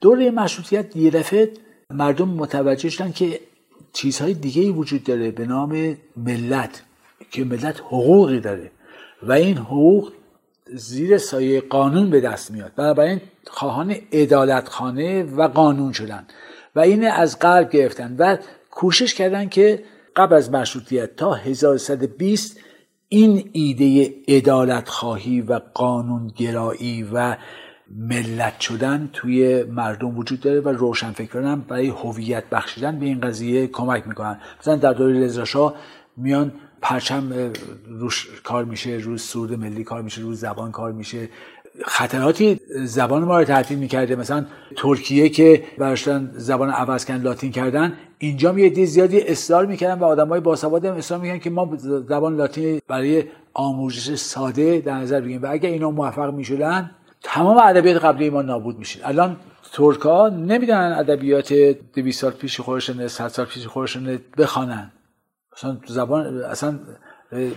دوره 0.00 0.30
مشروطیت 0.30 0.96
یه 0.96 1.10
دفعه 1.10 1.52
مردم 1.90 2.28
متوجه 2.28 2.88
شدن 2.88 3.12
که 3.12 3.40
چیزهای 3.92 4.34
دیگه 4.34 4.62
ای 4.62 4.70
وجود 4.70 5.04
داره 5.04 5.30
به 5.30 5.46
نام 5.46 5.96
ملت 6.16 6.82
که 7.30 7.44
ملت 7.44 7.80
حقوقی 7.80 8.40
داره. 8.40 8.70
و 9.22 9.32
این 9.32 9.58
حقوق 9.58 10.12
زیر 10.74 11.18
سایه 11.18 11.60
قانون 11.60 12.10
به 12.10 12.20
دست 12.20 12.50
میاد. 12.50 12.72
بنابراین 12.76 13.20
خواهان 13.46 13.96
ادالت 14.12 14.68
خانه 14.68 15.22
و 15.22 15.48
قانون 15.48 15.92
شدن. 15.92 16.26
و 16.76 16.80
این 16.80 17.04
از 17.04 17.38
قلب 17.38 17.70
گرفتن. 17.70 18.16
و 18.18 18.36
کوشش 18.70 19.14
کردن 19.14 19.48
که 19.48 19.84
قبل 20.16 20.34
از 20.34 20.50
مشروطیت 20.50 21.16
تا 21.16 21.34
1120 21.34 22.60
این 23.08 23.50
ایده 23.52 24.14
ادالت 24.28 24.88
خواهی 24.88 25.40
و 25.40 25.60
قانون 25.74 26.32
گرایی 26.36 27.02
و 27.12 27.36
ملت 27.98 28.60
شدن 28.60 29.10
توی 29.12 29.62
مردم 29.62 30.18
وجود 30.18 30.40
داره 30.40 30.60
و 30.60 30.68
روشن 30.68 31.12
فکران 31.12 31.60
برای 31.60 31.88
هویت 31.88 32.44
بخشیدن 32.50 32.98
به 32.98 33.06
این 33.06 33.20
قضیه 33.20 33.66
کمک 33.66 34.08
می‌کنن. 34.08 34.38
مثلا 34.60 34.76
در 34.76 34.92
دوره 34.92 35.20
رضا 35.20 35.74
میان 36.16 36.52
پرچم 36.82 37.52
روش 37.88 38.28
کار 38.44 38.64
میشه 38.64 38.90
روز 38.90 39.22
سرود 39.22 39.52
ملی 39.52 39.84
کار 39.84 40.02
میشه 40.02 40.22
روز 40.22 40.40
زبان 40.40 40.72
کار 40.72 40.92
میشه. 40.92 41.28
خطراتی 41.84 42.60
زبان 42.84 43.24
ما 43.24 43.38
رو 43.38 43.44
تعطیل 43.44 43.78
می‌کرده. 43.78 44.16
مثلا 44.16 44.46
ترکیه 44.76 45.28
که 45.28 45.64
برشتن 45.78 46.30
زبان 46.34 46.70
عوض 46.70 47.04
کردن 47.04 47.22
لاتین 47.22 47.52
کردن 47.52 47.92
اینجا 48.18 48.58
یه 48.58 48.70
دی 48.70 48.86
زیادی 48.86 49.20
اصرار 49.20 49.66
می‌کردن 49.66 50.00
و 50.00 50.04
آدمای 50.04 50.40
باسواد 50.40 50.84
هم 50.84 50.94
اصرار 50.94 51.20
می‌کردن 51.20 51.40
که 51.40 51.50
ما 51.50 51.76
زبان 52.08 52.36
لاتین 52.36 52.80
برای 52.88 53.24
آموزش 53.54 54.14
ساده 54.14 54.80
در 54.80 54.94
نظر 54.94 55.20
بگیریم. 55.20 55.42
و 55.42 55.46
اگر 55.50 55.70
اینا 55.70 55.90
موفق 55.90 56.34
می‌شدن 56.34 56.90
تمام 57.22 57.58
ادبیات 57.58 58.04
قبلی 58.04 58.30
ما 58.30 58.42
نابود 58.42 58.78
میشه. 58.78 59.00
الان 59.08 59.36
ترکا 59.72 60.28
نمی‌دونن 60.28 60.94
ادبیات 60.98 61.52
200 61.52 62.20
سال 62.20 62.30
پیش 62.30 62.60
خودشون 62.60 63.08
100 63.08 63.28
سال 63.28 63.46
پیش 63.46 63.66
خودشون 63.66 64.18
بخوانن. 64.38 64.92
اصلا 65.56 65.76
زبان 65.86 66.42
اصلا 66.44 66.78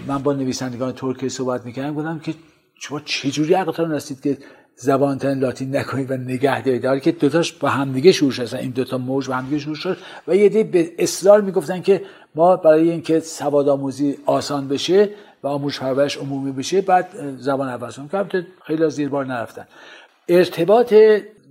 من 0.07 0.18
با 0.18 0.34
نویسندگان 0.34 0.91
ترکی 0.91 1.30
صحبت 1.30 1.66
می‌کردم 1.66 1.93
گفتم 1.93 2.20
که 2.20 2.34
شما 2.80 2.99
چجوری 2.99 3.53
عقلتون 3.53 3.91
رسید 3.91 4.22
که 4.22 4.38
زبان 4.76 5.18
تن 5.18 5.39
لاتین 5.39 5.76
نکنید 5.76 6.11
و 6.11 6.18
نگه 6.18 6.61
دارید؟ 6.61 6.86
حالی 6.86 6.99
که 6.99 7.11
دوتاش 7.11 7.53
با 7.53 7.70
همدیگه 7.70 8.11
شروع 8.11 8.32
شد. 8.32 8.55
این 8.55 8.72
دوتا 8.72 8.97
موج 8.97 9.28
با 9.28 9.36
همدیگه 9.36 9.59
شروع 9.59 9.76
شد 9.76 9.97
و 10.28 10.36
یه 10.36 10.49
دی 10.49 10.64
به 10.64 10.91
اصرار 10.99 11.41
می‌گفتن 11.41 11.82
که 11.82 12.01
ما 12.36 12.55
برای 12.55 12.91
اینکه 12.91 13.20
سواد 13.20 13.70
آموزی 13.70 14.18
آسان 14.26 14.68
بشه 14.68 15.09
و 15.44 15.48
آموزش 15.48 15.80
پرورش 15.80 16.18
عمومی 16.18 16.52
بشه 16.52 16.82
بعد 16.82 17.38
زبان 17.38 17.70
عوض 17.70 17.96
کنیم 17.96 18.28
که 18.28 18.48
خیلی 18.66 18.84
از 18.84 18.94
زیر 18.94 19.10
بار 19.10 19.26
نرفتن. 19.26 19.68
ارتباط 20.28 20.94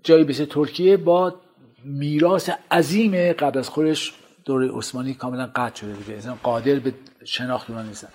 جای 0.03 0.25
بیس 0.25 0.41
ترکیه 0.51 0.97
با 0.97 1.35
میراث 1.85 2.51
عظیم 2.71 3.33
قبل 3.33 3.59
از 3.59 3.69
خودش 3.69 4.13
دوره 4.45 4.71
عثمانی 4.73 5.15
کاملا 5.15 5.51
قطع 5.57 5.81
شده 5.81 5.93
دیگه. 5.93 6.33
قادر 6.43 6.79
به 6.79 6.95
شناخت 7.25 7.71
اونها 7.71 7.85
نیستن 7.85 8.09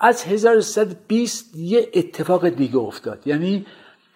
از 0.00 0.24
1120 0.24 1.56
یه 1.56 1.88
اتفاق 1.94 2.48
دیگه 2.48 2.76
افتاد. 2.76 3.26
یعنی 3.26 3.66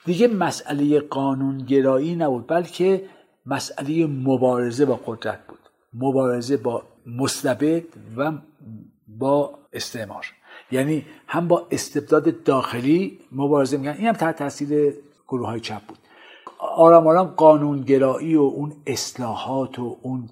دیگه 0.04 0.28
مسئله 0.28 1.00
قانونگرایی 1.00 2.16
نبود 2.16 2.46
بلکه 2.46 3.04
مسئله 3.46 4.06
مبارزه 4.06 4.84
با 4.84 5.00
قدرت 5.06 5.46
بود. 5.48 5.58
مبارزه 5.94 6.56
با 6.56 6.82
مستبد 7.06 7.82
و 8.16 8.32
با 9.08 9.58
استعمار. 9.72 10.26
یعنی 10.70 11.04
هم 11.26 11.48
با 11.48 11.66
استبداد 11.70 12.42
داخلی 12.42 13.18
مبارزه 13.32 13.76
میگن 13.76 13.94
این 13.98 14.06
هم 14.06 14.12
تحت 14.12 14.36
تاثیر 14.36 14.94
گروه 15.28 15.46
های 15.46 15.60
چپ 15.60 15.82
بود. 15.86 15.98
آرام 16.58 17.06
آرام 17.06 17.26
قانونگرایی 17.26 18.36
و 18.36 18.40
اون 18.40 18.72
اصلاحات 18.86 19.78
و 19.78 19.98
اون 20.02 20.28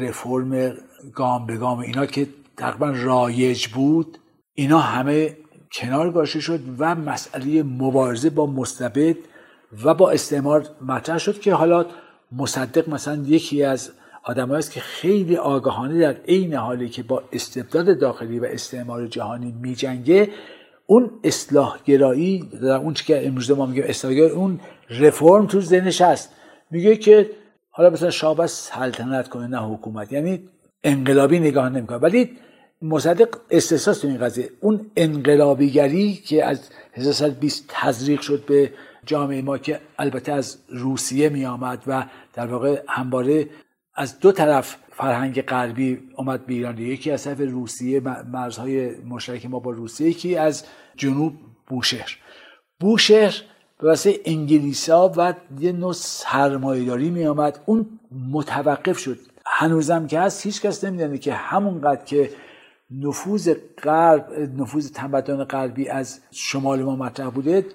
رفرم 0.00 0.74
گام 1.14 1.46
به 1.46 1.56
گام 1.56 1.78
اینا 1.78 2.06
که 2.06 2.28
تقریبا 2.56 2.90
رایج 2.90 3.68
بود 3.68 4.18
اینا 4.54 4.78
همه 4.78 5.36
کنار 5.72 6.10
گذاشته 6.10 6.40
شد 6.40 6.60
و 6.78 6.94
مسئله 6.94 7.62
مبارزه 7.62 8.30
با 8.30 8.46
مستبد 8.46 9.16
و 9.84 9.94
با 9.94 10.10
استعمار 10.10 10.66
مطرح 10.86 11.18
شد 11.18 11.40
که 11.40 11.54
حالا 11.54 11.86
مصدق 12.32 12.88
مثلا 12.88 13.22
یکی 13.26 13.64
از 13.64 13.90
آدم 14.26 14.50
است 14.50 14.70
که 14.70 14.80
خیلی 14.80 15.36
آگاهانه 15.36 16.00
در 16.00 16.16
عین 16.28 16.54
حالی 16.54 16.88
که 16.88 17.02
با 17.02 17.22
استبداد 17.32 17.98
داخلی 17.98 18.38
و 18.38 18.44
استعمار 18.44 19.06
جهانی 19.06 19.54
میجنگه 19.62 20.28
اون 20.86 21.10
اصلاح 21.24 21.78
گرایی 21.84 22.50
در 22.62 22.76
اون 22.76 22.94
که 22.94 23.26
امروز 23.26 23.50
ما 23.50 23.66
میگیم 23.66 23.84
اصلاح 23.86 24.12
اون 24.12 24.60
رفرم 24.90 25.46
تو 25.46 25.60
ذهنش 25.60 26.00
هست. 26.02 26.30
میگه 26.70 26.96
که 26.96 27.30
حالا 27.70 27.90
مثلا 27.90 28.10
شاه 28.10 28.46
سلطنت 28.46 29.28
کنه 29.28 29.46
نه 29.46 29.58
حکومت. 29.58 30.12
یعنی 30.12 30.48
انقلابی 30.84 31.38
نگاه 31.38 31.68
نمی‌کنه. 31.68 31.98
ولی 31.98 32.30
مصدق 32.82 33.28
استثاست 33.50 34.02
تو 34.02 34.08
این 34.08 34.18
قضیه. 34.18 34.50
اون 34.60 34.90
انقلابیگری 34.96 36.14
که 36.14 36.44
از 36.44 36.70
1920 36.92 37.64
تزریق 37.68 38.20
شد 38.20 38.44
به 38.46 38.70
جامعه 39.06 39.42
ما 39.42 39.58
که 39.58 39.80
البته 39.98 40.32
از 40.32 40.58
روسیه 40.68 41.28
می 41.28 41.46
آمد 41.46 41.82
و 41.86 42.04
در 42.34 42.46
واقع 42.46 42.82
همواره 42.88 43.48
از 43.94 44.20
دو 44.20 44.32
طرف 44.32 44.76
فرهنگ 44.90 45.42
غربی 45.42 46.00
اومد 46.16 46.46
به 46.46 46.54
ایران. 46.54 46.78
یکی 46.78 47.10
از 47.10 47.24
طرف 47.24 47.40
روسیه 47.40 48.00
مرزهای 48.32 48.96
مشترک 48.96 49.46
ما 49.46 49.58
با 49.58 49.70
روسیه 49.70 50.08
یکی 50.08 50.36
از 50.36 50.64
جنوب 50.96 51.32
بوشهر. 51.66 52.18
بوشهر 52.80 53.42
به 53.78 53.88
واسه 53.88 54.20
انگلیسا 54.24 55.12
و 55.16 55.34
یه 55.58 55.72
نوع 55.72 55.92
سرمایهداری 55.92 57.10
می 57.10 57.26
آمد 57.26 57.60
اون 57.66 58.00
متوقف 58.32 58.98
شد. 58.98 59.18
هنوزم 59.46 60.06
که 60.06 60.20
هست 60.20 60.46
هیچ 60.46 60.62
کس 60.62 60.84
نمی‌دونه 60.84 61.18
که 61.18 61.34
همونقدر 61.34 62.04
که 62.04 62.30
نفوذ 62.90 63.54
غرب 63.82 64.32
نفوذ 64.56 64.92
تمدن 64.92 65.44
غربی 65.44 65.88
از 65.88 66.20
شمال 66.30 66.82
ما 66.82 66.96
مطرح 66.96 67.30
بوده 67.30 67.66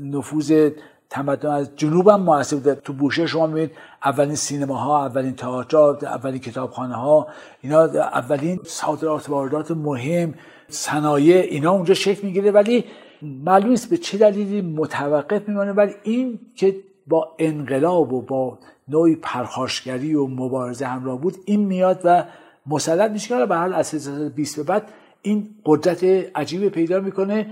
نفوذ 0.00 0.70
تمدن 1.10 1.50
از 1.50 1.76
جنوب 1.76 2.08
هم 2.08 2.20
موثر 2.20 2.56
بوده. 2.56 2.74
تو 2.74 2.92
بوشه 2.92 3.26
شما 3.26 3.46
می‌بینید 3.46 3.70
اولین 4.04 4.34
سینما 4.34 4.76
ها 4.76 5.06
اولین 5.06 5.36
تئاتر 5.36 6.06
اولین 6.06 6.40
کتابخانه 6.40 6.94
ها 6.94 7.26
اینا 7.60 7.80
اولین 7.82 8.60
صادرات 8.64 9.28
واردات 9.28 9.70
مهم 9.70 10.34
صنایع 10.68 11.36
اینا 11.36 11.70
اونجا 11.70 11.94
شکل 11.94 12.26
می‌گیره. 12.26 12.50
ولی 12.50 12.84
معلوم 13.22 13.70
نیست 13.70 13.90
به 13.90 13.96
چه 13.96 14.18
دلیلی 14.18 14.62
متوقف 14.62 15.48
میمانه 15.48 15.72
ولی 15.72 15.94
این 16.02 16.40
که 16.56 16.76
با 17.06 17.36
انقلاب 17.38 18.12
و 18.12 18.22
با 18.22 18.58
نوعی 18.88 19.16
پرخاشگری 19.16 20.14
و 20.14 20.26
مبارزه 20.26 20.86
همراه 20.86 21.20
بود 21.20 21.36
این 21.44 21.64
میاد 21.64 22.00
و 22.04 22.24
مسلط 22.66 23.10
میشه. 23.10 23.28
که 23.28 23.46
به 23.46 23.56
حال 23.56 23.74
از 23.74 24.08
20 24.34 24.56
به 24.56 24.62
بعد 24.62 24.88
این 25.22 25.48
قدرت 25.66 26.04
عجیب 26.34 26.68
پیدا 26.68 27.00
می‌کنه. 27.00 27.46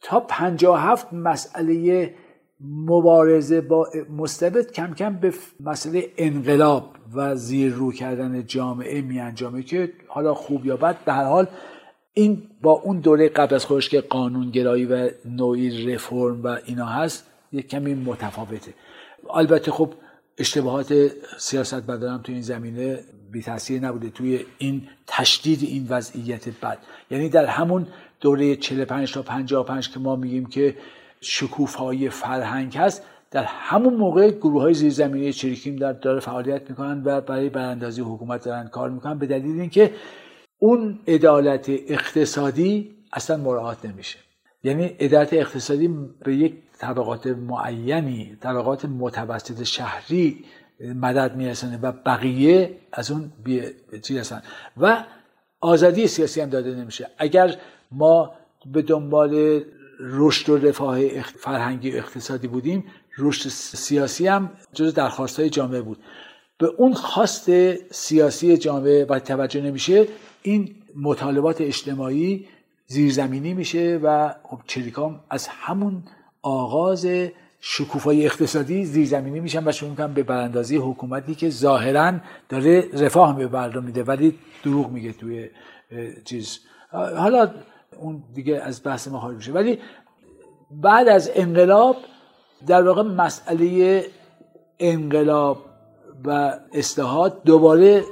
تا 0.00 0.20
57 0.20 1.12
مسئله 1.12 2.14
مبارزه 2.64 3.60
با 3.60 3.88
مستبد 4.16 4.72
کم 4.72 4.94
کم 4.94 5.16
به 5.16 5.32
مسئله 5.60 6.08
انقلاب 6.16 6.96
و 7.14 7.36
زیر 7.36 7.72
رو 7.72 7.92
کردن 7.92 8.46
جامعه 8.46 9.00
می 9.00 9.20
انجامه 9.20 9.62
که 9.62 9.92
حالا 10.08 10.34
خوب 10.34 10.66
یا 10.66 10.76
بد 10.76 11.04
به 11.04 11.12
هر 11.12 11.24
حال 11.24 11.46
این 12.14 12.42
با 12.62 12.72
اون 12.72 13.00
دوره 13.00 13.28
قبل 13.28 13.54
از 13.54 13.64
خودش 13.64 13.88
که 13.88 14.00
قانونگرایی 14.00 14.84
و 14.84 15.10
نوعی 15.24 15.86
رفرم 15.86 16.42
و 16.42 16.58
اینا 16.66 16.86
هست 16.86 17.26
یک 17.52 17.68
کمی 17.68 17.94
متفاوته. 17.94 18.74
البته 19.34 19.70
خب 19.70 19.92
اشتباهات 20.38 21.10
سیاست 21.38 21.86
بدارم 21.86 22.22
توی 22.22 22.34
این 22.34 22.42
زمینه 22.42 22.98
بی 23.32 23.42
تاثیر 23.42 23.82
نبوده 23.82 24.10
توی 24.10 24.44
این 24.58 24.88
تشدید 25.06 25.62
این 25.62 25.86
وضعیت 25.88 26.48
بد. 26.48 26.78
یعنی 27.10 27.28
در 27.28 27.46
همون 27.46 27.86
دوره 28.20 28.56
45 28.56 29.12
تا 29.12 29.22
55 29.22 29.90
که 29.90 30.00
ما 30.00 30.16
میگیم 30.16 30.46
که 30.46 30.76
شکوفایی 31.22 32.08
فرهنگ 32.08 32.76
هست 32.76 33.02
در 33.30 33.44
همون 33.44 33.94
موقع 33.94 34.30
گروه 34.30 34.62
های 34.62 34.74
زیرزمینی 34.74 35.32
چریکیم 35.32 35.76
در 35.76 35.92
داره 35.92 36.20
فعالیت 36.20 36.70
می‌کنن 36.70 37.02
و 37.04 37.20
برای 37.20 37.48
براندازی 37.48 38.02
حکومت 38.02 38.44
دارن 38.44 38.68
کار 38.68 38.90
می‌کنن 38.90 39.18
به 39.18 39.26
دلیل 39.26 39.60
اینکه 39.60 39.94
اون 40.58 40.98
عدالت 41.08 41.68
اقتصادی 41.68 42.90
اصلا 43.12 43.36
مراعات 43.36 43.84
نمیشه. 43.84 44.18
یعنی 44.64 44.84
عدالت 44.84 45.32
اقتصادی 45.32 45.88
به 46.24 46.36
یک 46.36 46.54
طبقات 46.78 47.26
معینی 47.26 48.36
طبقات 48.40 48.84
متوسط 48.84 49.62
شهری 49.62 50.44
مدد 50.80 51.36
میرسونه 51.36 51.78
و 51.82 51.92
بقیه 51.92 52.76
از 52.92 53.10
اون 53.10 53.32
چی 54.02 54.18
هستن. 54.18 54.42
و 54.76 55.04
آزادی 55.60 56.06
سیاسی 56.06 56.40
هم 56.40 56.50
داده 56.50 56.74
نمیشه. 56.74 57.10
اگر 57.18 57.56
ما 57.92 58.32
به 58.72 58.82
دنبال 58.82 59.62
رشد 60.02 60.50
و 60.50 60.56
رفاه 60.56 61.20
فرهنگی 61.22 61.90
و 61.90 61.96
اقتصادی 61.96 62.46
بودیم. 62.46 62.84
رشد 63.18 63.48
سیاسی 63.48 64.26
هم 64.26 64.50
جز 64.74 64.94
درخواست 64.94 65.40
های 65.40 65.50
جامعه 65.50 65.80
بود. 65.80 65.98
به 66.58 66.66
اون 66.78 66.94
خواست 66.94 67.74
سیاسی 67.92 68.56
جامعه 68.56 69.04
و 69.04 69.18
توجه 69.18 69.60
نمیشه 69.60 70.08
این 70.42 70.74
مطالبات 70.96 71.60
اجتماعی 71.60 72.46
زیرزمینی 72.86 73.54
میشه 73.54 74.00
و 74.02 74.34
خب 74.42 74.60
چریکام 74.66 75.20
از 75.30 75.48
همون 75.48 76.02
آغاز 76.42 77.06
شکوفای 77.60 78.26
اقتصادی 78.26 78.84
زیرزمینی 78.84 79.40
میشن 79.40 79.68
و 79.68 79.72
شروع 79.72 79.90
می‌کنن 79.90 80.14
به 80.14 80.22
براندازی 80.22 80.76
حکومتی 80.76 81.34
که 81.34 81.50
ظاهرا 81.50 82.12
داره 82.48 82.88
رفاه 82.92 83.36
به 83.36 83.48
مردم 83.48 83.84
میده 83.84 84.02
ولی 84.02 84.38
دروغ 84.64 84.90
میگه 84.90 85.12
توی 85.12 85.48
چیز. 86.24 86.60
حالا 86.92 87.50
اون 88.00 88.22
دیگه 88.34 88.60
از 88.60 88.80
بحث 88.84 89.08
ما 89.08 89.20
خارج 89.20 89.36
میشه. 89.36 89.52
ولی 89.52 89.78
بعد 90.70 91.08
از 91.08 91.30
انقلاب 91.34 91.96
در 92.66 92.82
واقع 92.82 93.02
مسئله 93.02 94.04
انقلاب 94.78 95.64
و 96.24 96.58
اصلاحات 96.72 97.44
دوباره 97.44 98.04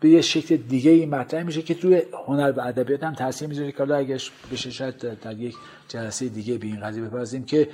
به 0.00 0.08
یه 0.08 0.20
شکل 0.20 0.56
دیگه 0.56 0.90
ای 0.90 1.06
مطرح 1.06 1.42
میشه 1.42 1.62
که 1.62 1.74
توی 1.74 2.02
هنر 2.26 2.52
و 2.56 2.60
ادبیات 2.60 3.04
هم 3.04 3.14
تاثیر 3.14 3.48
می‌ذاره. 3.48 3.72
که 3.72 3.78
حالا 3.78 3.96
اگه 3.96 4.18
بشه 4.52 4.70
شاید 4.70 4.98
در 5.20 5.38
یک 5.38 5.54
جلسه 5.88 6.28
دیگه 6.28 6.58
به 6.58 6.66
این 6.66 6.80
قضیه 6.80 7.02
بپردازیم 7.02 7.44
که 7.44 7.68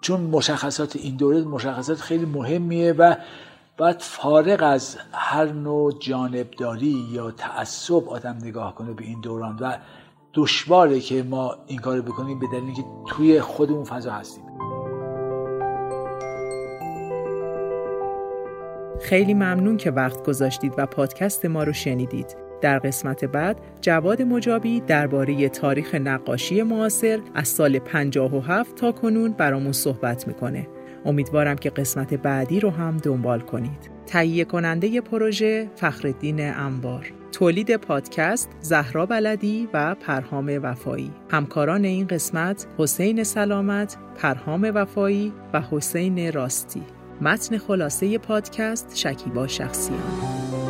چون 0.00 0.20
مشخصات 0.20 0.96
این 0.96 1.16
دوره 1.16 1.40
مشخصات 1.40 1.98
خیلی 1.98 2.24
مهمیه 2.24 2.92
و 2.92 3.14
باید 3.76 4.00
فارغ 4.00 4.62
از 4.62 4.96
هر 5.12 5.44
نوع 5.44 5.98
جانبداری 5.98 7.06
یا 7.12 7.30
تعصب 7.30 8.08
آدم 8.08 8.38
نگاه 8.42 8.74
کنه 8.74 8.92
به 8.92 9.04
این 9.04 9.20
دوران 9.20 9.58
و 9.60 9.76
دشواره 10.34 11.00
که 11.00 11.22
ما 11.22 11.56
این 11.66 11.78
کار 11.78 12.00
بکنیم 12.00 12.38
به 12.38 12.46
دلیل 12.46 12.64
اینکه 12.64 12.84
توی 13.08 13.40
خودمون 13.40 13.84
فضا 13.84 14.12
هستیم 14.12 14.44
خیلی 19.00 19.34
ممنون 19.34 19.76
که 19.76 19.90
وقت 19.90 20.26
گذاشتید 20.26 20.74
و 20.78 20.86
پادکست 20.86 21.46
ما 21.46 21.64
رو 21.64 21.72
شنیدید. 21.72 22.36
در 22.60 22.78
قسمت 22.78 23.24
بعد 23.24 23.60
جواد 23.80 24.22
مجابی 24.22 24.80
درباره 24.80 25.48
تاریخ 25.48 25.94
نقاشی 25.94 26.62
معاصر 26.62 27.20
از 27.34 27.48
سال 27.48 27.78
57 27.78 28.74
تا 28.74 28.92
کنون 28.92 29.32
برامون 29.32 29.72
صحبت 29.72 30.28
می‌کنه. 30.28 30.68
امیدوارم 31.04 31.56
که 31.56 31.70
قسمت 31.70 32.14
بعدی 32.14 32.60
رو 32.60 32.70
هم 32.70 32.96
دنبال 32.96 33.40
کنید. 33.40 33.99
تهیه 34.10 34.44
کننده 34.44 35.00
پروژه 35.00 35.70
فخردین 35.76 36.50
انبار 36.50 37.12
تولید 37.32 37.76
پادکست 37.76 38.50
زهرا 38.60 39.06
بلدی 39.06 39.68
و 39.72 39.94
پرهام 39.94 40.60
وفایی. 40.62 41.10
همکاران 41.30 41.84
این 41.84 42.06
قسمت 42.06 42.66
حسین 42.78 43.24
سلامت 43.24 43.96
پرهام 44.16 44.70
وفایی 44.74 45.32
و 45.52 45.60
حسین 45.70 46.32
راستی. 46.32 46.82
متن 47.20 47.58
خلاصه 47.58 48.18
پادکست 48.18 48.96
شکیبا 48.96 49.46
شخصیان. 49.46 50.69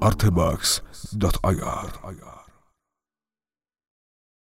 artebox.ir 0.00 2.29